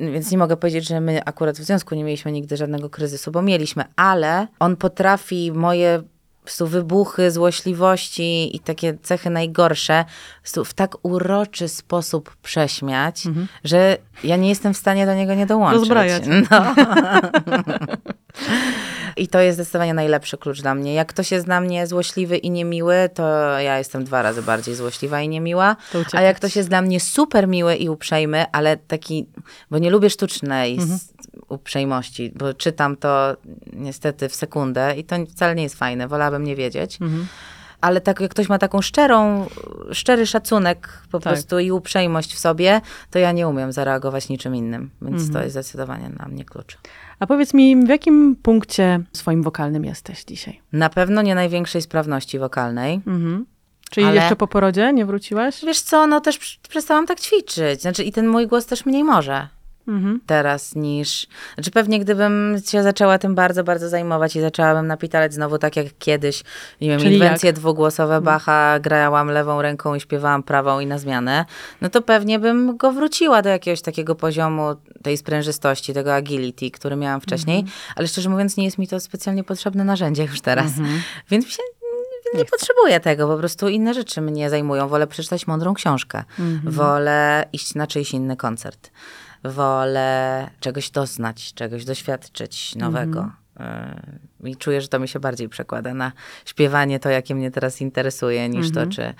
więc 0.00 0.30
nie 0.30 0.38
mogę 0.38 0.56
powiedzieć, 0.56 0.88
że 0.88 1.00
my 1.00 1.24
akurat 1.24 1.58
w 1.58 1.62
związku 1.62 1.94
nie 1.94 2.04
mieliśmy 2.04 2.32
nigdy 2.32 2.56
żadnego 2.56 2.90
kryzysu, 2.90 3.30
bo 3.30 3.42
mieliśmy, 3.42 3.84
ale 3.96 4.46
on 4.58 4.76
potrafi 4.76 5.52
moje 5.52 6.02
prostu 6.44 6.66
wybuchy, 6.66 7.30
złośliwości 7.30 8.56
i 8.56 8.60
takie 8.60 8.98
cechy 9.02 9.30
najgorsze 9.30 10.04
w 10.64 10.74
tak 10.74 10.96
uroczy 11.02 11.68
sposób 11.68 12.36
prześmiać, 12.42 13.22
że 13.64 13.96
ja 14.24 14.36
nie 14.36 14.48
jestem 14.48 14.74
w 14.74 14.76
stanie 14.76 15.06
do 15.06 15.14
niego 15.14 15.34
nie 15.34 15.46
dołączyć. 15.46 15.78
Rozbrajać. 15.80 16.22
No. 16.50 16.74
I 19.16 19.28
to 19.28 19.40
jest 19.40 19.56
zdecydowanie 19.56 19.94
najlepszy 19.94 20.38
klucz 20.38 20.60
dla 20.62 20.74
mnie. 20.74 20.94
Jak 20.94 21.08
ktoś 21.08 21.30
jest 21.32 21.46
dla 21.46 21.60
mnie 21.60 21.86
złośliwy 21.86 22.36
i 22.36 22.50
niemiły, 22.50 22.94
to 23.14 23.58
ja 23.58 23.78
jestem 23.78 24.04
dwa 24.04 24.22
razy 24.22 24.42
bardziej 24.42 24.74
złośliwa 24.74 25.20
i 25.20 25.28
niemiła. 25.28 25.76
A 26.12 26.22
jak 26.22 26.36
ktoś 26.36 26.56
jest 26.56 26.68
dla 26.68 26.82
mnie 26.82 27.00
super 27.00 27.48
miły 27.48 27.74
i 27.76 27.88
uprzejmy, 27.88 28.44
ale 28.52 28.76
taki, 28.76 29.26
bo 29.70 29.78
nie 29.78 29.90
lubię 29.90 30.10
sztucznej 30.10 30.78
s- 30.78 31.09
uprzejmości, 31.50 32.32
bo 32.36 32.54
czytam 32.54 32.96
to 32.96 33.36
niestety 33.72 34.28
w 34.28 34.34
sekundę 34.34 34.94
i 34.96 35.04
to 35.04 35.16
wcale 35.26 35.54
nie 35.54 35.62
jest 35.62 35.74
fajne, 35.74 36.08
wolałabym 36.08 36.44
nie 36.44 36.56
wiedzieć. 36.56 36.98
Ale 37.80 38.00
tak, 38.00 38.20
jak 38.20 38.30
ktoś 38.30 38.48
ma 38.48 38.58
taką 38.58 38.82
szczerą, 38.82 39.46
szczery 39.92 40.26
szacunek 40.26 41.02
po 41.10 41.20
Tak. 41.20 41.32
prostu 41.32 41.58
i 41.58 41.70
uprzejmość 41.70 42.34
w 42.34 42.38
sobie, 42.38 42.80
to 43.10 43.18
ja 43.18 43.32
nie 43.32 43.48
umiem 43.48 43.72
zareagować 43.72 44.28
niczym 44.28 44.56
innym. 44.56 44.90
Więc 45.02 45.32
to 45.32 45.40
jest 45.42 45.50
zdecydowanie 45.52 46.10
dla 46.10 46.28
mnie 46.28 46.44
klucz. 46.44 46.78
A 47.18 47.26
powiedz 47.26 47.54
mi, 47.54 47.84
w 47.84 47.88
jakim 47.88 48.36
punkcie 48.42 49.00
swoim 49.12 49.42
wokalnym 49.42 49.84
jesteś 49.84 50.24
dzisiaj? 50.24 50.60
Na 50.72 50.88
pewno 50.88 51.22
nie 51.22 51.34
największej 51.34 51.82
sprawności 51.82 52.38
wokalnej. 52.38 52.94
Mhm. 53.06 53.46
Czyli 53.90 54.06
Ale- 54.06 54.16
jeszcze 54.16 54.36
po 54.36 54.46
porodzie 54.46 54.92
nie 54.92 55.06
wróciłaś? 55.06 55.64
Wiesz 55.64 55.80
co, 55.80 56.06
no 56.06 56.20
też 56.20 56.38
pr- 56.38 56.58
przestałam 56.68 57.06
tak 57.06 57.20
ćwiczyć. 57.20 57.82
Znaczy 57.82 58.04
i 58.04 58.12
ten 58.12 58.26
mój 58.28 58.46
głos 58.46 58.66
też 58.66 58.86
mniej 58.86 59.04
może 59.04 59.48
Mhm. 59.90 60.20
teraz 60.26 60.74
niż... 60.74 61.26
Znaczy 61.54 61.70
pewnie 61.70 62.00
gdybym 62.00 62.56
się 62.70 62.82
zaczęła 62.82 63.18
tym 63.18 63.34
bardzo, 63.34 63.64
bardzo 63.64 63.88
zajmować 63.88 64.36
i 64.36 64.40
zaczęłabym 64.40 64.86
napitalać 64.86 65.34
znowu 65.34 65.58
tak 65.58 65.76
jak 65.76 65.86
kiedyś, 65.98 66.42
nie 66.80 66.88
wiem, 66.88 67.00
Czyli 67.00 67.14
inwencje 67.14 67.46
jak? 67.46 67.56
dwugłosowe 67.56 68.20
Bacha, 68.20 68.78
grałam 68.80 69.28
lewą 69.30 69.62
ręką 69.62 69.94
i 69.94 70.00
śpiewałam 70.00 70.42
prawą 70.42 70.80
i 70.80 70.86
na 70.86 70.98
zmianę, 70.98 71.44
no 71.80 71.88
to 71.88 72.02
pewnie 72.02 72.38
bym 72.38 72.76
go 72.76 72.92
wróciła 72.92 73.42
do 73.42 73.48
jakiegoś 73.48 73.82
takiego 73.82 74.14
poziomu 74.14 74.62
tej 75.02 75.16
sprężystości, 75.16 75.94
tego 75.94 76.14
agility, 76.14 76.70
który 76.70 76.96
miałam 76.96 77.20
wcześniej, 77.20 77.58
Mhm. 77.60 77.76
ale 77.96 78.08
szczerze 78.08 78.28
mówiąc 78.28 78.56
nie 78.56 78.64
jest 78.64 78.78
mi 78.78 78.88
to 78.88 79.00
specjalnie 79.00 79.44
potrzebne 79.44 79.84
narzędzie 79.84 80.22
już 80.24 80.40
teraz. 80.40 80.66
Mhm. 80.78 81.00
Więc 81.30 81.44
mi 81.46 81.50
się 81.52 81.62
nie, 82.34 82.38
nie 82.38 82.44
potrzebuję 82.44 83.00
tego, 83.00 83.28
po 83.28 83.36
prostu 83.38 83.68
inne 83.68 83.94
rzeczy 83.94 84.20
mnie 84.20 84.50
zajmują. 84.50 84.88
Wolę 84.88 85.06
przeczytać 85.06 85.46
mądrą 85.46 85.74
książkę, 85.74 86.24
Mhm. 86.38 86.74
wolę 86.74 87.44
iść 87.52 87.74
na 87.74 87.86
czyjś 87.86 88.12
inny 88.12 88.36
koncert, 88.36 88.90
wolę 89.44 90.50
czegoś 90.60 90.90
doznać, 90.90 91.54
czegoś 91.54 91.84
doświadczyć 91.84 92.76
nowego. 92.76 93.30
Y, 94.44 94.48
I 94.48 94.56
czuję, 94.56 94.80
że 94.80 94.88
to 94.88 94.98
mi 94.98 95.08
się 95.08 95.20
bardziej 95.20 95.48
przekłada 95.48 95.94
na 95.94 96.12
śpiewanie, 96.44 97.00
to 97.00 97.08
jakie 97.08 97.34
mnie 97.34 97.50
teraz 97.50 97.80
interesuje, 97.80 98.48
niż 98.48 98.66
Mhm. 98.66 98.88
to, 98.88 98.94
czy 98.94 99.14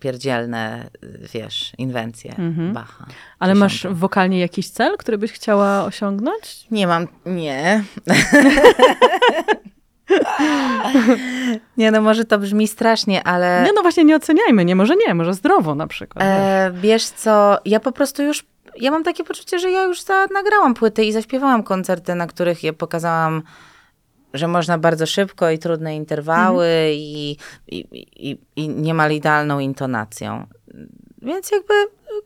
pierdzielne, 0.00 0.90
y, 1.04 1.28
wiesz, 1.34 1.72
inwencje 1.78 2.34
Bacha. 2.72 3.06
Ale 3.38 3.54
masz 3.54 3.86
wokalnie 3.90 4.40
jakiś 4.40 4.70
cel, 4.70 4.96
który 4.96 5.18
byś 5.18 5.32
chciała 5.32 5.84
osiągnąć? 5.84 6.66
Nie 6.70 6.86
mam, 6.86 7.06
nie. 7.26 7.84
nie, 11.76 11.90
no 11.90 12.00
może 12.00 12.24
to 12.24 12.38
brzmi 12.38 12.68
strasznie, 12.68 13.24
ale... 13.24 13.62
Nie, 13.66 13.72
no 13.72 13.82
właśnie 13.82 14.04
nie 14.04 14.16
oceniajmy, 14.16 14.64
nie, 14.64 14.76
może 14.76 14.94
nie, 15.06 15.14
może 15.14 15.34
zdrowo 15.34 15.74
na 15.74 15.86
przykład. 15.86 16.24
E, 16.26 16.70
wiesz 16.74 17.04
co, 17.04 17.58
ja 17.64 17.80
po 17.80 17.92
prostu 17.92 18.22
już, 18.22 18.44
ja 18.80 18.90
mam 18.90 19.04
takie 19.04 19.24
poczucie, 19.24 19.58
że 19.58 19.70
ja 19.70 19.82
już 19.82 20.02
za, 20.02 20.26
nagrałam 20.34 20.74
płyty 20.74 21.04
i 21.04 21.12
zaśpiewałam 21.12 21.62
koncerty, 21.62 22.14
na 22.14 22.26
których 22.26 22.64
je 22.64 22.72
pokazałam, 22.72 23.42
że 24.34 24.48
można 24.48 24.78
bardzo 24.78 25.06
szybko 25.06 25.50
i 25.50 25.58
trudne 25.58 25.96
interwały 25.96 26.68
i, 26.92 27.36
i, 27.68 27.86
i, 28.30 28.38
i 28.56 28.68
niemal 28.68 29.12
idealną 29.12 29.58
intonacją. 29.58 30.46
Więc 31.22 31.50
jakby 31.50 31.74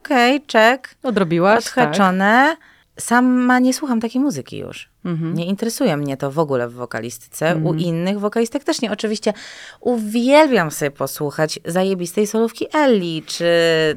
okej, 0.00 0.42
check, 0.52 0.94
Odrobiłaś, 1.02 1.64
tak. 1.64 1.72
odhaczone. 1.72 2.56
Sama 2.98 3.58
nie 3.58 3.74
słucham 3.74 4.00
takiej 4.00 4.20
muzyki 4.20 4.58
już. 4.58 4.89
Mhm. 5.04 5.34
Nie 5.34 5.46
interesuje 5.46 5.96
mnie 5.96 6.16
to 6.16 6.30
w 6.30 6.38
ogóle 6.38 6.68
w 6.68 6.72
wokalistyce. 6.72 7.56
U 7.64 7.74
innych 7.74 8.20
wokalistek 8.20 8.64
też 8.64 8.80
nie. 8.82 8.92
Oczywiście 8.92 9.32
uwielbiam 9.80 10.70
sobie 10.70 10.90
posłuchać 10.90 11.60
zajebistej 11.64 12.26
solówki 12.26 12.66
Elli, 12.72 13.22
czy, 13.26 13.44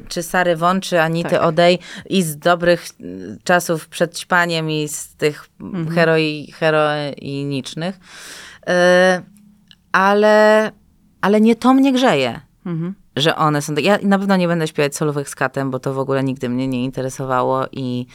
czy 0.08 0.22
Sary 0.22 0.56
Won, 0.56 0.80
czy 0.80 1.00
Anity 1.00 1.30
Tak. 1.30 1.42
Odej 1.42 1.78
i 2.10 2.22
z 2.22 2.38
dobrych 2.38 2.86
y, 3.00 3.38
czasów 3.44 3.88
przed 3.88 4.18
śpaniem 4.18 4.70
i 4.70 4.88
z 4.88 5.14
tych 5.14 5.48
heroi, 5.94 6.52
heroinicznych. 6.52 7.96
Y, 7.96 9.22
ale, 9.92 10.72
ale 11.20 11.40
nie 11.40 11.56
to 11.56 11.74
mnie 11.74 11.92
grzeje 11.92 12.40
Mhm. 12.66 12.94
że 13.16 13.36
one 13.36 13.62
są. 13.62 13.74
Ja 13.74 13.98
na 14.02 14.18
pewno 14.18 14.36
nie 14.36 14.48
będę 14.48 14.66
śpiewać 14.68 14.96
solówek 14.96 15.28
z 15.28 15.34
katem, 15.34 15.70
bo 15.70 15.78
to 15.78 15.94
w 15.94 15.98
ogóle 15.98 16.24
nigdy 16.24 16.48
mnie 16.48 16.68
nie 16.68 16.84
interesowało 16.84 17.66
i 17.72 18.06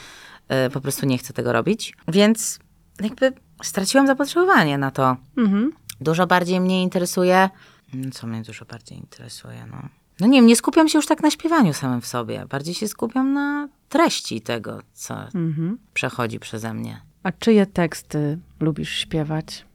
y, 0.67 0.69
po 0.69 0.81
prostu 0.81 1.05
nie 1.05 1.17
chcę 1.17 1.33
tego 1.33 1.53
robić. 1.53 1.93
Więc 2.07 2.59
jakby 3.01 3.33
straciłam 3.63 4.07
zapotrzebowanie 4.07 4.77
na 4.77 4.91
to. 4.91 5.17
Mhm. 5.37 5.71
Dużo 6.01 6.27
bardziej 6.27 6.59
mnie 6.61 6.83
interesuje. 6.83 7.49
mm, 7.93 8.11
Co 8.11 8.27
mnie 8.27 8.41
dużo 8.41 8.65
bardziej 8.65 8.97
interesuje, 8.97 9.65
no. 9.71 9.77
No 10.19 10.27
nie 10.27 10.37
wiem, 10.37 10.45
nie 10.47 10.55
skupiam 10.55 10.89
się 10.89 10.97
już 10.97 11.07
tak 11.07 11.21
na 11.23 11.31
śpiewaniu 11.31 11.73
samym 11.73 12.01
w 12.01 12.07
sobie. 12.07 12.45
Bardziej 12.49 12.73
się 12.73 12.87
skupiam 12.87 13.33
na 13.33 13.69
treści 13.89 14.41
tego, 14.41 14.79
co 14.93 15.13
Mhm. 15.23 15.77
przechodzi 15.93 16.39
przeze 16.39 16.73
mnie. 16.73 17.01
A 17.23 17.31
czyje 17.31 17.65
teksty 17.65 18.39
lubisz 18.59 18.89
śpiewać 18.95 19.65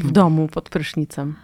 w 0.00 0.10
domu 0.10 0.48
pod 0.48 0.68
prysznicem? 0.68 1.34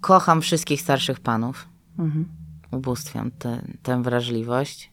Kocham 0.00 0.42
wszystkich 0.42 0.80
starszych 0.80 1.20
panów. 1.20 1.68
Mhm. 1.98 2.28
ubóstwiam 2.70 3.30
tę 3.82 4.02
wrażliwość. 4.02 4.90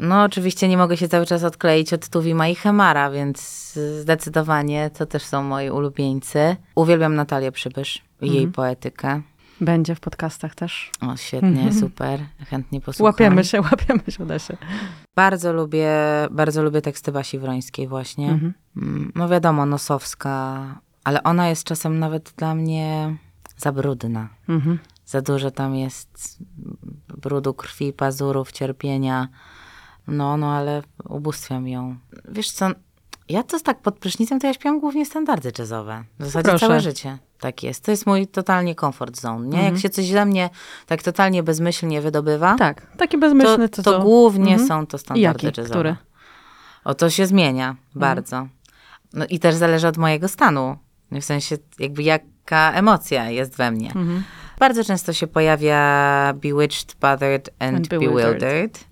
No, 0.00 0.22
oczywiście 0.22 0.68
nie 0.68 0.76
mogę 0.76 0.96
się 0.96 1.08
cały 1.08 1.26
czas 1.26 1.44
odkleić 1.44 1.92
od 1.92 2.08
Tuwima 2.08 2.48
i 2.48 2.54
Chemara, 2.54 3.10
więc 3.10 3.72
zdecydowanie 4.00 4.90
to 4.98 5.06
też 5.06 5.22
są 5.22 5.42
moi 5.42 5.70
ulubieńcy. 5.70 6.56
Uwielbiam 6.74 7.14
Natalię 7.14 7.52
Przybysz 7.52 8.02
i 8.20 8.32
jej 8.32 8.48
poetykę. 8.48 9.22
Będzie 9.60 9.94
w 9.94 10.00
podcastach 10.00 10.54
też. 10.54 10.90
O, 11.00 11.16
świetnie, 11.16 11.72
super. 11.72 12.20
Chętnie 12.50 12.80
posłucham. 12.80 13.04
Łapiemy 13.12 13.44
się, 13.44 13.60
łapiemy 13.60 14.00
się, 14.08 14.22
uda 14.24 14.38
się. 14.38 14.56
Bardzo 15.16 15.52
lubię, 15.52 15.90
bardzo 16.30 16.62
lubię 16.62 16.82
teksty 16.82 17.12
Basi 17.12 17.38
Wrońskiej 17.38 17.88
właśnie. 17.88 18.30
Mhm. 18.30 18.54
Mm, 18.76 19.12
No 19.14 19.28
wiadomo, 19.28 19.66
Nosowska, 19.66 20.64
ale 21.04 21.22
ona 21.22 21.48
jest 21.48 21.64
czasem 21.64 21.98
nawet 21.98 22.32
dla 22.36 22.54
mnie 22.54 23.16
za 23.56 23.72
brudna. 23.72 24.28
Mhm. 24.48 24.78
Za 25.06 25.20
dużo 25.22 25.50
tam 25.50 25.74
jest 25.76 26.38
brudu 27.22 27.54
krwi, 27.54 27.92
pazurów, 27.92 28.52
cierpienia. 28.52 29.28
No, 30.08 30.36
no, 30.36 30.52
ale 30.52 30.82
ubóstwiam 31.08 31.68
ją. 31.68 31.96
Wiesz 32.28 32.50
co, 32.50 32.68
ja 33.28 33.42
to 33.42 33.60
tak 33.60 33.80
pod 33.82 33.98
prysznicem 33.98 34.40
to 34.40 34.46
ja 34.46 34.54
śpiewam 34.54 34.80
głównie 34.80 35.06
standardy 35.06 35.52
jazzowe. 35.58 36.04
W 36.18 36.24
zasadzie 36.24 36.48
Proszę. 36.48 36.66
całe 36.66 36.80
życie 36.80 37.18
tak 37.40 37.62
jest. 37.62 37.84
To 37.84 37.90
jest 37.90 38.06
mój 38.06 38.26
totalnie 38.26 38.74
comfort 38.74 39.20
zone, 39.20 39.46
nie? 39.48 39.64
Jak 39.64 39.78
się 39.78 39.88
coś 39.90 40.06
ze 40.06 40.26
mnie 40.26 40.50
tak 40.86 41.02
totalnie 41.02 41.42
bezmyślnie 41.42 42.00
wydobywa, 42.00 42.56
Tak, 42.56 42.96
taki 42.96 43.16
to, 43.16 43.20
bezmyślny, 43.20 43.68
to, 43.68 43.82
to, 43.82 43.92
co? 43.92 44.00
głównie 44.02 44.52
Mhm. 44.52 44.68
są 44.68 44.86
to 44.86 44.98
standardy 44.98 45.46
jazzowe. 45.46 45.70
Który? 45.70 45.96
O, 46.84 46.94
to 46.94 47.10
się 47.10 47.26
zmienia 47.26 47.76
bardzo. 47.94 48.48
No 49.12 49.26
i 49.26 49.38
też 49.38 49.54
zależy 49.54 49.88
od 49.88 49.96
mojego 49.96 50.28
stanu. 50.28 50.76
W 51.12 51.24
sensie 51.24 51.56
jakby 51.78 52.02
jaka 52.02 52.72
emocja 52.72 53.30
jest 53.30 53.56
we 53.56 53.70
mnie. 53.70 53.86
Mhm. 53.86 54.24
Bardzo 54.58 54.84
często 54.84 55.12
się 55.12 55.26
pojawia 55.26 56.32
Bewitched, 56.36 56.96
Bothered 57.00 57.50
and, 57.58 57.76
And 57.76 57.88
bewildered. 57.88 58.40
Bewildered. 58.40 58.84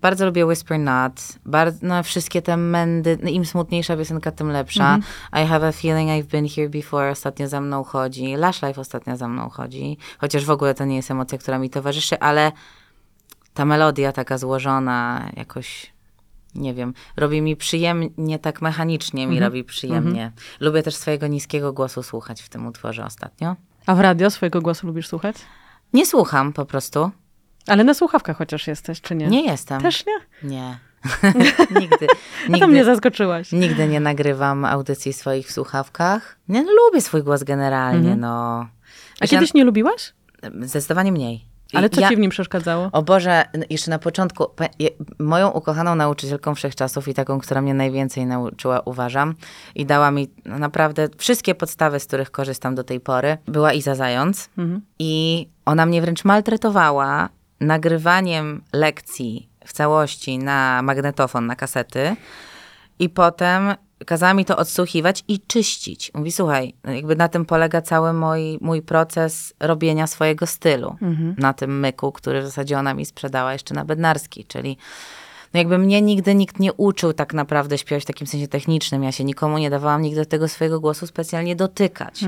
Bardzo 0.00 0.26
lubię 0.26 0.46
Whisper 0.46 0.78
Not. 0.78 1.12
Bardzo, 1.44 1.78
no, 1.82 2.02
wszystkie 2.02 2.42
te 2.42 2.56
mendy, 2.56 3.18
no, 3.22 3.30
im 3.30 3.44
smutniejsza 3.46 3.96
piosenka, 3.96 4.30
tym 4.32 4.48
lepsza. 4.50 4.94
Mhm. 4.94 5.44
I 5.44 5.48
have 5.48 5.68
a 5.68 5.72
feeling 5.72 6.10
I've 6.10 6.30
been 6.30 6.48
here 6.48 6.68
before 6.68 7.10
ostatnio 7.10 7.48
za 7.48 7.60
mną 7.60 7.84
chodzi. 7.84 8.36
Lash 8.36 8.62
Life 8.62 8.80
ostatnio 8.80 9.16
za 9.16 9.28
mną 9.28 9.48
chodzi. 9.48 9.98
Chociaż 10.18 10.44
w 10.44 10.50
ogóle 10.50 10.74
to 10.74 10.84
nie 10.84 10.96
jest 10.96 11.10
emocja, 11.10 11.38
która 11.38 11.58
mi 11.58 11.70
towarzyszy, 11.70 12.18
ale 12.20 12.52
ta 13.54 13.64
melodia 13.64 14.12
taka 14.12 14.38
złożona 14.38 15.30
jakoś, 15.36 15.92
nie 16.54 16.74
wiem, 16.74 16.94
robi 17.16 17.42
mi 17.42 17.56
przyjemnie, 17.56 18.38
tak 18.38 18.62
mechanicznie 18.62 19.26
mi 19.26 19.34
Mhm. 19.36 19.52
robi 19.52 19.64
przyjemnie. 19.64 20.32
Lubię 20.60 20.82
też 20.82 20.96
swojego 20.96 21.26
niskiego 21.26 21.72
głosu 21.72 22.02
słuchać 22.02 22.42
w 22.42 22.48
tym 22.48 22.66
utworze 22.66 23.04
ostatnio. 23.04 23.56
A 23.86 23.94
w 23.94 24.00
radio 24.00 24.30
swojego 24.30 24.60
głosu 24.62 24.86
lubisz 24.86 25.08
słuchać? 25.08 25.36
Nie 25.92 26.06
słucham 26.06 26.52
po 26.52 26.64
prostu. 26.66 27.10
Ale 27.66 27.84
na 27.84 27.94
słuchawkach 27.94 28.36
chociaż 28.38 28.66
jesteś, 28.66 29.00
czy 29.00 29.14
nie? 29.14 29.26
Nie 29.26 29.44
jestem. 29.44 29.80
Też 29.80 30.04
nie? 30.06 30.48
Nie. 30.50 30.78
nigdy. 31.80 32.06
A 32.54 32.58
to 32.58 32.66
mnie 32.66 32.66
nigdy, 32.66 32.84
zaskoczyłaś. 32.84 33.52
nigdy 33.52 33.88
nie 33.88 34.00
nagrywam 34.00 34.64
audycji 34.64 35.12
swoich 35.12 35.48
w 35.48 35.52
słuchawkach. 35.52 36.38
Nie, 36.48 36.62
no, 36.62 36.70
lubię 36.72 37.00
swój 37.00 37.22
głos 37.22 37.42
generalnie, 37.44 37.98
Mhm. 38.12 38.20
no. 38.20 38.66
A 39.20 39.26
kiedyś 39.26 39.54
nie 39.54 39.64
lubiłaś? 39.64 40.12
Zdecydowanie 40.60 41.12
mniej. 41.12 41.44
Ale 41.74 41.90
co 41.90 42.00
ja, 42.00 42.08
ci 42.08 42.16
w 42.16 42.18
nim 42.18 42.30
przeszkadzało? 42.30 42.88
O 42.92 43.02
Boże, 43.02 43.44
jeszcze 43.70 43.90
na 43.90 43.98
początku, 43.98 44.46
moją 45.18 45.48
ukochaną 45.50 45.94
nauczycielką 45.94 46.54
wszechczasów 46.54 47.08
i 47.08 47.14
taką, 47.14 47.40
która 47.40 47.60
mnie 47.62 47.74
najwięcej 47.74 48.26
nauczyła, 48.26 48.80
uważam, 48.84 49.34
i 49.74 49.86
dała 49.86 50.10
mi 50.10 50.28
naprawdę 50.44 51.08
wszystkie 51.18 51.54
podstawy, 51.54 52.00
z 52.00 52.06
których 52.06 52.30
korzystam 52.30 52.74
do 52.74 52.84
tej 52.84 53.00
pory, 53.00 53.38
była 53.46 53.72
Iza 53.72 53.94
Zając. 53.94 54.48
Mhm. 54.58 54.80
I 54.98 55.48
ona 55.64 55.86
mnie 55.86 56.02
wręcz 56.02 56.24
maltretowała 56.24 57.28
nagrywaniem 57.60 58.62
lekcji 58.72 59.48
w 59.66 59.72
całości 59.72 60.38
na 60.38 60.82
magnetofon, 60.82 61.46
na 61.46 61.56
kasety. 61.56 62.16
I 62.98 63.08
potem 63.08 63.74
kazała 64.06 64.34
mi 64.34 64.44
to 64.44 64.56
odsłuchiwać 64.56 65.24
i 65.28 65.40
czyścić. 65.40 66.10
Mówi, 66.14 66.32
słuchaj, 66.32 66.74
no 66.84 66.92
jakby 66.92 67.16
na 67.16 67.28
tym 67.28 67.44
polega 67.44 67.82
cały 67.82 68.12
mój, 68.12 68.58
mój 68.60 68.82
proces 68.82 69.54
robienia 69.60 70.06
swojego 70.06 70.46
stylu. 70.46 70.96
Na 71.38 71.52
tym 71.52 71.80
myku, 71.80 72.12
który 72.12 72.42
w 72.42 72.44
zasadzie 72.44 72.78
ona 72.78 72.94
mi 72.94 73.06
sprzedała 73.06 73.52
jeszcze 73.52 73.74
na 73.74 73.84
Bednarski, 73.84 74.44
czyli 74.44 74.76
no 75.54 75.58
jakby 75.58 75.78
mnie 75.78 76.02
nigdy 76.02 76.34
nikt 76.34 76.58
nie 76.58 76.72
uczył 76.72 77.12
tak 77.12 77.34
naprawdę 77.34 77.78
śpiewać 77.78 78.02
w 78.02 78.06
takim 78.06 78.26
sensie 78.26 78.48
technicznym. 78.48 79.02
Ja 79.02 79.12
się 79.12 79.24
nikomu 79.24 79.58
nie 79.58 79.70
dawałam 79.70 80.02
nigdy 80.02 80.26
tego 80.26 80.48
swojego 80.48 80.80
głosu 80.80 81.06
specjalnie 81.06 81.56
dotykać. 81.56 82.20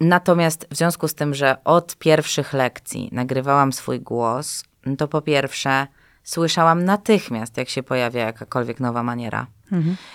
Natomiast 0.00 0.66
w 0.70 0.76
związku 0.76 1.08
z 1.08 1.14
tym, 1.14 1.34
że 1.34 1.64
od 1.64 1.96
pierwszych 1.96 2.52
lekcji 2.52 3.08
nagrywałam 3.12 3.72
swój 3.72 4.00
głos, 4.00 4.64
to 4.98 5.08
po 5.08 5.22
pierwsze 5.22 5.86
słyszałam 6.24 6.84
natychmiast, 6.84 7.56
jak 7.56 7.68
się 7.68 7.82
pojawia 7.82 8.26
jakakolwiek 8.26 8.80
nowa 8.80 9.02
maniera. 9.02 9.46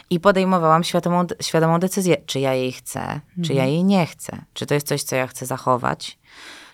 I 0.09 0.19
podejmowałam 0.19 0.83
świadomą, 0.83 1.25
świadomą 1.41 1.79
decyzję, 1.79 2.17
czy 2.25 2.39
ja 2.39 2.53
jej 2.53 2.71
chcę, 2.71 3.19
czy 3.45 3.53
ja 3.53 3.65
jej 3.65 3.83
nie 3.83 4.05
chcę, 4.05 4.41
czy 4.53 4.65
to 4.65 4.73
jest 4.73 4.87
coś, 4.87 5.03
co 5.03 5.15
ja 5.15 5.27
chcę 5.27 5.45
zachować, 5.45 6.19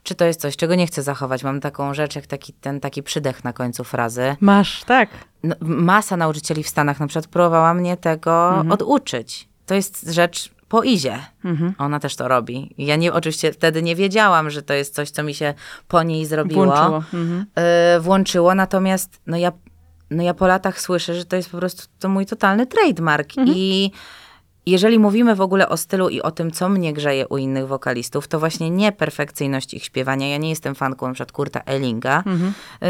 czy 0.04 0.16
to 0.16 0.26
jest 0.26 0.42
coś, 0.42 0.58
czego 0.58 0.76
nie 0.76 0.88
chcę 0.88 1.04
zachować. 1.04 1.44
Mam 1.44 1.62
taką 1.62 1.94
rzecz, 1.94 2.16
jak 2.16 2.28
taki, 2.28 2.54
ten 2.54 2.80
taki 2.80 3.04
przydech 3.04 3.44
na 3.44 3.54
końcu 3.54 3.84
frazy. 3.84 4.36
Masz, 4.42 4.84
tak. 4.84 5.10
No, 5.44 5.56
masa 5.62 6.18
nauczycieli 6.18 6.64
w 6.64 6.70
Stanach 6.70 7.00
na 7.00 7.08
przykład 7.08 7.28
próbowała 7.28 7.74
mnie 7.74 7.98
tego 7.98 8.64
oduczyć. 8.70 9.50
To 9.66 9.76
jest 9.76 10.10
rzecz 10.10 10.52
po 10.76 10.84
Izie. 10.84 11.20
Ona 11.78 12.00
też 12.00 12.16
to 12.16 12.28
robi. 12.28 12.76
Ja 12.78 12.96
nie, 12.96 13.14
oczywiście 13.14 13.52
wtedy 13.52 13.84
nie 13.84 13.96
wiedziałam, 13.96 14.50
że 14.50 14.62
to 14.62 14.74
jest 14.74 14.96
coś, 14.96 15.10
co 15.10 15.24
mi 15.24 15.34
się 15.34 15.54
po 15.88 16.04
niej 16.04 16.26
zrobiło. 16.26 16.66
Włączyło. 16.66 17.04
Mhm. 17.14 17.46
Y, 17.98 18.00
włączyło, 18.00 18.56
natomiast 18.56 19.22
no 19.28 19.38
ja, 19.38 19.52
no 20.10 20.24
ja 20.24 20.34
po 20.34 20.48
latach 20.48 20.82
słyszę, 20.82 21.16
że 21.16 21.26
to 21.26 21.36
jest 21.36 21.50
po 21.50 21.58
prostu 21.58 21.88
to 22.00 22.10
mój 22.10 22.26
totalny 22.26 22.68
trademark. 22.68 23.30
I 23.56 23.92
jeżeli 24.66 25.00
mówimy 25.00 25.36
w 25.36 25.42
ogóle 25.42 25.70
o 25.70 25.78
stylu 25.78 26.10
i 26.10 26.22
o 26.22 26.32
tym, 26.32 26.52
co 26.52 26.70
mnie 26.70 26.94
grzeje 26.94 27.28
u 27.28 27.38
innych 27.38 27.68
wokalistów, 27.68 28.28
to 28.28 28.40
właśnie 28.40 28.70
nie 28.70 28.92
perfekcyjność 28.92 29.74
ich 29.74 29.84
śpiewania. 29.84 30.30
Ja 30.30 30.38
nie 30.38 30.50
jestem 30.50 30.76
fanką 30.76 31.14
przykład 31.14 31.32
Kurta 31.32 31.62
Ellinga, 31.66 32.24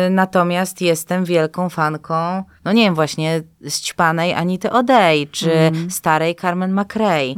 y, 0.07 0.09
natomiast 0.09 0.81
jestem 0.81 1.25
wielką 1.25 1.69
fanką, 1.69 2.43
no 2.65 2.71
nie 2.71 2.83
wiem, 2.83 2.95
właśnie 2.95 3.41
ścipanej 3.69 4.33
Anity 4.33 4.69
O'Day, 4.69 5.27
czy 5.31 5.71
starej 5.89 6.35
Carmen 6.35 6.73
McRae. 6.73 7.21
Y, 7.21 7.35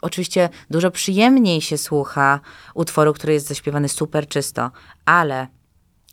oczywiście 0.00 0.48
dużo 0.70 0.90
przyjemniej 0.90 1.60
się 1.60 1.78
słucha 1.78 2.40
utworu, 2.74 3.12
który 3.12 3.32
jest 3.32 3.46
zaśpiewany 3.46 3.88
super 3.88 4.28
czysto, 4.28 4.70
ale 5.04 5.46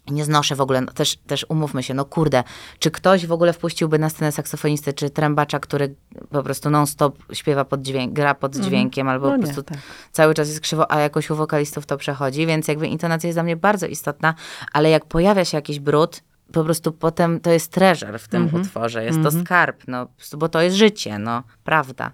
nie 0.10 0.26
znoszę 0.26 0.56
w 0.56 0.62
ogóle, 0.62 0.82
no 0.82 0.92
też, 0.92 1.18
też 1.18 1.46
umówmy 1.50 1.84
się, 1.84 1.94
no 1.94 2.06
kurde, 2.06 2.44
czy 2.80 2.92
ktoś 2.92 3.26
w 3.28 3.32
ogóle 3.32 3.54
wpuściłby 3.54 4.00
na 4.00 4.10
scenę 4.10 4.32
saksofonisty 4.32 4.94
czy 4.94 5.10
trębacza, 5.10 5.60
który 5.60 5.96
po 6.30 6.44
prostu 6.44 6.70
non-stop 6.70 7.18
śpiewa 7.34 7.66
pod 7.66 7.82
dźwięk, 7.82 8.14
gra 8.14 8.36
pod 8.36 8.56
dźwiękiem, 8.56 9.08
albo 9.10 9.26
No 9.26 9.32
po 9.32 9.38
nie, 9.38 9.44
prostu 9.44 9.64
tak. 9.64 9.78
cały 10.12 10.34
czas 10.34 10.48
jest 10.48 10.60
krzywo, 10.60 10.92
a 10.92 11.00
jakoś 11.00 11.30
u 11.30 11.36
wokalistów 11.36 11.86
to 11.86 11.98
przechodzi, 11.98 12.46
więc 12.48 12.68
jakby 12.68 12.88
intonacja 12.88 13.28
jest 13.28 13.36
dla 13.36 13.44
mnie 13.44 13.56
bardzo 13.56 13.88
istotna, 13.88 14.34
ale 14.74 14.90
jak 14.90 15.06
pojawia 15.06 15.46
się 15.46 15.58
jakiś 15.58 15.80
brud, 15.80 16.22
po 16.52 16.64
prostu 16.64 16.92
potem 16.92 17.40
to 17.40 17.52
jest 17.52 17.72
treasure 17.72 18.20
w 18.20 18.28
tym 18.28 18.56
utworze, 18.56 19.04
jest 19.06 19.24
to 19.24 19.32
skarb, 19.32 19.84
no, 19.88 20.08
bo 20.38 20.50
to 20.50 20.62
jest 20.62 20.76
życie, 20.76 21.20
no, 21.20 21.44
prawda. 21.64 22.12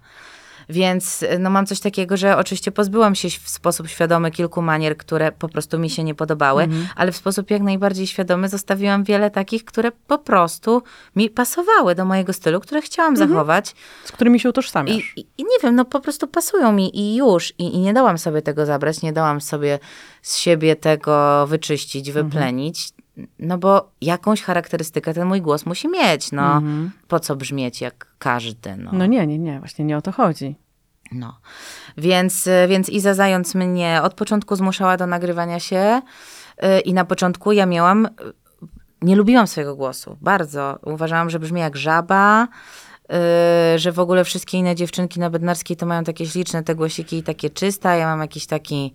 Więc 0.69 1.25
no, 1.39 1.49
mam 1.49 1.65
coś 1.65 1.79
takiego, 1.79 2.17
że 2.17 2.37
oczywiście 2.37 2.71
pozbyłam 2.71 3.15
się 3.15 3.29
w 3.29 3.49
sposób 3.49 3.87
świadomy 3.87 4.31
kilku 4.31 4.61
manier, 4.61 4.97
które 4.97 5.31
po 5.31 5.49
prostu 5.49 5.79
mi 5.79 5.89
się 5.89 6.03
nie 6.03 6.15
podobały, 6.15 6.67
ale 6.95 7.11
w 7.11 7.15
sposób 7.15 7.51
jak 7.51 7.61
najbardziej 7.61 8.07
świadomy 8.07 8.49
zostawiłam 8.49 9.03
wiele 9.03 9.31
takich, 9.31 9.65
które 9.65 9.91
po 10.07 10.17
prostu 10.17 10.83
mi 11.15 11.29
pasowały 11.29 11.95
do 11.95 12.05
mojego 12.05 12.33
stylu, 12.33 12.59
które 12.59 12.81
chciałam 12.81 13.17
zachować. 13.17 13.75
Z 14.05 14.11
którymi 14.11 14.39
się 14.39 14.49
utożsamiasz. 14.49 15.13
i, 15.15 15.25
I 15.37 15.43
nie 15.43 15.57
wiem, 15.63 15.75
no 15.75 15.85
po 15.85 15.99
prostu 15.99 16.27
pasują 16.27 16.71
mi 16.71 16.99
i 16.99 17.15
już. 17.15 17.53
I, 17.57 17.75
I 17.75 17.79
nie 17.79 17.93
dałam 17.93 18.17
sobie 18.17 18.41
tego 18.41 18.65
zabrać, 18.65 19.01
nie 19.01 19.13
dałam 19.13 19.41
sobie 19.41 19.79
z 20.21 20.37
siebie 20.37 20.75
tego 20.75 21.47
wyczyścić, 21.47 22.11
wyplenić. 22.11 22.89
No 23.39 23.57
bo 23.57 23.91
jakąś 24.01 24.41
charakterystykę 24.41 25.13
ten 25.13 25.27
mój 25.27 25.41
głos 25.41 25.65
musi 25.65 25.89
mieć. 25.89 26.31
No 26.31 26.61
po 27.07 27.19
co 27.19 27.35
brzmieć 27.35 27.81
jak 27.81 28.07
każdy? 28.19 28.77
No. 28.77 28.91
No 28.93 29.05
nie, 29.05 29.27
nie, 29.27 29.39
nie, 29.39 29.59
właśnie 29.59 29.85
nie 29.85 29.97
o 29.97 30.01
to 30.01 30.11
chodzi. 30.11 30.55
No. 31.11 31.39
Więc, 31.97 32.47
y, 32.47 32.67
więc 32.69 32.89
Iza 32.89 33.13
Zając 33.13 33.55
mnie 33.55 33.99
od 34.03 34.13
początku 34.13 34.55
zmuszała 34.55 34.97
do 34.97 35.07
nagrywania 35.07 35.59
się 35.59 36.01
y, 36.63 36.79
i 36.79 36.93
na 36.93 37.05
początku 37.05 37.51
ja 37.51 37.65
miałam, 37.65 38.05
y, 38.05 38.09
nie 39.01 39.15
lubiłam 39.15 39.47
swojego 39.47 39.75
głosu, 39.75 40.17
bardzo. 40.21 40.79
Uważałam, 40.83 41.29
że 41.29 41.39
brzmi 41.39 41.61
jak 41.61 41.77
żaba, 41.77 42.47
y, 43.73 43.79
że 43.79 43.91
w 43.91 43.99
ogóle 43.99 44.23
wszystkie 44.23 44.57
inne 44.57 44.75
dziewczynki 44.75 45.19
na 45.19 45.29
Bednarskiej 45.29 45.77
to 45.77 45.85
mają 45.85 46.03
takie 46.03 46.25
śliczne 46.25 46.63
te 46.63 46.75
głosiki 46.75 47.17
i 47.17 47.23
takie 47.23 47.49
czyste, 47.49 47.97
ja 47.97 48.07
mam 48.07 48.21
jakiś 48.21 48.47
taki, 48.47 48.93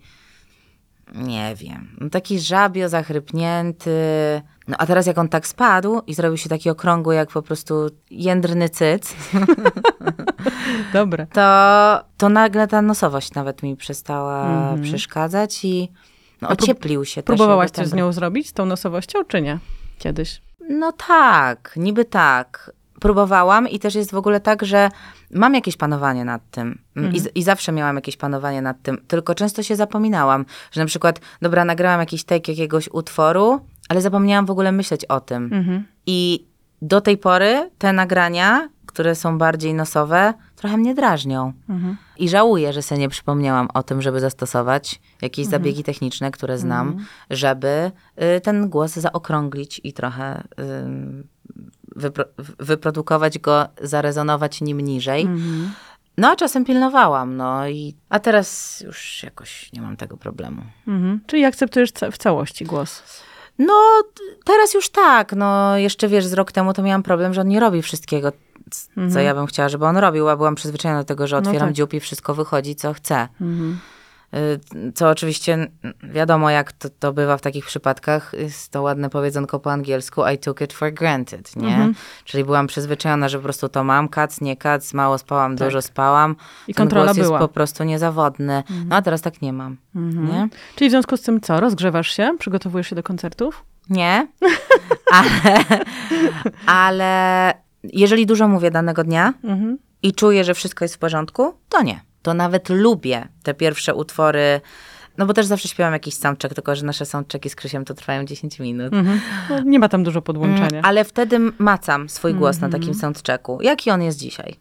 nie 1.13 1.55
wiem, 1.55 1.97
no 2.01 2.09
taki 2.09 2.39
żabio, 2.39 2.89
zachrypnięty. 2.89 3.91
No 4.67 4.75
a 4.79 4.85
teraz 4.85 5.05
jak 5.05 5.17
on 5.17 5.29
tak 5.29 5.47
spadł 5.47 6.01
i 6.07 6.13
zrobił 6.13 6.37
się 6.37 6.49
taki 6.49 6.69
okrągły 6.69 7.15
jak 7.15 7.29
po 7.29 7.41
prostu 7.41 7.89
jędrny 8.11 8.69
cyc, 8.69 9.15
Dobre. 10.93 11.27
to, 11.27 11.99
to 12.17 12.29
nagle 12.29 12.67
ta 12.67 12.81
nosowość 12.81 13.33
nawet 13.33 13.63
mi 13.63 13.75
przestała 13.75 14.75
przeszkadzać 14.83 15.65
i 15.65 15.91
no, 16.41 16.49
ocieplił 16.49 17.05
się. 17.05 17.23
Próbowałaś 17.23 17.71
coś 17.71 17.87
z 17.87 17.89
tembr. 17.89 17.97
nią 18.05 18.11
zrobić, 18.11 18.49
z 18.49 18.53
tą 18.53 18.65
nosowością, 18.65 19.19
czy 19.27 19.41
nie? 19.41 19.59
Kiedyś. 19.99 20.41
No 20.69 20.91
tak, 20.91 21.73
niby 21.77 22.05
tak. 22.05 22.71
Próbowałam 23.03 23.67
i 23.69 23.79
też 23.79 23.95
jest 23.95 24.11
w 24.11 24.17
ogóle 24.17 24.39
tak, 24.39 24.65
że 24.65 24.89
mam 25.31 25.53
jakieś 25.53 25.77
panowanie 25.77 26.25
nad 26.25 26.41
tym. 26.51 26.79
I, 27.13 27.19
z- 27.19 27.35
I 27.35 27.43
zawsze 27.43 27.71
miałam 27.71 27.95
jakieś 27.95 28.17
panowanie 28.17 28.61
nad 28.61 28.81
tym, 28.81 28.97
tylko 29.07 29.35
często 29.35 29.63
się 29.63 29.75
zapominałam, 29.75 30.45
że 30.71 30.81
na 30.81 30.87
przykład, 30.87 31.19
dobra, 31.41 31.65
nagrałam 31.65 31.99
jakiś 31.99 32.23
take 32.23 32.51
jakiegoś 32.51 32.89
utworu, 32.91 33.59
ale 33.89 34.01
zapomniałam 34.01 34.45
w 34.45 34.51
ogóle 34.51 34.71
myśleć 34.71 35.05
o 35.05 35.19
tym. 35.19 35.43
Mhm. 35.53 35.83
I 36.05 36.45
do 36.81 37.01
tej 37.01 37.17
pory 37.17 37.71
te 37.77 37.93
nagrania, 37.93 38.69
które 38.85 39.15
są 39.15 39.37
bardziej 39.37 39.73
nosowe, 39.73 40.33
trochę 40.55 40.77
mnie 40.77 40.95
drażnią. 40.95 41.53
Mhm. 41.69 41.97
I 42.17 42.29
żałuję, 42.29 42.73
że 42.73 42.81
sobie 42.81 43.01
nie 43.01 43.09
przypomniałam 43.09 43.67
o 43.73 43.83
tym, 43.83 44.01
żeby 44.01 44.19
zastosować 44.19 45.01
jakieś 45.21 45.45
Mhm. 45.45 45.61
zabiegi 45.61 45.83
techniczne, 45.83 46.31
które 46.31 46.57
znam, 46.57 46.87
żeby 47.29 47.91
y, 48.37 48.41
ten 48.41 48.69
głos 48.69 48.91
zaokrąglić 48.93 49.81
i 49.83 49.93
trochę 49.93 50.43
y, 50.59 51.23
wypro- 51.95 52.25
wyprodukować 52.59 53.39
go, 53.39 53.67
zarezonować 53.81 54.61
nim 54.61 54.81
niżej. 54.81 55.21
Mhm. 55.21 55.71
No 56.17 56.29
a 56.31 56.35
czasem 56.35 56.65
pilnowałam, 56.65 57.37
no 57.37 57.67
i 57.67 57.95
a 58.09 58.19
teraz 58.19 58.79
już 58.85 59.23
jakoś 59.23 59.73
nie 59.73 59.81
mam 59.81 59.97
tego 59.97 60.17
problemu. 60.17 60.61
Mhm. 60.87 61.19
Czyli 61.27 61.45
akceptujesz 61.45 61.91
ca- 61.91 62.11
w 62.11 62.17
całości 62.17 62.65
głos. 62.65 63.03
No, 63.59 63.73
teraz 64.45 64.73
już 64.73 64.89
tak. 64.89 65.33
No, 65.35 65.77
jeszcze 65.77 66.07
wiesz, 66.07 66.25
z 66.25 66.33
rok 66.33 66.51
temu 66.51 66.73
to 66.73 66.83
miałam 66.83 67.03
problem, 67.03 67.33
że 67.33 67.41
on 67.41 67.47
nie 67.47 67.59
robi 67.59 67.81
wszystkiego 67.81 68.31
c- 68.71 69.09
co 69.13 69.19
ja 69.19 69.35
bym 69.35 69.45
chciała, 69.47 69.69
żeby 69.69 69.85
on 69.85 69.97
robił, 69.97 70.29
a 70.29 70.35
byłam 70.37 70.55
przyzwyczajona 70.55 70.99
do 71.01 71.05
tego, 71.05 71.27
że 71.27 71.35
Mhm. 71.37 71.43
No 71.43 71.49
otwieram 71.49 71.69
tak. 71.69 71.75
dziób 71.75 71.93
i 71.93 71.99
wszystko 71.99 72.33
wychodzi, 72.33 72.75
co 72.75 72.93
chcę. 72.93 73.27
Mhm. 73.41 73.79
Y, 74.33 74.91
Co 74.95 75.09
oczywiście 75.09 75.67
wiadomo, 76.03 76.49
jak 76.49 76.71
to, 76.71 76.89
to 76.99 77.13
bywa 77.13 77.37
w 77.37 77.41
takich 77.41 77.65
przypadkach, 77.65 78.31
jest 78.37 78.71
to 78.71 78.81
ładne 78.81 79.09
powiedzonko 79.09 79.59
po 79.59 79.71
angielsku, 79.71 80.21
I 80.33 80.37
took 80.37 80.61
it 80.61 80.73
for 80.73 80.93
granted, 80.93 81.55
nie? 81.55 81.67
Mhm. 81.67 81.95
Czyli 82.25 82.43
byłam 82.43 82.67
przyzwyczajona, 82.67 83.29
że 83.29 83.37
po 83.37 83.43
prostu 83.43 83.69
to 83.69 83.83
mam, 83.83 84.09
kac, 84.09 84.41
nie 84.41 84.57
kac, 84.57 84.93
mało 84.93 85.17
spałam, 85.17 85.57
Tak. 85.57 85.67
dużo 85.67 85.81
spałam. 85.81 86.35
I 86.67 86.73
Ten 86.73 86.83
kontrola 86.85 87.05
głos 87.13 87.17
była. 87.17 87.37
jest 87.39 87.49
po 87.49 87.53
prostu 87.53 87.83
niezawodny. 87.83 88.63
No 88.87 88.95
a 88.95 89.01
teraz 89.01 89.21
tak 89.21 89.41
nie 89.41 89.53
mam, 89.53 89.77
Mhm. 89.95 90.27
nie? 90.27 90.47
Czyli 90.75 90.89
w 90.89 90.91
związku 90.91 91.17
z 91.17 91.21
tym 91.21 91.41
co? 91.41 91.59
Rozgrzewasz 91.59 92.09
się? 92.09 92.35
Przygotowujesz 92.39 92.87
się 92.87 92.95
do 92.95 93.03
koncertów? 93.03 93.63
Nie, 93.89 94.27
ale, 95.19 95.65
ale 96.65 97.53
jeżeli 97.83 98.25
dużo 98.25 98.47
mówię 98.47 98.71
danego 98.71 99.03
dnia 99.03 99.33
Mhm. 99.43 99.77
i 100.03 100.13
czuję, 100.13 100.43
że 100.43 100.53
wszystko 100.53 100.85
jest 100.85 100.95
w 100.95 100.97
porządku, 100.97 101.53
to 101.69 101.81
nie. 101.83 102.01
To 102.23 102.33
nawet 102.33 102.69
lubię 102.69 103.27
te 103.43 103.53
pierwsze 103.53 103.95
utwory, 103.95 104.61
no 105.17 105.25
bo 105.25 105.33
też 105.33 105.45
zawsze 105.45 105.67
śpiewam 105.67 105.93
jakiś 105.93 106.13
soundcheck, 106.13 106.55
tylko 106.55 106.75
że 106.75 106.85
nasze 106.85 107.05
soundchecki 107.05 107.49
z 107.49 107.55
Krysiem 107.55 107.85
to 107.85 107.93
trwają 107.93 108.25
10 108.25 108.59
minut. 108.59 108.93
Mhm. 108.93 109.21
No, 109.49 109.59
nie 109.65 109.79
ma 109.79 109.89
tam 109.89 110.03
dużo 110.03 110.21
podłączenia. 110.21 110.67
Mm, 110.69 110.85
ale 110.85 111.05
wtedy 111.05 111.39
macam 111.57 112.09
swój 112.09 112.33
głos 112.33 112.59
na 112.59 112.69
takim 112.69 112.93
soundchecku. 112.93 113.59
Jaki 113.61 113.91
on 113.91 114.01
jest 114.01 114.17
dzisiaj? 114.19 114.55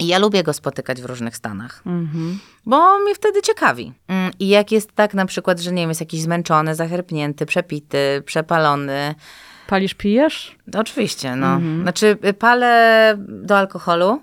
I 0.00 0.06
ja 0.06 0.18
lubię 0.18 0.42
go 0.42 0.52
spotykać 0.52 1.02
w 1.02 1.04
różnych 1.04 1.36
stanach, 1.36 1.82
Mhm. 1.86 2.38
bo 2.66 2.98
mnie 2.98 3.14
wtedy 3.14 3.42
ciekawi. 3.42 3.92
Mm, 4.08 4.30
I 4.38 4.48
jak 4.48 4.72
jest 4.72 4.92
tak 4.92 5.14
na 5.14 5.26
przykład, 5.26 5.60
że 5.60 5.72
nie 5.72 5.82
wiem, 5.82 5.88
jest 5.88 6.00
jakiś 6.00 6.20
zmęczony, 6.22 6.74
zachrypnięty, 6.74 7.46
przepity, 7.46 8.22
przepalony, 8.26 9.14
Palisz, 9.66 9.94
pijesz? 9.94 10.56
to 10.72 10.80
oczywiście, 10.80 11.36
no. 11.36 11.60
Znaczy 11.82 12.18
y, 12.26 12.32
palę 12.32 13.14
do 13.18 13.58
alkoholu. 13.58 14.22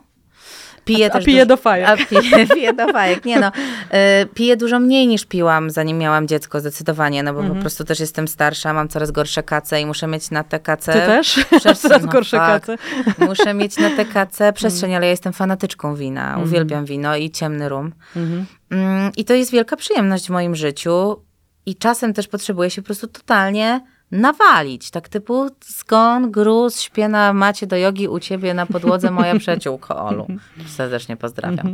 Piję 0.86 1.10
A- 1.14 1.16
a 1.16 1.20
dużo- 1.20 1.46
do 1.46 1.58
fajek. 1.58 1.90
A 1.90 1.98
piję, 1.98 2.48
piję 2.56 2.74
do 2.74 2.88
fajek. 2.94 3.26
Nie 3.26 3.40
no, 3.40 3.48
y, 3.48 4.26
piję 4.34 4.58
dużo 4.58 4.80
mniej 4.80 5.08
niż 5.08 5.26
piłam, 5.26 5.70
zanim 5.70 5.98
miałam 5.98 6.28
dziecko, 6.28 6.60
zdecydowanie, 6.60 7.24
no 7.24 7.34
bo 7.34 7.40
Mhm. 7.40 7.56
po 7.58 7.62
prostu 7.62 7.84
też 7.84 8.00
jestem 8.00 8.28
starsza, 8.28 8.74
mam 8.74 8.88
coraz 8.88 9.12
gorsze 9.12 9.44
kace 9.44 9.82
i 9.82 9.86
muszę 9.86 10.08
mieć 10.08 10.32
na 10.32 10.44
te 10.44 10.60
kace... 10.60 10.94
Ty 10.94 11.00
też? 11.00 11.46
Coraz 11.64 11.84
no 11.84 12.00
gorsze 12.00 12.38
tak. 12.38 12.62
kace. 12.66 12.78
Muszę 13.30 13.54
mieć 13.54 13.78
na 13.78 13.90
te 13.90 14.06
kace 14.06 14.54
przestrzeń, 14.54 14.96
ale 14.96 15.06
ja 15.06 15.12
jestem 15.12 15.34
fanatyczką 15.34 15.96
wina. 15.96 16.40
Uwielbiam 16.44 16.86
wino 16.86 17.16
i 17.16 17.32
ciemny 17.32 17.70
rum. 17.70 17.94
Mhm. 18.16 18.46
Mm, 18.72 19.12
I 19.18 19.26
to 19.26 19.34
jest 19.34 19.52
wielka 19.52 19.76
przyjemność 19.76 20.26
w 20.28 20.30
moim 20.30 20.56
życiu. 20.56 21.22
I 21.66 21.76
czasem 21.76 22.14
też 22.14 22.28
potrzebuję 22.28 22.70
się 22.70 22.82
po 22.82 22.86
prostu 22.86 23.08
totalnie 23.08 23.82
nawalić. 24.12 24.92
Tak 24.92 25.10
typu 25.10 25.50
zgon, 25.62 26.32
gruz, 26.32 26.82
śpię 26.82 27.08
na 27.08 27.34
macie 27.34 27.68
do 27.68 27.78
jogi 27.78 28.08
u 28.08 28.20
ciebie 28.20 28.54
na 28.54 28.66
podłodze 28.66 29.12
moja 29.12 29.36
przyjaciółko 29.40 30.06
Olu. 30.06 30.28
Serdecznie 30.68 31.18
pozdrawiam. 31.18 31.74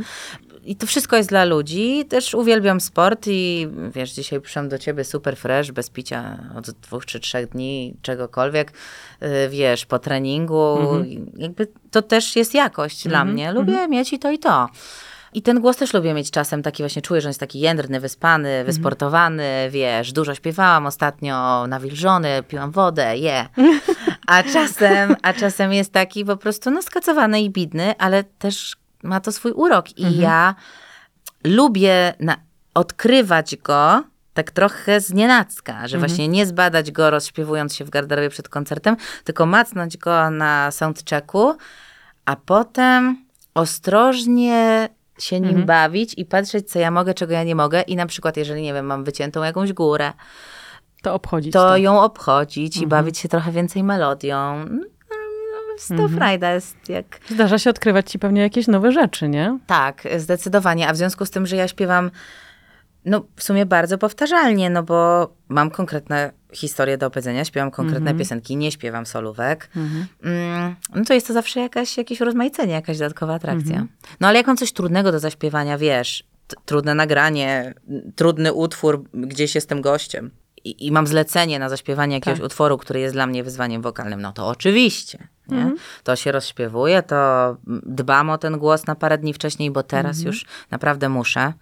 I 0.63 0.75
to 0.75 0.87
wszystko 0.87 1.17
jest 1.17 1.29
dla 1.29 1.45
ludzi. 1.45 2.05
Też 2.09 2.33
uwielbiam 2.33 2.81
sport 2.81 3.25
i 3.27 3.67
wiesz, 3.95 4.11
dzisiaj 4.11 4.41
przyszłam 4.41 4.69
do 4.69 4.77
ciebie 4.77 5.03
super 5.03 5.37
fresh, 5.37 5.71
bez 5.71 5.89
picia 5.89 6.37
od 6.57 6.71
dwóch 6.71 7.05
czy 7.05 7.19
trzech 7.19 7.49
dni, 7.49 7.95
czegokolwiek. 8.01 8.73
Yy, 9.21 9.27
Wiesz, 9.49 9.85
po 9.85 9.99
treningu. 9.99 10.77
Jakby 11.37 11.67
to 11.91 12.01
też 12.01 12.35
jest 12.35 12.53
jakość 12.53 13.07
dla 13.07 13.25
mnie. 13.25 13.51
Lubię 13.51 13.87
mieć 13.87 14.13
i 14.13 14.19
to 14.19 14.31
i 14.31 14.39
to. 14.39 14.69
I 15.33 15.41
ten 15.41 15.61
głos 15.61 15.77
też 15.77 15.93
lubię 15.93 16.13
mieć 16.13 16.31
czasem 16.31 16.63
taki 16.63 16.83
właśnie, 16.83 17.01
czuję, 17.01 17.21
że 17.21 17.27
on 17.27 17.29
jest 17.29 17.39
taki 17.39 17.59
jędrny, 17.59 17.99
wyspany, 17.99 18.63
wysportowany, 18.63 19.69
wiesz, 19.69 20.11
dużo 20.13 20.35
śpiewałam 20.35 20.85
ostatnio, 20.85 21.67
nawilżony, 21.67 22.43
piłam 22.47 22.71
wodę, 22.71 23.17
je. 23.17 23.47
A 24.27 24.43
czasem, 24.53 25.15
a 25.21 25.33
czasem 25.33 25.73
jest 25.73 25.93
taki 25.93 26.25
po 26.25 26.37
prostu 26.37 26.71
no 26.71 26.81
skacowany 26.81 27.41
i 27.41 27.49
bidny, 27.49 27.97
ale 27.97 28.23
też 28.23 28.75
ma 29.03 29.19
to 29.19 29.31
swój 29.31 29.51
urok. 29.51 29.97
I 29.97 30.17
ja 30.17 30.55
lubię 31.43 32.13
na, 32.19 32.37
odkrywać 32.73 33.55
go 33.55 34.03
tak 34.33 34.51
trochę 34.51 35.01
z 35.01 35.13
nienacka, 35.13 35.87
że 35.87 35.97
właśnie 35.97 36.27
nie 36.27 36.45
zbadać 36.45 36.91
go 36.91 37.09
rozśpiewując 37.09 37.75
się 37.75 37.85
w 37.85 37.89
garderobie 37.89 38.29
przed 38.29 38.49
koncertem, 38.49 38.97
tylko 39.23 39.45
macnąć 39.45 39.97
go 39.97 40.29
na 40.29 40.71
soundchecku, 40.71 41.57
a 42.25 42.35
potem 42.35 43.25
ostrożnie 43.53 44.89
się 45.23 45.39
nim 45.39 45.65
bawić 45.65 46.13
i 46.17 46.25
patrzeć, 46.25 46.71
co 46.71 46.79
ja 46.79 46.91
mogę, 46.91 47.13
czego 47.13 47.33
ja 47.33 47.43
nie 47.43 47.55
mogę. 47.55 47.81
I 47.81 47.95
na 47.95 48.05
przykład, 48.05 48.37
jeżeli, 48.37 48.61
nie 48.61 48.73
wiem, 48.73 48.85
mam 48.85 49.03
wyciętą 49.03 49.43
jakąś 49.43 49.73
górę, 49.73 50.13
To 51.03 51.13
obchodzić 51.13 51.53
to 51.53 51.69
to. 51.69 51.77
ją 51.77 52.01
obchodzić 52.01 52.77
i 52.77 52.87
bawić 52.87 53.17
się 53.17 53.29
trochę 53.29 53.51
więcej 53.51 53.83
melodią. 53.83 54.65
To 55.97 56.07
frajda 56.07 56.51
jest 56.51 56.89
jak... 56.89 57.05
Zdarza 57.29 57.59
się 57.59 57.69
odkrywać 57.69 58.11
ci 58.11 58.19
pewnie 58.19 58.41
jakieś 58.41 58.67
nowe 58.67 58.91
rzeczy, 58.91 59.29
nie? 59.29 59.59
Tak, 59.67 60.03
zdecydowanie. 60.17 60.87
A 60.89 60.93
w 60.93 60.97
związku 60.97 61.25
z 61.25 61.29
tym, 61.29 61.45
że 61.47 61.55
ja 61.55 61.67
śpiewam, 61.67 62.11
no 63.05 63.21
w 63.35 63.43
sumie 63.43 63.65
bardzo 63.65 63.97
powtarzalnie, 63.97 64.69
no 64.69 64.83
bo 64.83 65.29
mam 65.49 65.71
konkretne 65.71 66.31
historie 66.53 66.97
do 66.97 67.07
opowiedzenia, 67.07 67.45
śpiewam 67.45 67.71
konkretne 67.71 68.13
piosenki, 68.19 68.57
nie 68.57 68.71
śpiewam 68.71 69.05
solówek, 69.05 69.69
mm, 70.23 70.75
no 70.95 71.03
to 71.05 71.13
jest 71.13 71.27
to 71.27 71.33
zawsze 71.33 71.59
jakaś, 71.59 71.97
jakieś 71.97 72.21
urozmaicenie, 72.21 72.73
jakaś 72.73 72.97
dodatkowa 72.97 73.33
atrakcja. 73.33 73.87
No 74.19 74.27
ale 74.27 74.37
jak 74.37 74.47
mam 74.47 74.57
coś 74.57 74.71
trudnego 74.71 75.11
do 75.11 75.19
zaśpiewania, 75.19 75.77
wiesz, 75.77 76.23
trudne 76.65 76.95
nagranie, 76.95 77.73
trudny 78.15 78.53
utwór, 78.53 79.03
gdzieś 79.13 79.55
jestem 79.55 79.81
gościem 79.81 80.31
i, 80.63 80.87
i 80.87 80.91
mam 80.91 81.07
zlecenie 81.07 81.59
na 81.59 81.69
zaśpiewanie 81.69 82.15
jakiegoś 82.15 82.39
Tak. 82.39 82.45
utworu, 82.45 82.77
który 82.77 82.99
jest 82.99 83.15
dla 83.15 83.27
mnie 83.27 83.43
wyzwaniem 83.43 83.81
wokalnym, 83.81 84.21
no 84.21 84.31
to 84.33 84.47
oczywiście. 84.47 85.27
Nie? 85.51 85.71
To 86.03 86.15
się 86.15 86.31
rozśpiewuje, 86.31 87.03
to 87.03 87.57
dbam 87.85 88.29
o 88.29 88.37
ten 88.37 88.57
głos 88.57 88.87
na 88.87 88.95
parę 88.95 89.17
dni 89.17 89.33
wcześniej, 89.33 89.71
bo 89.71 89.83
teraz 89.83 90.17
już 90.25 90.45
naprawdę 90.71 91.09
muszę. 91.09 91.53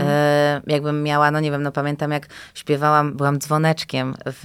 E, 0.00 0.60
jakbym 0.66 1.02
miała, 1.02 1.30
no 1.30 1.40
nie 1.40 1.50
wiem, 1.50 1.62
no 1.62 1.72
pamiętam 1.72 2.10
jak 2.10 2.26
śpiewałam, 2.54 3.16
byłam 3.16 3.38
dzwoneczkiem 3.38 4.14
w, 4.26 4.42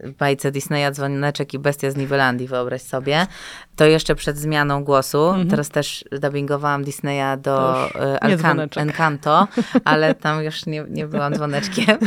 w 0.00 0.12
bajce 0.12 0.52
Disneya 0.52 0.92
Dzwoneczek 0.92 1.54
i 1.54 1.58
Bestia 1.58 1.90
z 1.90 1.96
Niwelandii, 1.96 2.48
wyobraź 2.48 2.82
sobie. 2.82 3.26
To 3.76 3.84
jeszcze 3.84 4.14
przed 4.14 4.38
zmianą 4.38 4.84
głosu. 4.84 5.34
Teraz 5.50 5.68
też 5.68 6.04
dubbingowałam 6.22 6.84
Disneya 6.84 7.38
do 7.38 7.86
e, 7.94 8.18
Alcan- 8.20 8.36
dzwoneczek. 8.36 8.82
Encanto, 8.82 9.48
ale 9.84 10.14
tam 10.14 10.44
już 10.44 10.66
nie, 10.66 10.84
nie 10.88 11.06
byłam 11.06 11.34
dzwoneczkiem. 11.34 11.98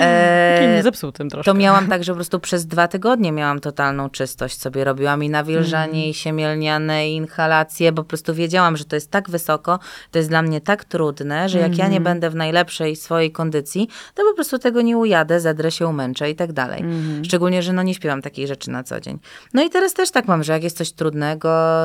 E, 0.00 0.82
zepsutym 0.82 1.30
troszkę. 1.30 1.52
to 1.52 1.58
miałam 1.58 1.88
tak, 1.88 2.04
że 2.04 2.12
po 2.12 2.16
prostu 2.16 2.40
przez 2.40 2.66
dwa 2.66 2.88
tygodnie 2.88 3.32
miałam 3.32 3.60
totalną 3.60 4.10
czystość 4.10 4.60
sobie 4.60 4.84
robiłam 4.84 5.24
i 5.24 5.30
nawilżanie, 5.30 6.08
i 6.08 6.14
siemielniane, 6.14 7.08
i 7.08 7.14
inhalacje, 7.14 7.92
bo 7.92 8.02
po 8.02 8.08
prostu 8.08 8.34
wiedziałam, 8.34 8.76
że 8.76 8.84
to 8.84 8.96
jest 8.96 9.10
tak 9.10 9.30
wysoko, 9.30 9.78
to 10.10 10.18
jest 10.18 10.28
dla 10.28 10.42
mnie 10.42 10.60
tak 10.60 10.84
trudne, 10.84 11.48
że 11.48 11.58
jak 11.58 11.78
ja 11.78 11.88
nie 11.88 12.00
będę 12.00 12.30
w 12.30 12.34
najlepszej 12.34 12.96
swojej 12.96 13.32
kondycji, 13.32 13.88
to 14.14 14.22
po 14.22 14.34
prostu 14.34 14.58
tego 14.58 14.82
nie 14.82 14.98
ujadę, 14.98 15.40
zedrę 15.40 15.70
się, 15.70 15.86
umęczę 15.86 16.30
i 16.30 16.34
tak 16.34 16.52
dalej. 16.52 16.84
Szczególnie, 17.24 17.62
że 17.62 17.72
no 17.72 17.82
nie 17.82 17.94
śpiewam 17.94 18.22
takich 18.22 18.46
rzeczy 18.46 18.70
na 18.70 18.82
co 18.82 19.00
dzień. 19.00 19.18
No 19.54 19.62
i 19.64 19.70
teraz 19.70 19.94
też 19.94 20.10
tak 20.10 20.28
mam, 20.28 20.44
że 20.44 20.52
jak 20.52 20.62
jest 20.62 20.75
coś 20.76 20.92
trudnego, 20.92 21.82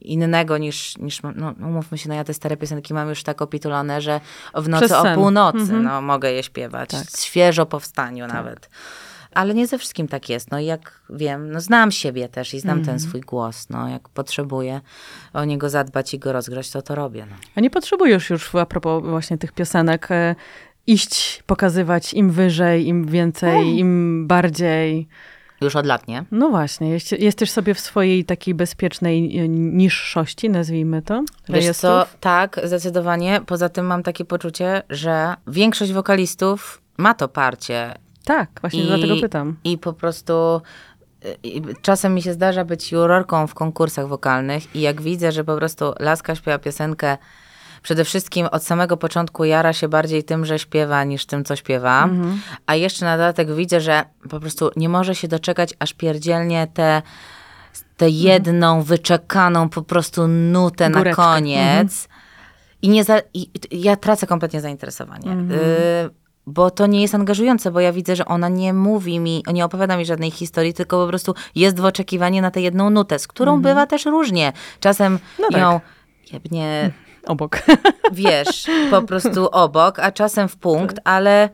innego 0.00 0.58
niż, 0.58 0.98
niż 0.98 1.22
no 1.22 1.54
umówmy 1.60 1.98
się, 1.98 2.08
no 2.08 2.14
ja 2.14 2.24
te 2.24 2.34
stare 2.34 2.56
piosenki 2.56 2.94
mam 2.94 3.08
już 3.08 3.22
tak 3.22 3.42
opitulone, 3.42 4.00
że 4.00 4.20
w 4.54 4.68
nocy 4.68 4.86
Przez 4.86 4.98
o 4.98 5.02
sen. 5.02 5.14
północy, 5.14 5.72
no 5.72 6.02
mogę 6.02 6.32
je 6.32 6.42
śpiewać. 6.42 6.90
Tak. 6.90 7.04
Świeżo 7.18 7.66
po 7.66 7.80
wstaniu 7.80 8.26
nawet. 8.26 8.70
Ale 9.34 9.54
nie 9.54 9.66
ze 9.66 9.78
wszystkim 9.78 10.08
tak 10.08 10.28
jest. 10.28 10.50
No 10.50 10.58
i 10.58 10.64
jak 10.66 11.00
wiem, 11.10 11.52
no 11.52 11.60
znam 11.60 11.90
siebie 11.90 12.28
też 12.28 12.54
i 12.54 12.60
znam 12.60 12.78
Mhm. 12.78 12.86
ten 12.98 13.08
swój 13.08 13.20
głos. 13.20 13.66
No 13.70 13.88
jak 13.88 14.08
potrzebuję 14.08 14.80
o 15.32 15.44
niego 15.44 15.70
zadbać 15.70 16.14
i 16.14 16.18
go 16.18 16.32
rozgrać, 16.32 16.70
to 16.70 16.82
to 16.82 16.94
robię. 16.94 17.26
No. 17.30 17.36
A 17.54 17.60
nie 17.60 17.70
potrzebujesz 17.70 18.30
już, 18.30 18.54
a 18.54 18.66
propos 18.66 19.04
właśnie 19.04 19.38
tych 19.38 19.52
piosenek, 19.52 20.10
e, 20.10 20.34
iść, 20.86 21.42
pokazywać 21.46 22.14
im 22.14 22.30
wyżej, 22.30 22.86
im 22.88 23.06
więcej, 23.06 23.78
im 23.78 24.26
bardziej. 24.26 25.08
Już 25.60 25.76
od 25.76 25.86
lat, 25.86 26.08
nie? 26.08 26.24
No 26.30 26.48
właśnie, 26.50 26.90
jest, 26.90 27.12
jesteś 27.12 27.50
sobie 27.50 27.74
w 27.74 27.80
swojej 27.80 28.24
takiej 28.24 28.54
bezpiecznej 28.54 29.38
e, 29.38 29.48
niższości, 29.48 30.50
nazwijmy 30.50 31.02
to, 31.02 31.22
Wiesz 31.48 31.56
rejestrów. 31.56 31.90
co, 31.92 32.06
tak, 32.20 32.60
zdecydowanie. 32.64 33.40
Poza 33.46 33.68
tym 33.68 33.86
mam 33.86 34.02
takie 34.02 34.24
poczucie, 34.24 34.82
że 34.90 35.34
większość 35.46 35.92
wokalistów 35.92 36.82
ma 36.98 37.14
to 37.14 37.28
parcie 37.28 37.94
Tak, 38.24 38.50
właśnie 38.60 38.82
I- 38.82 38.86
dlatego 38.86 39.14
pytam. 39.20 39.56
I 39.64 39.78
po 39.78 39.92
prostu 39.92 40.60
y, 41.24 41.28
y, 41.48 41.62
czasem 41.82 42.14
mi 42.14 42.22
się 42.22 42.32
zdarza 42.32 42.64
być 42.64 42.92
jurorką 42.92 43.46
w 43.46 43.54
konkursach 43.54 44.08
wokalnych 44.08 44.76
i 44.76 44.80
jak 44.80 45.02
widzę, 45.02 45.32
że 45.32 45.44
po 45.44 45.56
prostu 45.56 45.92
laska 46.00 46.34
śpiewa 46.34 46.58
piosenkę, 46.58 47.18
przede 47.82 48.04
wszystkim 48.04 48.46
od 48.52 48.64
samego 48.64 48.96
początku 48.96 49.44
jara 49.44 49.72
się 49.72 49.88
bardziej 49.88 50.24
tym, 50.24 50.46
że 50.46 50.58
śpiewa, 50.58 51.04
niż 51.04 51.26
tym, 51.26 51.44
co 51.44 51.56
śpiewa. 51.56 52.04
Mhm. 52.04 52.40
A 52.66 52.74
jeszcze 52.74 53.04
na 53.04 53.16
dodatek 53.16 53.54
widzę, 53.54 53.80
że 53.80 54.04
po 54.30 54.40
prostu 54.40 54.70
nie 54.76 54.88
może 54.88 55.14
się 55.14 55.28
doczekać, 55.28 55.74
aż 55.78 55.92
pierdzielnie 55.94 56.66
te 56.74 57.02
tę 57.96 58.08
jedną 58.08 58.82
wyczekaną 58.82 59.68
po 59.68 59.82
prostu 59.82 60.28
nutę 60.28 60.86
Mhm. 60.86 61.04
Góreczkę. 61.04 61.22
na 61.22 61.28
koniec. 61.34 62.08
I, 62.82 62.88
nie 62.88 63.04
za, 63.04 63.20
I 63.34 63.50
ja 63.70 63.96
tracę 63.96 64.26
kompletnie 64.26 64.60
zainteresowanie. 64.60 65.30
Mhm. 65.32 65.60
Y, 65.60 66.10
bo 66.46 66.70
to 66.70 66.86
nie 66.86 67.02
jest 67.02 67.14
angażujące, 67.14 67.70
bo 67.70 67.80
ja 67.80 67.92
widzę, 67.92 68.16
że 68.16 68.24
ona 68.24 68.48
nie 68.48 68.72
mówi 68.72 69.20
mi, 69.20 69.42
nie 69.52 69.64
opowiada 69.64 69.96
mi 69.96 70.04
żadnej 70.04 70.30
historii, 70.30 70.74
tylko 70.74 71.02
po 71.02 71.08
prostu 71.08 71.34
jest 71.54 71.80
w 71.80 71.84
oczekiwaniu 71.84 72.42
na 72.42 72.50
tę 72.50 72.60
jedną 72.60 72.90
nutę, 72.90 73.18
z 73.18 73.26
którą 73.26 73.62
bywa 73.62 73.86
też 73.86 74.06
różnie. 74.06 74.52
Czasem 74.80 75.18
No 75.38 75.48
tak. 75.50 75.60
ją 75.60 75.80
jebnie, 76.32 76.90
Obok. 77.26 77.58
wiesz, 78.12 78.66
po 78.90 79.02
prostu 79.02 79.48
obok, 79.48 79.98
a 79.98 80.12
czasem 80.12 80.48
w 80.48 80.56
punkt, 80.56 80.96
Tak. 80.96 81.02
ale 81.08 81.48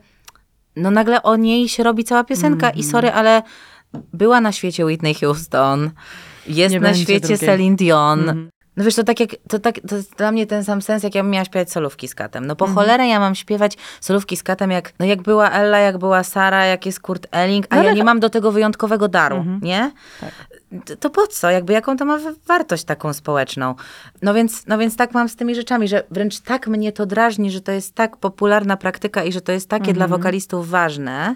no 0.75 0.91
nagle 0.91 1.23
o 1.23 1.35
niej 1.35 1.69
się 1.69 1.83
robi 1.83 2.03
cała 2.03 2.23
piosenka 2.23 2.67
Mhm. 2.67 2.75
i 2.79 2.83
sorry, 2.83 3.11
ale 3.11 3.41
była 4.13 4.41
na 4.41 4.51
świecie 4.51 4.85
Whitney 4.85 5.15
Houston, 5.15 5.91
jest 6.47 6.73
Nie 6.73 6.79
na 6.79 6.93
świecie 6.93 7.19
drugiej. 7.19 7.37
Celine 7.37 7.75
Dion. 7.75 8.19
Mhm. 8.19 8.49
No 8.77 8.83
wiesz, 8.83 8.95
to 8.95 9.03
tak 9.03 9.19
jak, 9.19 9.29
to, 9.49 9.59
tak, 9.59 9.75
to 9.89 9.95
dla 10.17 10.31
mnie 10.31 10.45
ten 10.47 10.63
sam 10.63 10.81
sens, 10.81 11.03
jak 11.03 11.15
ja 11.15 11.23
bym 11.23 11.31
miała 11.31 11.45
śpiewać 11.45 11.71
solówki 11.71 12.07
z 12.07 12.15
katem. 12.15 12.45
No 12.47 12.55
po 12.55 12.65
Mhm. 12.65 12.75
cholerę 12.75 13.07
ja 13.07 13.19
mam 13.19 13.35
śpiewać 13.35 13.77
solówki 14.01 14.37
z 14.37 14.43
katem, 14.43 14.71
jak, 14.71 14.93
no 14.99 15.05
jak 15.05 15.21
była 15.21 15.49
Ella, 15.51 15.77
jak 15.79 15.97
była 15.97 16.23
Sara, 16.23 16.65
jak 16.65 16.85
jest 16.85 16.99
Kurt 16.99 17.27
Elling, 17.31 17.65
a 17.69 17.75
No 17.75 17.81
ja 17.83 17.87
ale- 17.89 17.97
nie 17.97 18.03
mam 18.03 18.19
do 18.19 18.29
tego 18.29 18.51
wyjątkowego 18.51 19.07
daru, 19.07 19.45
nie? 19.61 19.91
Tak. 20.21 20.31
To, 20.99 21.09
po 21.09 21.27
co? 21.27 21.49
Jakby 21.51 21.73
jaką 21.73 21.97
to 21.97 22.05
ma 22.05 22.17
wa- 22.17 22.31
wartość 22.47 22.83
taką 22.83 23.13
społeczną? 23.13 23.75
No 24.21 24.33
więc, 24.33 24.67
no 24.67 24.77
więc 24.77 24.95
tak 24.97 25.13
mam 25.13 25.29
z 25.29 25.35
tymi 25.35 25.55
rzeczami, 25.55 25.87
że 25.87 26.03
wręcz 26.11 26.39
tak 26.39 26.67
mnie 26.67 26.91
to 26.91 27.05
drażni, 27.05 27.51
że 27.51 27.61
to 27.61 27.71
jest 27.71 27.95
tak 27.95 28.17
popularna 28.17 28.77
praktyka 28.77 29.23
i 29.23 29.31
że 29.31 29.41
to 29.41 29.51
jest 29.51 29.69
takie 29.69 29.81
Mhm. 29.91 29.95
dla 29.97 30.07
wokalistów 30.07 30.69
ważne, 30.69 31.35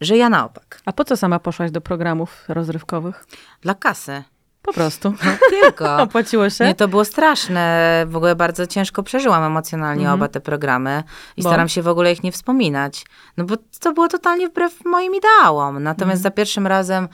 że 0.00 0.16
ja 0.16 0.28
na 0.28 0.44
opak. 0.44 0.80
A 0.84 0.92
po 0.92 1.04
co 1.04 1.16
sama 1.16 1.38
poszłaś 1.38 1.70
do 1.70 1.80
programów 1.80 2.44
rozrywkowych? 2.48 3.26
Dla 3.60 3.74
kasy. 3.74 4.22
Po 4.66 4.72
prostu. 4.72 5.14
Tylko. 5.50 5.96
Opłaciło 6.02 6.50
się? 6.50 6.64
Nie, 6.64 6.74
to 6.74 6.88
było 6.88 7.04
straszne. 7.04 8.04
W 8.08 8.16
ogóle 8.16 8.36
bardzo 8.36 8.66
ciężko 8.66 9.02
przeżyłam 9.02 9.44
emocjonalnie 9.44 10.12
oba 10.12 10.28
te 10.28 10.40
programy 10.40 11.02
i 11.36 11.42
Bo? 11.42 11.48
staram 11.48 11.68
się 11.68 11.82
w 11.82 11.88
ogóle 11.88 12.12
ich 12.12 12.22
nie 12.22 12.32
wspominać. 12.32 13.04
No 13.36 13.44
bo 13.44 13.56
to 13.80 13.92
było 13.92 14.08
totalnie 14.08 14.48
wbrew 14.48 14.84
moim 14.84 15.14
ideałom. 15.14 15.82
Natomiast 15.82 16.22
za 16.22 16.30
pierwszym 16.30 16.66
razem 16.66 17.08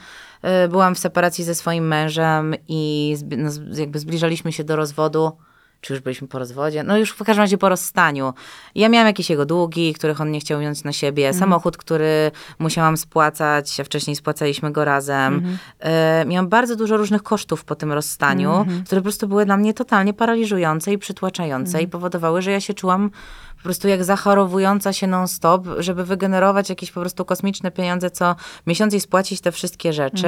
y, 0.65 0.67
byłam 0.67 0.95
w 0.95 0.99
separacji 0.99 1.43
ze 1.43 1.55
swoim 1.55 1.87
mężem 1.87 2.55
i 2.67 3.15
no, 3.37 3.51
jakby 3.73 3.99
zbliżaliśmy 3.99 4.51
się 4.51 4.63
do 4.63 4.75
rozwodu. 4.75 5.37
Czy 5.83 5.93
już 5.93 6.01
byliśmy 6.01 6.27
po 6.27 6.39
rozwodzie? 6.39 6.83
No 6.83 6.97
już 6.97 7.09
w 7.09 7.17
każdym 7.17 7.37
razie 7.37 7.57
po 7.57 7.69
rozstaniu. 7.69 8.33
Ja 8.75 8.89
miałam 8.89 9.07
jakieś 9.07 9.29
jego 9.29 9.45
długi, 9.45 9.93
których 9.93 10.21
on 10.21 10.31
nie 10.31 10.39
chciał 10.39 10.59
wziąć 10.59 10.83
na 10.83 10.93
siebie. 10.93 11.33
Samochód, 11.33 11.77
który 11.77 12.31
musiałam 12.59 12.97
spłacać, 12.97 13.79
a 13.79 13.83
wcześniej 13.83 14.15
spłacaliśmy 14.15 14.71
go 14.71 14.85
razem. 14.85 15.57
E, 15.79 16.25
miałam 16.25 16.47
bardzo 16.47 16.75
dużo 16.75 16.97
różnych 16.97 17.23
kosztów 17.23 17.65
po 17.65 17.75
tym 17.75 17.91
rozstaniu, 17.91 18.65
które 18.85 19.01
po 19.01 19.03
prostu 19.03 19.27
były 19.27 19.45
dla 19.45 19.57
mnie 19.57 19.73
totalnie 19.73 20.13
paraliżujące 20.13 20.93
i 20.93 20.97
przytłaczające 20.97 21.81
i 21.81 21.87
powodowały, 21.87 22.41
że 22.41 22.51
ja 22.51 22.59
się 22.59 22.73
czułam 22.73 23.09
po 23.57 23.63
prostu 23.63 23.87
jak 23.87 24.03
zachorowująca 24.03 24.93
się 24.93 25.07
non-stop, 25.07 25.67
żeby 25.77 26.05
wygenerować 26.05 26.69
jakieś 26.69 26.91
po 26.91 27.01
prostu 27.01 27.25
kosmiczne 27.25 27.71
pieniądze 27.71 28.11
co 28.11 28.35
miesiąc 28.67 28.93
i 28.93 28.99
spłacić 28.99 29.41
te 29.41 29.51
wszystkie 29.51 29.93
rzeczy. 29.93 30.27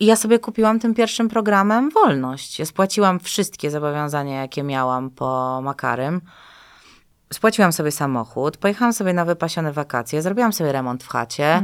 I 0.00 0.06
ja 0.06 0.16
sobie 0.16 0.38
kupiłam 0.38 0.78
tym 0.78 0.94
pierwszym 0.94 1.28
programem 1.28 1.90
wolność. 1.90 2.58
Ja 2.58 2.66
spłaciłam 2.66 3.20
wszystkie 3.20 3.70
zobowiązania, 3.70 4.40
jakie 4.40 4.62
miałam 4.62 5.10
po 5.10 5.60
Makarym. 5.62 6.20
Spłaciłam 7.32 7.72
sobie 7.72 7.90
samochód, 7.90 8.56
pojechałam 8.56 8.92
sobie 8.92 9.12
na 9.12 9.24
wypasione 9.24 9.72
wakacje, 9.72 10.22
zrobiłam 10.22 10.52
sobie 10.52 10.72
remont 10.72 11.04
w 11.04 11.08
chacie, 11.08 11.62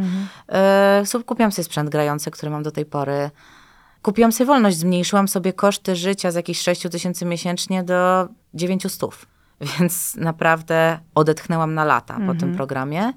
yy, 1.14 1.24
kupiłam 1.24 1.53
sobie 1.53 1.64
sprzęt 1.64 1.91
grający, 1.91 2.30
który 2.30 2.51
mam 2.51 2.62
do 2.62 2.70
tej 2.70 2.87
pory. 2.87 3.30
Kupiłam 4.03 4.32
sobie 4.32 4.47
wolność, 4.47 4.76
zmniejszyłam 4.76 5.28
sobie 5.28 5.53
koszty 5.53 5.97
życia 5.97 6.30
z 6.30 6.35
jakichś 6.35 6.61
6 6.61 6.82
tysięcy 6.91 7.24
miesięcznie 7.24 7.82
do 7.82 8.28
900. 8.55 9.01
Więc 9.78 10.16
naprawdę 10.16 10.99
odetchnęłam 11.14 11.74
na 11.74 11.85
lata 11.85 12.18
po 12.26 12.35
tym 12.35 12.55
programie. 12.57 13.12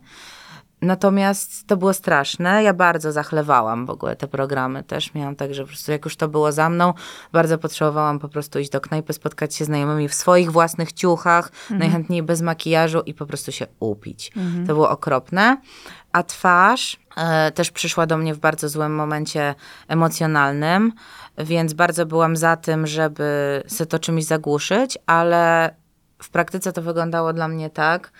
Natomiast 0.81 1.67
to 1.67 1.77
było 1.77 1.93
straszne. 1.93 2.63
Ja 2.63 2.73
bardzo 2.73 3.11
zachlewałam 3.11 3.85
w 3.85 3.89
ogóle 3.89 4.15
te 4.15 4.27
programy 4.27 4.83
też. 4.83 5.13
Miałam 5.13 5.35
tak, 5.35 5.53
że 5.53 5.63
po 5.63 5.67
prostu 5.67 5.91
jak 5.91 6.05
już 6.05 6.15
to 6.15 6.27
było 6.27 6.51
za 6.51 6.69
mną, 6.69 6.93
bardzo 7.31 7.57
potrzebowałam 7.57 8.19
po 8.19 8.29
prostu 8.29 8.59
iść 8.59 8.69
do 8.69 8.81
knajpy, 8.81 9.13
spotkać 9.13 9.55
się 9.55 9.65
z 9.65 9.67
znajomymi 9.67 10.09
w 10.09 10.13
swoich 10.13 10.51
własnych 10.51 10.93
ciuchach, 10.93 11.51
najchętniej 11.69 12.23
bez 12.23 12.41
makijażu 12.41 13.01
i 13.05 13.13
po 13.13 13.25
prostu 13.25 13.51
się 13.51 13.67
upić. 13.79 14.31
To 14.67 14.73
było 14.73 14.89
okropne. 14.89 15.57
A 16.11 16.23
twarz 16.23 16.99
e, 17.17 17.51
też 17.51 17.71
przyszła 17.71 18.05
do 18.05 18.17
mnie 18.17 18.33
w 18.33 18.39
bardzo 18.39 18.69
złym 18.69 18.95
momencie 18.95 19.55
emocjonalnym, 19.87 20.93
więc 21.37 21.73
bardzo 21.73 22.05
byłam 22.05 22.37
za 22.37 22.55
tym, 22.55 22.87
żeby 22.87 23.63
sobie 23.67 23.87
to 23.87 23.99
czymś 23.99 24.25
zagłuszyć, 24.25 24.97
ale 25.05 25.75
w 26.23 26.29
praktyce 26.29 26.73
to 26.73 26.81
wyglądało 26.81 27.33
dla 27.33 27.47
mnie 27.47 27.69
tak, 27.69 28.11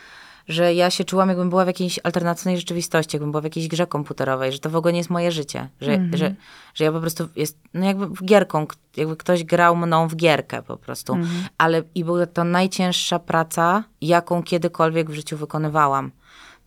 że 0.47 0.73
ja 0.73 0.89
się 0.89 1.03
czułam, 1.03 1.29
jakbym 1.29 1.49
była 1.49 1.63
w 1.63 1.67
jakiejś 1.67 1.99
alternatywnej 2.03 2.57
rzeczywistości, 2.57 3.15
jakbym 3.15 3.31
była 3.31 3.41
w 3.41 3.43
jakiejś 3.43 3.67
grze 3.67 3.87
komputerowej, 3.87 4.51
że 4.51 4.59
to 4.59 4.69
w 4.69 4.75
ogóle 4.75 4.93
nie 4.93 4.99
jest 4.99 5.09
moje 5.09 5.31
życie, 5.31 5.69
że, 5.81 5.99
że, 6.13 6.35
że 6.73 6.83
ja 6.83 6.91
po 6.91 6.99
prostu 6.99 7.27
jest, 7.35 7.57
no 7.73 7.85
jakby 7.85 8.07
w 8.07 8.23
gierką, 8.25 8.67
jakby 8.97 9.17
ktoś 9.17 9.43
grał 9.43 9.75
mną 9.75 10.07
w 10.07 10.15
gierkę 10.15 10.61
po 10.63 10.77
prostu, 10.77 11.17
ale 11.57 11.83
i 11.95 12.03
była 12.03 12.25
to 12.25 12.43
najcięższa 12.43 13.19
praca, 13.19 13.83
jaką 14.01 14.43
kiedykolwiek 14.43 15.09
w 15.09 15.13
życiu 15.13 15.37
wykonywałam. 15.37 16.11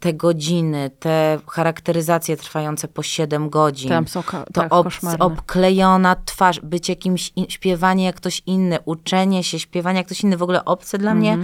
Te 0.00 0.14
godziny, 0.14 0.90
te 0.98 1.38
charakteryzacje 1.46 2.36
trwające 2.36 2.88
po 2.88 3.02
7 3.02 3.50
godzin. 3.50 3.88
Tam 3.88 4.08
są 4.08 4.22
to 4.22 4.44
tak, 4.52 4.72
ob, 4.72 4.88
obklejona 5.18 6.16
twarz, 6.24 6.60
być 6.60 6.88
jakimś, 6.88 7.32
in, 7.36 7.46
śpiewanie 7.48 8.04
jak 8.04 8.16
ktoś 8.16 8.42
inny, 8.46 8.78
uczenie 8.84 9.44
się, 9.44 9.58
śpiewanie 9.58 9.98
jak 9.98 10.06
ktoś 10.06 10.20
inny, 10.20 10.36
w 10.36 10.42
ogóle 10.42 10.64
obcy 10.64 10.98
dla 10.98 11.14
mnie 11.14 11.38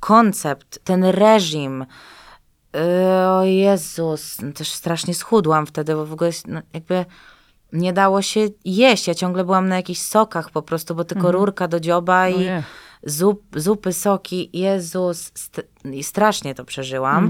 koncept, 0.00 0.78
ten 0.84 1.04
reżim. 1.04 1.86
Yy, 2.74 2.80
O 3.28 3.44
Jezus, 3.44 4.40
no 4.42 4.52
też 4.52 4.68
strasznie 4.72 5.14
schudłam 5.14 5.66
wtedy, 5.66 5.94
bo 5.94 6.06
w 6.06 6.12
ogóle 6.12 6.30
no, 6.46 6.60
jakby 6.72 7.04
nie 7.72 7.92
dało 7.92 8.22
się 8.22 8.40
jeść. 8.64 9.08
Ja 9.08 9.14
ciągle 9.14 9.44
byłam 9.44 9.68
na 9.68 9.76
jakichś 9.76 10.00
sokach 10.00 10.50
po 10.50 10.62
prostu, 10.62 10.94
bo 10.94 11.04
tylko 11.04 11.32
rurka 11.32 11.68
do 11.68 11.80
dzioba 11.80 12.28
i 12.28 12.44
zup, 13.02 13.42
zupy, 13.56 13.92
soki. 13.92 14.50
Jezus, 14.52 15.30
st- 15.34 15.68
i 15.84 16.02
strasznie 16.02 16.54
to 16.54 16.64
przeżyłam. 16.64 17.24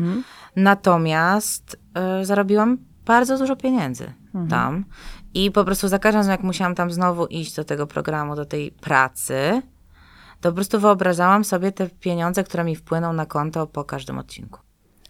Natomiast 0.56 1.76
y, 2.20 2.24
zarobiłam 2.24 2.78
bardzo 3.04 3.38
dużo 3.38 3.56
pieniędzy 3.56 4.12
tam. 4.50 4.84
I 5.34 5.50
po 5.50 5.64
prostu 5.64 5.88
za 5.88 5.98
każdym 5.98 6.18
razem, 6.18 6.30
jak 6.30 6.42
musiałam 6.42 6.74
tam 6.74 6.90
znowu 6.90 7.26
iść 7.26 7.54
do 7.56 7.64
tego 7.64 7.86
programu, 7.86 8.36
do 8.36 8.44
tej 8.44 8.70
pracy, 8.72 9.62
to 10.40 10.48
po 10.48 10.54
prostu 10.54 10.80
wyobrażałam 10.80 11.44
sobie 11.44 11.72
te 11.72 11.88
pieniądze, 11.88 12.44
które 12.44 12.64
mi 12.64 12.76
wpłyną 12.76 13.12
na 13.12 13.26
konto 13.26 13.66
po 13.66 13.84
każdym 13.84 14.18
odcinku. 14.18 14.60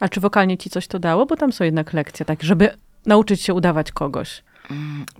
A 0.01 0.09
czy 0.09 0.20
wokalnie 0.20 0.59
ci 0.59 0.70
coś 0.70 0.87
to 0.89 0.99
dało? 0.99 1.26
Bo 1.26 1.37
tam 1.37 1.53
są 1.53 1.64
jednak 1.64 1.93
lekcje, 1.93 2.26
tak, 2.26 2.43
żeby 2.43 2.70
nauczyć 3.07 3.43
się 3.43 3.55
udawać 3.55 3.93
kogoś. 3.93 4.43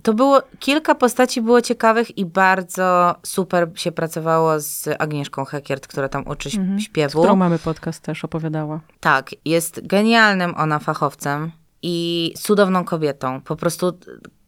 To 0.03 0.13
było, 0.13 0.41
kilka 0.59 0.95
postaci 0.95 1.41
było 1.41 1.61
ciekawych 1.61 2.17
i 2.17 2.25
bardzo 2.25 3.15
super 3.23 3.71
się 3.75 3.91
pracowało 3.91 4.59
z 4.59 4.89
Agnieszką 4.99 5.45
Hekiert, 5.45 5.87
która 5.87 6.09
tam 6.09 6.27
uczy 6.27 6.49
Z 6.49 6.81
śpiewu. 6.81 7.19
którą 7.19 7.35
mamy 7.35 7.59
podcast 7.59 8.03
też 8.03 8.25
opowiadała. 8.25 8.79
Tak, 8.99 9.29
jest 9.45 9.87
genialnym 9.87 10.53
ona 10.57 10.79
fachowcem 10.79 11.51
i 11.81 12.33
cudowną 12.37 12.83
kobietą. 12.83 13.41
Po 13.41 13.55
prostu 13.55 13.99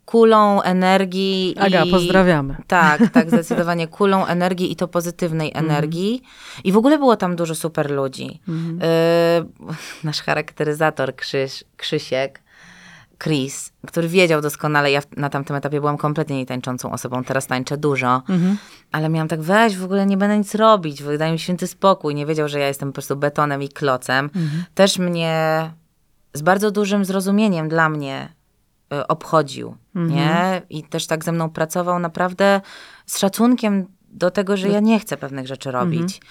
kulą 0.06 0.62
energii. 0.62 1.56
Aga, 1.60 1.84
i... 1.84 1.92
pozdrawiamy. 1.92 2.56
Tak, 2.68 3.02
tak, 3.14 3.30
zdecydowanie 3.30 3.88
kulą 3.88 4.26
energii 4.26 4.72
i 4.72 4.76
to 4.76 4.88
pozytywnej 4.88 5.52
energii. 5.54 6.22
I 6.64 6.72
w 6.72 6.78
ogóle 6.78 6.98
było 6.98 7.16
tam 7.16 7.36
dużo 7.36 7.56
super 7.56 7.92
ludzi. 7.92 8.42
Y, 8.48 10.04
nasz 10.08 10.22
charakteryzator 10.22 11.16
Krzyś, 11.16 11.64
Krzysiek, 11.78 12.42
Chris, 13.24 13.74
który 13.88 14.08
wiedział 14.08 14.42
doskonale, 14.42 14.92
ja 14.92 15.02
na 15.18 15.30
tamtym 15.30 15.56
etapie 15.56 15.80
byłam 15.80 15.98
kompletnie 15.98 16.38
nietańczącą 16.38 16.92
osobą, 16.92 17.24
teraz 17.24 17.48
tańczę 17.48 17.78
dużo, 17.78 18.22
ale 18.92 19.10
miałam 19.10 19.28
tak, 19.28 19.42
weź, 19.42 19.78
w 19.78 19.84
ogóle 19.84 20.06
nie 20.06 20.18
będę 20.18 20.38
nic 20.38 20.56
robić, 20.56 21.04
daj 21.20 21.32
mi 21.32 21.40
święty 21.40 21.68
spokój. 21.68 22.16
Nie 22.16 22.26
wiedział, 22.26 22.48
że 22.48 22.60
ja 22.60 22.68
jestem 22.68 22.90
po 22.90 22.94
prostu 22.94 23.16
betonem 23.16 23.64
i 23.64 23.70
klocem. 23.70 24.30
Też 24.76 24.98
mnie 24.98 25.72
z 26.34 26.42
bardzo 26.42 26.72
dużym 26.72 27.06
zrozumieniem 27.06 27.70
dla 27.70 27.90
mnie 27.90 28.34
y, 28.94 29.08
obchodził, 29.08 29.76
nie? 29.96 30.62
I 30.70 30.84
też 30.84 31.08
tak 31.08 31.24
ze 31.24 31.32
mną 31.32 31.50
pracował 31.50 32.00
naprawdę 32.00 32.62
z 33.06 33.18
szacunkiem 33.18 33.88
do 34.10 34.32
tego, 34.32 34.58
że 34.58 34.70
ja 34.70 34.80
nie 34.80 35.00
chcę 35.00 35.18
pewnych 35.18 35.48
rzeczy 35.48 35.72
robić. 35.72 36.22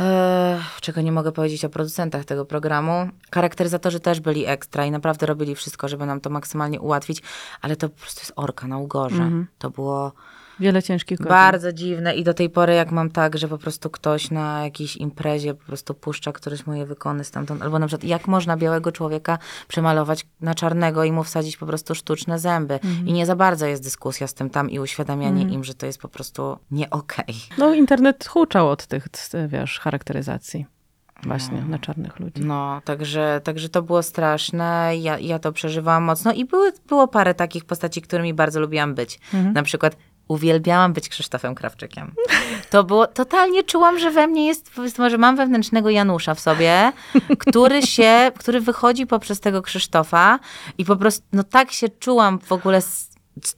Eee, 0.00 0.60
czego 0.80 1.00
nie 1.00 1.12
mogę 1.12 1.32
powiedzieć 1.32 1.64
o 1.64 1.68
producentach 1.68 2.24
tego 2.24 2.44
programu. 2.44 3.08
Charakteryzatorzy 3.34 4.00
też 4.00 4.20
byli 4.20 4.46
ekstra 4.46 4.86
i 4.86 4.90
naprawdę 4.90 5.26
robili 5.26 5.54
wszystko, 5.54 5.88
żeby 5.88 6.06
nam 6.06 6.20
to 6.20 6.30
maksymalnie 6.30 6.80
ułatwić, 6.80 7.22
ale 7.60 7.76
to 7.76 7.88
po 7.88 8.00
prostu 8.00 8.20
jest 8.20 8.32
orka 8.36 8.66
na 8.66 8.78
ugorze. 8.78 9.30
To 9.58 9.70
było 9.70 10.12
Wiele 10.60 10.82
ciężkich 10.82 11.18
godzin. 11.18 11.28
bardzo 11.30 11.72
dziwne 11.72 12.14
i 12.14 12.24
do 12.24 12.34
tej 12.34 12.50
pory 12.50 12.74
jak 12.74 12.90
mam 12.92 13.10
tak, 13.10 13.38
że 13.38 13.48
po 13.48 13.58
prostu 13.58 13.90
ktoś 13.90 14.30
na 14.30 14.64
jakiejś 14.64 14.96
imprezie 14.96 15.54
po 15.54 15.64
prostu 15.64 15.94
puszcza 15.94 16.32
któreś 16.32 16.66
moje 16.66 16.86
wykony 16.86 17.24
stamtąd, 17.24 17.62
albo 17.62 17.78
na 17.78 17.86
przykład 17.86 18.04
jak 18.04 18.28
można 18.28 18.56
białego 18.56 18.92
człowieka 18.92 19.38
przemalować 19.68 20.26
na 20.40 20.54
czarnego 20.54 21.04
i 21.04 21.12
mu 21.12 21.24
wsadzić 21.24 21.56
po 21.56 21.66
prostu 21.66 21.94
sztuczne 21.94 22.38
zęby. 22.38 22.80
I 23.06 23.12
nie 23.12 23.26
za 23.26 23.36
bardzo 23.36 23.66
jest 23.66 23.82
dyskusja 23.82 24.26
z 24.26 24.34
tym 24.34 24.50
tam 24.50 24.70
i 24.70 24.78
uświadamianie 24.78 25.42
im, 25.42 25.64
że 25.64 25.74
to 25.74 25.86
jest 25.86 25.98
po 26.00 26.08
prostu 26.08 26.58
nie 26.70 26.90
okej. 26.90 27.34
No 27.58 27.74
internet 27.74 28.28
huczał 28.28 28.68
od 28.68 28.86
tych, 28.86 29.08
wiesz, 29.48 29.78
charakteryzacji. 29.78 30.66
właśnie 31.26 31.62
na 31.68 31.78
czarnych 31.78 32.20
ludzi. 32.20 32.42
No, 32.44 32.80
także, 32.84 33.40
także 33.44 33.68
to 33.68 33.82
było 33.82 34.02
straszne. 34.02 34.92
Ja, 34.96 35.18
ja 35.18 35.38
to 35.38 35.52
przeżywałam 35.52 36.02
mocno 36.02 36.32
i 36.32 36.44
były, 36.44 36.72
było 36.88 37.08
parę 37.08 37.34
takich 37.34 37.64
postaci, 37.64 38.02
którymi 38.02 38.34
bardzo 38.34 38.60
lubiłam 38.60 38.94
być. 38.94 39.20
Na 39.54 39.62
przykład 39.62 39.96
uwielbiałam 40.28 40.92
być 40.92 41.08
Krzysztofem 41.08 41.54
Krawczykiem. 41.54 42.12
To 42.70 42.84
było, 42.84 43.06
totalnie 43.06 43.62
czułam, 43.62 43.98
że 43.98 44.10
we 44.10 44.26
mnie 44.26 44.46
jest, 44.46 44.70
że 45.10 45.18
mam 45.18 45.36
wewnętrznego 45.36 45.90
Janusza 45.90 46.34
w 46.34 46.40
sobie, 46.40 46.92
który 47.38 47.82
się, 47.82 48.32
który 48.38 48.60
wychodzi 48.60 49.06
poprzez 49.06 49.40
tego 49.40 49.62
Krzysztofa 49.62 50.38
i 50.78 50.84
po 50.84 50.96
prostu, 50.96 51.22
no 51.32 51.42
tak 51.42 51.72
się 51.72 51.88
czułam 51.88 52.38
w 52.38 52.52
ogóle 52.52 52.80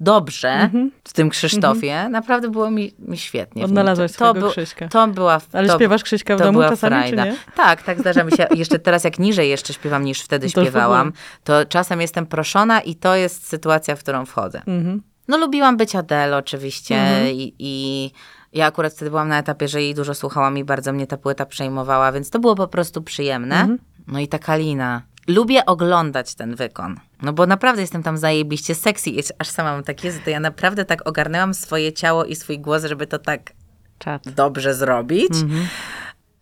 dobrze 0.01 0.71
w 1.05 1.13
tym 1.13 1.31
Krzysztofie. 1.31 2.09
Naprawdę 2.09 2.49
było 2.49 2.71
mi, 2.71 2.93
mi 2.99 3.19
świetnie. 3.19 3.65
Odnalazłaś 3.65 4.11
to, 4.11 4.15
swojego 4.15 4.41
był- 4.41 4.51
Krzyśka. 4.51 4.89
To 4.89 5.09
była... 5.09 5.41
Ale 5.53 5.69
to, 5.69 5.75
śpiewasz 5.75 6.03
Krzyśka 6.03 6.37
w 6.37 6.39
to 6.39 6.45
domu 6.45 6.61
czasami, 6.61 6.97
frajda. 6.97 7.25
czy 7.25 7.31
nie? 7.31 7.37
Tak, 7.57 7.83
tak, 7.83 8.01
zdarza 8.01 8.25
mi 8.25 8.33
się. 8.33 8.47
Jeszcze 8.55 8.79
teraz, 8.79 9.05
jak 9.05 9.19
niżej 9.19 9.51
jeszcze 9.51 9.73
śpiewam 9.73 10.05
niż 10.05 10.23
wtedy 10.23 10.51
To 10.51 10.63
śpiewałam, 10.63 11.13
to 11.45 11.65
czasem 11.65 12.01
jestem 12.01 12.27
proszona 12.27 12.81
i 12.81 12.95
to 12.95 13.15
jest 13.15 13.49
sytuacja, 13.49 13.97
w 13.97 13.99
którą 13.99 14.27
wchodzę. 14.27 14.63
Mhm. 14.67 15.03
No 15.29 15.37
lubiłam 15.39 15.77
być 15.77 15.97
Adele 15.97 16.37
oczywiście 16.37 16.95
Mhm. 16.97 17.27
i, 17.29 17.55
i 17.59 18.11
ja 18.53 18.67
akurat 18.67 18.93
wtedy 18.93 19.11
byłam 19.11 19.29
na 19.29 19.39
etapie, 19.39 19.69
że 19.69 19.83
jej 19.83 19.95
dużo 19.95 20.15
słuchałam 20.15 20.59
i 20.59 20.65
bardzo 20.65 20.93
mnie 20.93 21.07
ta 21.07 21.17
płyta 21.17 21.47
przejmowała, 21.47 22.13
więc 22.13 22.31
to 22.31 22.39
było 22.39 22.55
po 22.55 22.69
prostu 22.69 23.03
przyjemne. 23.03 23.61
Mhm. 23.61 23.79
No 24.07 24.19
i 24.21 24.29
ta 24.29 24.39
Kalina. 24.39 25.03
Lubię 25.29 25.67
oglądać 25.67 26.35
ten 26.35 26.55
wykon, 26.55 27.01
no 27.23 27.33
bo 27.33 27.47
naprawdę 27.47 27.81
jestem 27.83 28.03
tam 28.03 28.19
zajebiście 28.19 28.75
sexy 28.75 29.11
i 29.11 29.23
aż 29.39 29.49
sama 29.49 29.73
mam 29.73 29.83
takie, 29.83 30.13
że 30.13 30.19
to 30.19 30.31
ja 30.31 30.41
naprawdę 30.41 30.85
tak 30.85 31.09
ogarnęłam 31.09 31.55
swoje 31.55 31.93
ciało 31.93 32.25
i 32.25 32.37
swój 32.37 32.59
głos, 32.59 32.85
żeby 32.85 33.07
to 33.07 33.19
tak 33.19 33.53
Czad. 33.99 34.29
dobrze 34.31 34.75
zrobić. 34.75 35.31
Mhm. 35.43 35.67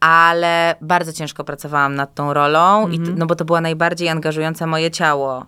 Ale 0.01 0.75
bardzo 0.81 1.13
ciężko 1.13 1.45
pracowałam 1.45 1.95
nad 1.95 2.15
tą 2.15 2.35
rolą, 2.35 2.89
i 2.89 2.97
Mhm. 2.97 3.19
no 3.19 3.27
bo 3.27 3.35
to 3.35 3.45
była 3.45 3.61
najbardziej 3.61 4.09
angażująca 4.09 4.67
moje 4.67 4.91
ciało 4.91 5.47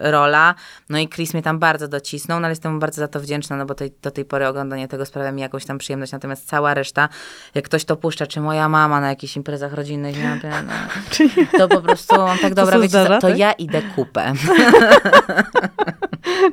rola. 0.00 0.54
No 0.88 0.98
i 0.98 1.08
Chris 1.08 1.34
mnie 1.34 1.42
tam 1.42 1.58
bardzo 1.58 1.88
docisnął, 1.88 2.40
no 2.40 2.46
ale 2.46 2.52
jestem 2.52 2.74
mu 2.74 2.78
bardzo 2.78 3.00
za 3.00 3.08
to 3.08 3.20
wdzięczna, 3.20 3.56
no 3.56 3.66
bo 3.66 3.74
tej, 3.74 3.92
do 4.02 4.10
tej 4.10 4.24
pory 4.24 4.46
oglądanie 4.46 4.88
tego 4.88 5.06
sprawia 5.06 5.32
mi 5.32 5.42
jakąś 5.42 5.64
tam 5.64 5.78
przyjemność. 5.78 6.12
Natomiast 6.12 6.48
cała 6.48 6.74
reszta, 6.74 7.08
jak 7.54 7.64
ktoś 7.64 7.84
to 7.84 7.96
puszcza, 7.96 8.26
czy 8.26 8.40
moja 8.40 8.68
mama 8.68 9.00
na 9.00 9.08
jakichś 9.08 9.36
imprezach 9.36 9.72
rodzinnych, 9.72 10.18
ja 10.18 10.34
mówię, 10.34 10.50
no, 10.66 10.72
to 11.58 11.68
po 11.68 11.82
prostu 11.82 12.20
on 12.20 12.38
tak 12.38 12.54
dobra, 12.54 12.74
się 12.74 12.78
wiecie, 12.78 12.88
zdarza, 12.88 13.18
to 13.18 13.28
tak? 13.28 13.38
ja 13.38 13.52
idę 13.52 13.82
kupę. 13.82 14.32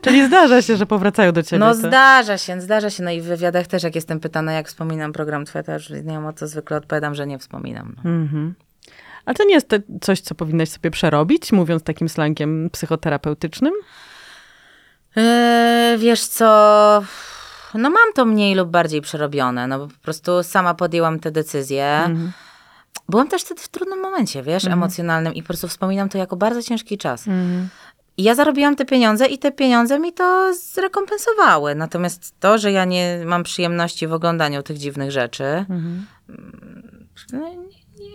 Czyli 0.01 0.27
zdarza 0.27 0.61
się, 0.61 0.77
że 0.77 0.85
powracają 0.85 1.31
do 1.31 1.43
ciebie. 1.43 1.59
No 1.59 1.71
te- 1.71 1.77
zdarza 1.77 2.37
się, 2.37 2.61
zdarza 2.61 2.89
się. 2.89 3.03
No 3.03 3.11
i 3.11 3.21
w 3.21 3.25
wywiadach 3.25 3.67
też, 3.67 3.83
jak 3.83 3.95
jestem 3.95 4.19
pytana, 4.19 4.53
jak 4.53 4.67
wspominam 4.67 5.13
program 5.13 5.45
Twoje, 5.45 5.63
to 5.63 5.73
już 5.73 5.89
nie 5.89 6.01
wiem, 6.01 6.25
o 6.25 6.33
co 6.33 6.47
zwykle 6.47 6.77
odpowiadam, 6.77 7.15
że 7.15 7.27
nie 7.27 7.39
wspominam. 7.39 7.95
No. 8.03 8.11
Mhm. 8.11 8.53
A 9.25 9.33
to 9.33 9.43
nie 9.43 9.53
jest 9.53 9.67
te, 9.67 9.79
coś, 10.01 10.21
co 10.21 10.35
powinnaś 10.35 10.69
sobie 10.69 10.91
przerobić, 10.91 11.51
mówiąc 11.51 11.83
takim 11.83 12.09
slangiem 12.09 12.69
psychoterapeutycznym? 12.71 13.73
Eee, 15.15 15.97
wiesz 15.97 16.25
co, 16.25 16.45
no 17.73 17.89
mam 17.89 18.13
to 18.15 18.25
mniej 18.25 18.55
lub 18.55 18.69
bardziej 18.69 19.01
przerobione, 19.01 19.67
no 19.67 19.79
bo 19.79 19.87
po 19.87 19.99
prostu 20.01 20.43
sama 20.43 20.73
podjęłam 20.73 21.19
tę 21.19 21.31
decyzję. 21.31 21.85
Mhm. 21.85 22.31
Byłam 23.09 23.27
też 23.27 23.41
wtedy 23.41 23.61
w 23.61 23.67
trudnym 23.67 23.99
momencie, 24.01 24.43
wiesz, 24.43 24.65
emocjonalnym 24.65 25.33
i 25.33 25.41
po 25.41 25.47
prostu 25.47 25.67
wspominam 25.67 26.09
to 26.09 26.17
jako 26.17 26.35
bardzo 26.35 26.63
ciężki 26.63 26.97
czas. 26.97 27.27
Mhm. 27.27 27.69
I 28.17 28.23
ja 28.23 28.35
zarobiłam 28.35 28.75
te 28.75 28.85
pieniądze 28.85 29.25
i 29.25 29.37
te 29.39 29.51
pieniądze 29.51 29.99
mi 29.99 30.13
to 30.13 30.53
zrekompensowały. 30.53 31.75
Natomiast 31.75 32.39
to, 32.39 32.57
że 32.57 32.71
ja 32.71 32.85
nie 32.85 33.19
mam 33.25 33.43
przyjemności 33.43 34.07
w 34.07 34.13
oglądaniu 34.13 34.63
tych 34.63 34.77
dziwnych 34.77 35.11
rzeczy, 35.11 35.43
Mhm. 35.43 36.05
no, 37.33 37.39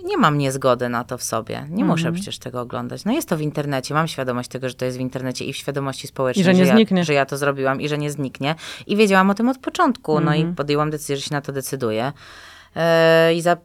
nie, 0.04 0.16
mam 0.16 0.38
niezgody 0.38 0.88
na 0.88 1.04
to 1.04 1.18
w 1.18 1.22
sobie. 1.22 1.66
Nie 1.70 1.84
muszę 1.84 2.00
Mhm. 2.08 2.14
przecież 2.14 2.38
tego 2.38 2.60
oglądać. 2.60 3.04
No 3.04 3.12
jest 3.12 3.28
to 3.28 3.36
w 3.36 3.40
internecie, 3.40 3.94
mam 3.94 4.08
świadomość 4.08 4.48
tego, 4.48 4.68
że 4.68 4.74
to 4.74 4.84
jest 4.84 4.96
w 4.98 5.00
internecie 5.00 5.44
i 5.44 5.52
w 5.52 5.56
świadomości 5.56 6.06
społecznej, 6.06 6.42
I 6.42 6.44
że 6.44 6.54
nie 6.54 6.64
ja, 6.64 6.74
zniknie. 6.74 7.04
że 7.04 7.12
ja 7.14 7.26
to 7.26 7.36
zrobiłam 7.38 7.80
i 7.80 7.88
że 7.88 7.98
nie 7.98 8.10
zniknie. 8.10 8.54
I 8.86 8.96
wiedziałam 8.96 9.30
o 9.30 9.34
tym 9.34 9.48
od 9.48 9.58
początku. 9.58 10.20
No 10.20 10.32
Mhm. 10.34 10.52
i 10.52 10.54
podjęłam 10.54 10.90
decyzję, 10.90 11.16
że 11.16 11.22
się 11.22 11.34
na 11.34 11.40
to 11.40 11.52
decyduję. 11.52 12.12
E, 12.76 13.34
I 13.34 13.40
za 13.42 13.56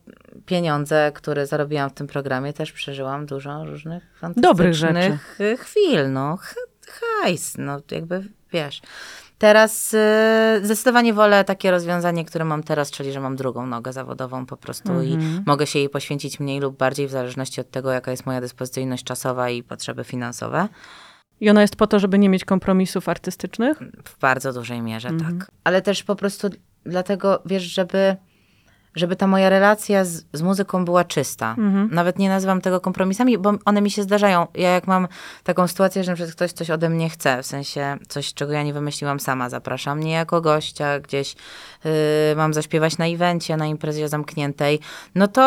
pieniądze, 0.45 1.11
które 1.15 1.47
zarobiłam 1.47 1.89
w 1.89 1.93
tym 1.93 2.07
programie, 2.07 2.53
też 2.53 2.71
przeżyłam 2.71 3.25
dużo 3.25 3.65
różnych 3.65 4.03
Dobrych 4.37 4.77
fantastycznych 4.77 5.39
chwil. 5.59 6.11
No, 6.11 6.37
hajs, 7.21 7.55
no 7.57 7.81
jakby 7.91 8.23
wiesz. 8.53 8.81
Teraz 9.43 9.93
e, 9.93 10.59
zdecydowanie 10.63 11.13
wolę 11.13 11.43
takie 11.43 11.71
rozwiązanie, 11.71 12.25
które 12.25 12.45
mam 12.45 12.63
teraz, 12.63 12.91
czyli 12.91 13.11
że 13.11 13.19
mam 13.19 13.35
drugą 13.35 13.65
nogę 13.67 13.93
zawodową 13.93 14.45
po 14.45 14.57
prostu 14.57 15.01
i 15.01 15.17
mogę 15.45 15.67
się 15.67 15.79
jej 15.79 15.89
poświęcić 15.89 16.39
mniej 16.39 16.59
lub 16.59 16.77
bardziej 16.77 17.07
w 17.07 17.11
zależności 17.11 17.61
od 17.61 17.71
tego, 17.71 17.91
jaka 17.91 18.11
jest 18.11 18.25
moja 18.25 18.41
dyspozycyjność 18.41 19.03
czasowa 19.03 19.49
i 19.49 19.63
potrzeby 19.63 20.03
finansowe. 20.03 20.67
I 21.41 21.49
ona 21.49 21.61
jest 21.61 21.75
po 21.75 21.87
to, 21.87 21.99
żeby 21.99 22.19
nie 22.19 22.29
mieć 22.29 22.45
kompromisów 22.45 23.09
artystycznych? 23.09 23.77
W 24.05 24.19
bardzo 24.19 24.53
dużej 24.53 24.81
mierze, 24.81 25.09
Mhm. 25.09 25.39
tak. 25.39 25.51
Ale 25.63 25.81
też 25.81 26.03
po 26.03 26.15
prostu 26.15 26.49
dlatego, 26.85 27.41
wiesz, 27.45 27.63
żeby, 27.63 28.15
żeby 28.95 29.15
ta 29.15 29.27
moja 29.27 29.49
relacja 29.49 30.05
z, 30.05 30.23
z 30.33 30.41
muzyką 30.41 30.85
była 30.85 31.03
czysta. 31.03 31.55
Mhm. 31.57 31.89
Nawet 31.91 32.19
nie 32.19 32.29
nazywam 32.29 32.61
tego 32.61 32.81
kompromisami, 32.81 33.37
bo 33.37 33.53
one 33.65 33.81
mi 33.81 33.91
się 33.91 34.03
zdarzają. 34.03 34.47
Ja 34.53 34.69
jak 34.69 34.87
mam 34.87 35.07
taką 35.43 35.67
sytuację, 35.67 36.03
że 36.03 36.11
na 36.15 36.31
ktoś 36.31 36.51
coś 36.51 36.69
ode 36.69 36.89
mnie 36.89 37.09
chce, 37.09 37.43
w 37.43 37.45
sensie 37.45 37.97
coś, 38.07 38.33
czego 38.33 38.51
ja 38.53 38.63
nie 38.63 38.73
wymyśliłam 38.73 39.19
sama, 39.19 39.49
zapraszam 39.49 39.97
mnie 39.97 40.11
jako 40.11 40.41
gościa 40.41 40.99
gdzieś, 40.99 41.35
yy, 41.85 41.91
mam 42.35 42.53
zaśpiewać 42.53 42.97
na 42.97 43.05
evencie, 43.07 43.57
na 43.57 43.65
imprezie 43.65 44.09
zamkniętej, 44.09 44.79
no 45.15 45.27
to 45.27 45.41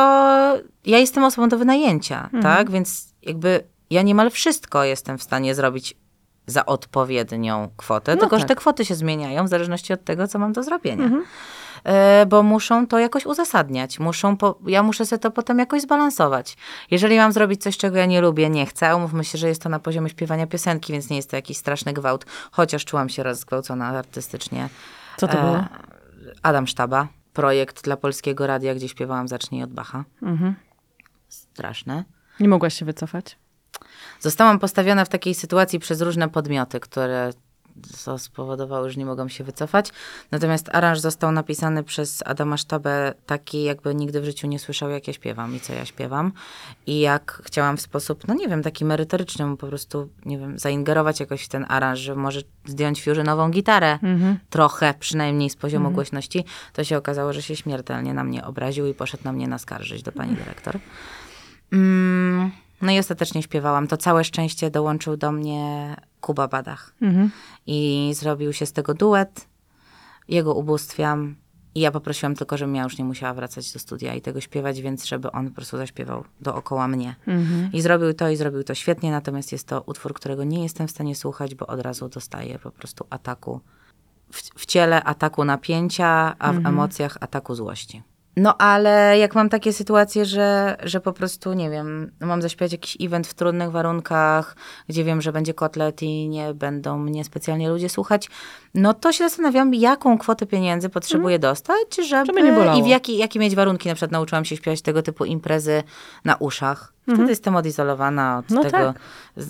ja 0.87 0.99
jestem 0.99 1.25
osobą 1.25 1.49
do 1.49 1.59
wynajęcia, 1.59 2.23
Mhm. 2.25 2.43
tak? 2.43 2.71
Więc 2.71 3.15
jakby 3.23 3.61
ja 3.91 4.03
niemal 4.03 4.31
wszystko 4.31 4.85
jestem 4.85 5.19
w 5.19 5.23
stanie 5.23 5.55
zrobić 5.55 5.95
za 6.47 6.67
odpowiednią 6.67 7.69
kwotę, 7.77 8.15
No 8.15 8.21
tylko 8.21 8.37
że 8.37 8.41
tak. 8.43 8.49
te 8.49 8.55
kwoty 8.55 8.85
się 8.85 8.95
zmieniają 8.95 9.45
w 9.45 9.49
zależności 9.49 9.93
od 9.93 10.05
tego, 10.05 10.29
co 10.29 10.39
mam 10.39 10.53
do 10.53 10.63
zrobienia. 10.63 11.05
E, 11.05 11.11
Bo 12.29 12.43
muszą 12.43 12.87
to 12.87 12.99
jakoś 12.99 13.27
uzasadniać. 13.27 13.99
Muszą 13.99 14.37
po, 14.37 14.59
ja 14.67 14.83
muszę 14.83 15.07
sobie 15.07 15.21
to 15.21 15.31
potem 15.31 15.59
jakoś 15.59 15.83
zbalansować. 15.83 16.57
Jeżeli 16.91 17.17
mam 17.17 17.33
zrobić 17.33 17.63
coś, 17.63 17.77
czego 17.77 17.97
ja 17.97 18.07
nie 18.07 18.21
lubię, 18.21 18.51
nie 18.51 18.67
chcę, 18.67 18.97
umówmy 18.97 19.25
się, 19.25 19.39
że 19.39 19.49
jest 19.49 19.63
to 19.63 19.69
na 19.69 19.79
poziomie 19.79 20.11
śpiewania 20.11 20.47
piosenki, 20.47 20.93
więc 20.93 21.11
nie 21.11 21.17
jest 21.17 21.31
to 21.31 21.37
jakiś 21.37 21.57
straszny 21.57 21.93
gwałt, 21.93 22.27
chociaż 22.51 22.85
czułam 22.85 23.09
się 23.09 23.23
raz 23.23 23.39
zgwałcona 23.39 23.87
artystycznie. 23.87 24.69
Co 25.17 25.29
to 25.29 25.39
E, 25.39 25.43
było? 25.43 25.65
Adam 26.43 26.67
Sztaba, 26.67 27.09
projekt 27.33 27.85
dla 27.85 27.97
Polskiego 27.97 28.47
Radia, 28.47 28.75
gdzie 28.75 28.89
śpiewałam 28.89 29.29
Zacznij 29.29 29.63
od 29.63 29.73
Bacha. 29.73 30.05
Mhm. 30.23 30.55
Straszne. 31.29 32.05
Nie 32.41 32.49
mogłaś 32.49 32.75
się 32.75 32.85
wycofać? 32.85 33.39
Zostałam 34.21 34.59
postawiona 34.59 35.05
w 35.05 35.09
takiej 35.09 35.35
sytuacji 35.35 35.79
przez 35.79 36.01
różne 36.01 36.29
podmioty, 36.29 36.81
które 36.81 37.31
co 37.97 38.19
spowodowały, 38.19 38.91
że 38.91 38.97
nie 38.97 39.07
mogłam 39.07 39.29
się 39.29 39.45
wycofać. 39.45 39.91
Natomiast 40.31 40.69
aranż 40.73 40.99
został 40.99 41.33
napisany 41.33 41.83
przez 41.83 42.23
Adama 42.27 42.57
Sztabę 42.57 43.15
taki, 43.27 43.63
jakby 43.63 43.95
nigdy 43.95 44.21
w 44.21 44.25
życiu 44.25 44.47
nie 44.47 44.59
słyszał, 44.59 44.91
jak 44.91 45.07
ja 45.07 45.13
śpiewam 45.13 45.57
i 45.57 45.61
co 45.61 45.73
ja 45.73 45.85
śpiewam. 45.85 46.33
I 46.87 47.01
jak 47.01 47.43
chciałam 47.45 47.77
w 47.77 47.81
sposób, 47.81 48.29
no 48.29 48.35
nie 48.35 48.49
wiem, 48.49 48.63
taki 48.63 48.85
merytoryczny 48.85 49.47
mu 49.47 49.57
po 49.57 49.67
prostu, 49.67 50.09
nie 50.25 50.39
wiem, 50.39 50.59
zaingerować 50.59 51.21
jakoś 51.21 51.45
w 51.45 51.49
ten 51.49 51.67
aranż, 51.69 51.99
że 52.01 52.15
może 52.15 52.41
zdjąć 52.65 53.05
fusionową 53.05 53.51
gitarę, 53.51 53.99
Mhm. 54.03 54.39
trochę 54.51 54.95
przynajmniej 55.01 55.51
z 55.51 55.57
poziomu 55.57 55.91
głośności, 55.91 56.45
to 56.73 56.85
się 56.85 56.97
okazało, 56.97 57.33
że 57.33 57.43
się 57.43 57.57
śmiertelnie 57.57 58.15
na 58.15 58.25
mnie 58.25 58.45
obraził 58.45 58.87
i 58.87 58.95
poszedł 58.95 59.25
na 59.25 59.33
mnie 59.33 59.49
naskarżyć 59.49 60.03
do 60.03 60.13
pani 60.13 60.37
dyrektor. 60.37 60.79
Mm, 61.73 62.51
no 62.83 62.93
i 62.93 62.99
ostatecznie 62.99 63.43
śpiewałam. 63.43 63.89
To 63.89 63.97
całe 63.97 64.25
szczęście 64.25 64.71
dołączył 64.71 65.17
do 65.17 65.33
mnie 65.33 65.97
Kuba 66.21 66.49
Badach 66.49 66.95
Mhm. 67.03 67.31
i 67.67 68.11
zrobił 68.15 68.53
się 68.53 68.67
z 68.67 68.73
tego 68.73 68.95
duet. 68.95 69.49
Jego 70.29 70.55
ubóstwiam 70.55 71.37
i 71.75 71.81
ja 71.81 71.91
poprosiłam 71.91 72.35
tylko, 72.35 72.57
żebym 72.57 72.75
ja 72.75 72.83
już 72.83 72.99
nie 72.99 73.05
musiała 73.05 73.35
wracać 73.35 73.73
do 73.73 73.79
studia 73.79 74.15
i 74.15 74.21
tego 74.21 74.41
śpiewać, 74.41 74.81
więc 74.81 75.07
żeby 75.07 75.33
on 75.33 75.49
po 75.49 75.55
prostu 75.55 75.77
zaśpiewał 75.77 76.25
dookoła 76.41 76.89
mnie. 76.89 77.17
Mhm. 77.27 77.73
I 77.73 77.81
zrobił 77.81 78.15
to 78.15 78.29
i 78.29 78.37
zrobił 78.37 78.65
to 78.65 78.75
świetnie, 78.75 79.11
natomiast 79.11 79.53
jest 79.53 79.67
to 79.69 79.83
utwór, 79.87 80.15
którego 80.15 80.45
nie 80.45 80.63
jestem 80.63 80.89
w 80.89 80.91
stanie 80.91 81.15
słuchać, 81.15 81.55
bo 81.55 81.67
od 81.67 81.81
razu 81.81 82.09
dostaję 82.09 82.59
po 82.59 82.71
prostu 82.71 83.07
ataku. 83.11 83.61
W, 84.33 84.43
w 84.61 84.67
ciele 84.67 85.05
ataku 85.05 85.45
napięcia, 85.45 86.37
a 86.39 86.53
w 86.53 86.67
emocjach 86.67 87.17
ataku 87.21 87.55
złości. 87.55 88.03
No 88.37 88.57
ale 88.59 89.19
jak 89.19 89.35
mam 89.35 89.49
takie 89.49 89.73
sytuacje, 89.73 90.25
że, 90.25 90.77
że 90.83 91.01
po 91.01 91.13
prostu, 91.13 91.53
nie 91.53 91.71
wiem, 91.71 92.13
mam 92.21 92.43
zaśpiewać 92.43 92.73
jakiś 92.73 92.97
event 93.01 93.27
w 93.27 93.35
trudnych 93.35 93.71
warunkach, 93.71 94.57
gdzie 94.89 95.05
wiem, 95.05 95.23
że 95.23 95.33
będzie 95.33 95.55
kotlet 95.55 96.03
i 96.03 96.29
nie 96.29 96.55
będą 96.55 96.99
mnie 96.99 97.25
specjalnie 97.25 97.69
ludzie 97.69 97.89
słuchać, 97.89 98.31
no 98.75 98.95
to 98.95 99.13
się 99.13 99.25
zastanawiam, 99.25 99.75
jaką 99.75 100.19
kwotę 100.19 100.47
pieniędzy 100.47 100.89
potrzebuję 100.89 101.39
dostać, 101.39 101.97
żeby, 102.09 102.27
Żeby 102.27 102.79
i 102.79 102.83
w 102.83 102.87
jaki, 102.87 103.19
jakie 103.19 103.39
mieć 103.39 103.55
warunki. 103.55 103.89
Na 103.89 103.95
przykład 103.95 104.13
nauczyłam 104.13 104.45
się 104.45 104.57
śpiewać 104.57 104.83
tego 104.83 105.03
typu 105.03 105.25
imprezy 105.25 105.83
na 106.25 106.37
uszach. 106.37 106.96
Wtedy 107.15 107.29
jestem 107.31 107.57
odizolowana 107.57 108.39
od 108.39 108.51
No 108.51 108.63
tego 108.63 108.79
tak. 108.79 108.97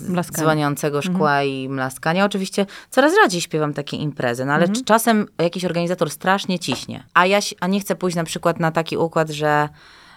Mlaskania. 0.09 0.43
dzwoniącego 0.43 1.01
szkła 1.01 1.43
i 1.43 1.69
mlaskania. 1.69 2.25
Oczywiście 2.25 2.65
coraz 2.89 3.13
rzadziej 3.15 3.41
śpiewam 3.41 3.73
takie 3.73 3.97
imprezy, 3.97 4.45
no 4.45 4.53
ale 4.53 4.65
Mhm. 4.65 4.85
czasem 4.85 5.25
jakiś 5.37 5.65
organizator 5.65 6.09
strasznie 6.09 6.59
ciśnie, 6.59 7.03
a 7.13 7.25
ja 7.25 7.39
a 7.59 7.67
nie 7.67 7.79
chcę 7.79 7.95
pójść 7.95 8.15
na 8.17 8.23
przykład 8.23 8.59
na 8.59 8.71
taki 8.71 8.97
układ, 8.97 9.29
że 9.29 9.69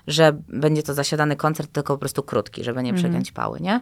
że 0.07 0.33
będzie 0.49 0.83
to 0.83 0.95
zasiadany 0.95 1.37
koncert, 1.37 1.73
tylko 1.73 1.95
po 1.95 1.99
prostu 1.99 2.23
krótki, 2.23 2.65
żeby 2.65 2.83
nie 2.83 2.91
Mhm. 2.91 2.97
przegiąć 3.05 3.33
pały, 3.33 3.61
nie? 3.61 3.81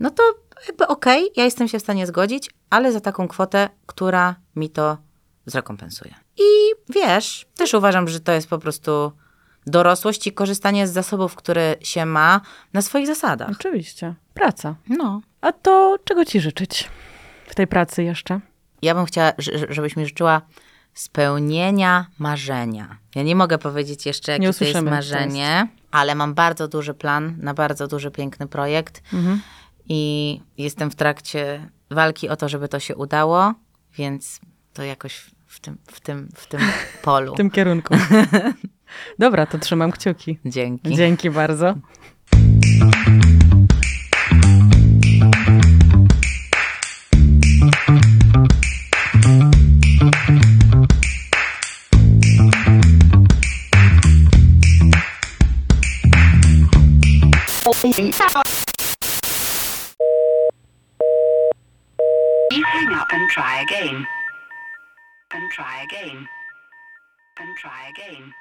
No 0.00 0.10
to 0.10 0.22
jakby 0.68 0.86
okej, 0.86 1.30
ja 1.36 1.44
jestem 1.44 1.68
się 1.68 1.78
w 1.78 1.82
stanie 1.82 2.06
zgodzić, 2.06 2.50
ale 2.70 2.92
za 2.92 3.00
taką 3.00 3.28
kwotę, 3.28 3.68
która 3.86 4.34
mi 4.56 4.70
to 4.70 4.96
zrekompensuje. 5.46 6.14
I 6.38 6.42
wiesz, 6.94 7.46
też 7.56 7.74
uważam, 7.74 8.08
że 8.08 8.20
to 8.20 8.32
jest 8.32 8.48
po 8.48 8.58
prostu 8.58 9.12
dorosłość 9.66 10.26
i 10.26 10.32
korzystanie 10.32 10.86
z 10.86 10.92
zasobów, 10.92 11.34
które 11.34 11.76
się 11.80 12.06
ma 12.06 12.40
na 12.72 12.82
swoich 12.82 13.06
zasadach. 13.06 13.50
Oczywiście. 13.50 14.14
Praca. 14.34 14.74
No. 14.88 15.20
A 15.40 15.52
to 15.52 15.96
czego 16.04 16.24
ci 16.24 16.40
życzyć 16.40 16.90
w 17.46 17.54
tej 17.54 17.66
pracy 17.66 18.02
jeszcze? 18.02 18.40
Ja 18.82 18.94
bym 18.94 19.04
chciała, 19.06 19.32
żebyś 19.68 19.96
mi 19.96 20.06
życzyła 20.06 20.42
spełnienia 20.94 22.06
marzenia. 22.18 22.96
Ja 23.14 23.22
nie 23.22 23.36
mogę 23.36 23.58
powiedzieć 23.58 24.06
jeszcze, 24.06 24.32
jakie 24.32 24.52
to 24.52 24.64
jest 24.64 24.80
marzenie, 24.82 25.68
ale 25.90 26.14
mam 26.14 26.34
bardzo 26.34 26.68
duży 26.68 26.94
plan 26.94 27.36
na 27.38 27.54
bardzo 27.54 27.88
duży, 27.88 28.10
piękny 28.10 28.46
projekt 28.46 29.02
Mhm. 29.12 29.40
i 29.88 30.40
jestem 30.58 30.90
w 30.90 30.94
trakcie 30.94 31.68
walki 31.90 32.28
o 32.28 32.36
to, 32.36 32.48
żeby 32.48 32.68
to 32.68 32.80
się 32.80 32.96
udało, 32.96 33.54
więc 33.96 34.40
to 34.72 34.82
jakoś 34.82 35.30
w 35.46 35.60
tym, 35.60 35.78
w 35.86 36.00
tym, 36.00 36.28
w 36.34 36.46
tym 36.46 36.60
polu. 37.02 37.34
W 37.34 37.36
tym 37.36 37.50
kierunku. 37.50 37.94
Dobra, 39.18 39.46
to 39.46 39.58
trzymam 39.58 39.92
kciuki. 39.92 40.38
Dzięki. 40.44 40.96
Dzięki 40.96 41.30
bardzo. 41.30 41.74
Please 62.52 62.66
hang 62.66 62.92
up 62.92 63.08
and 63.12 63.30
try 63.30 63.60
again. 63.62 64.06
And 65.32 65.50
try 65.52 65.82
again. 65.82 66.28
And 67.38 67.56
try 67.56 67.90
again. 67.90 68.34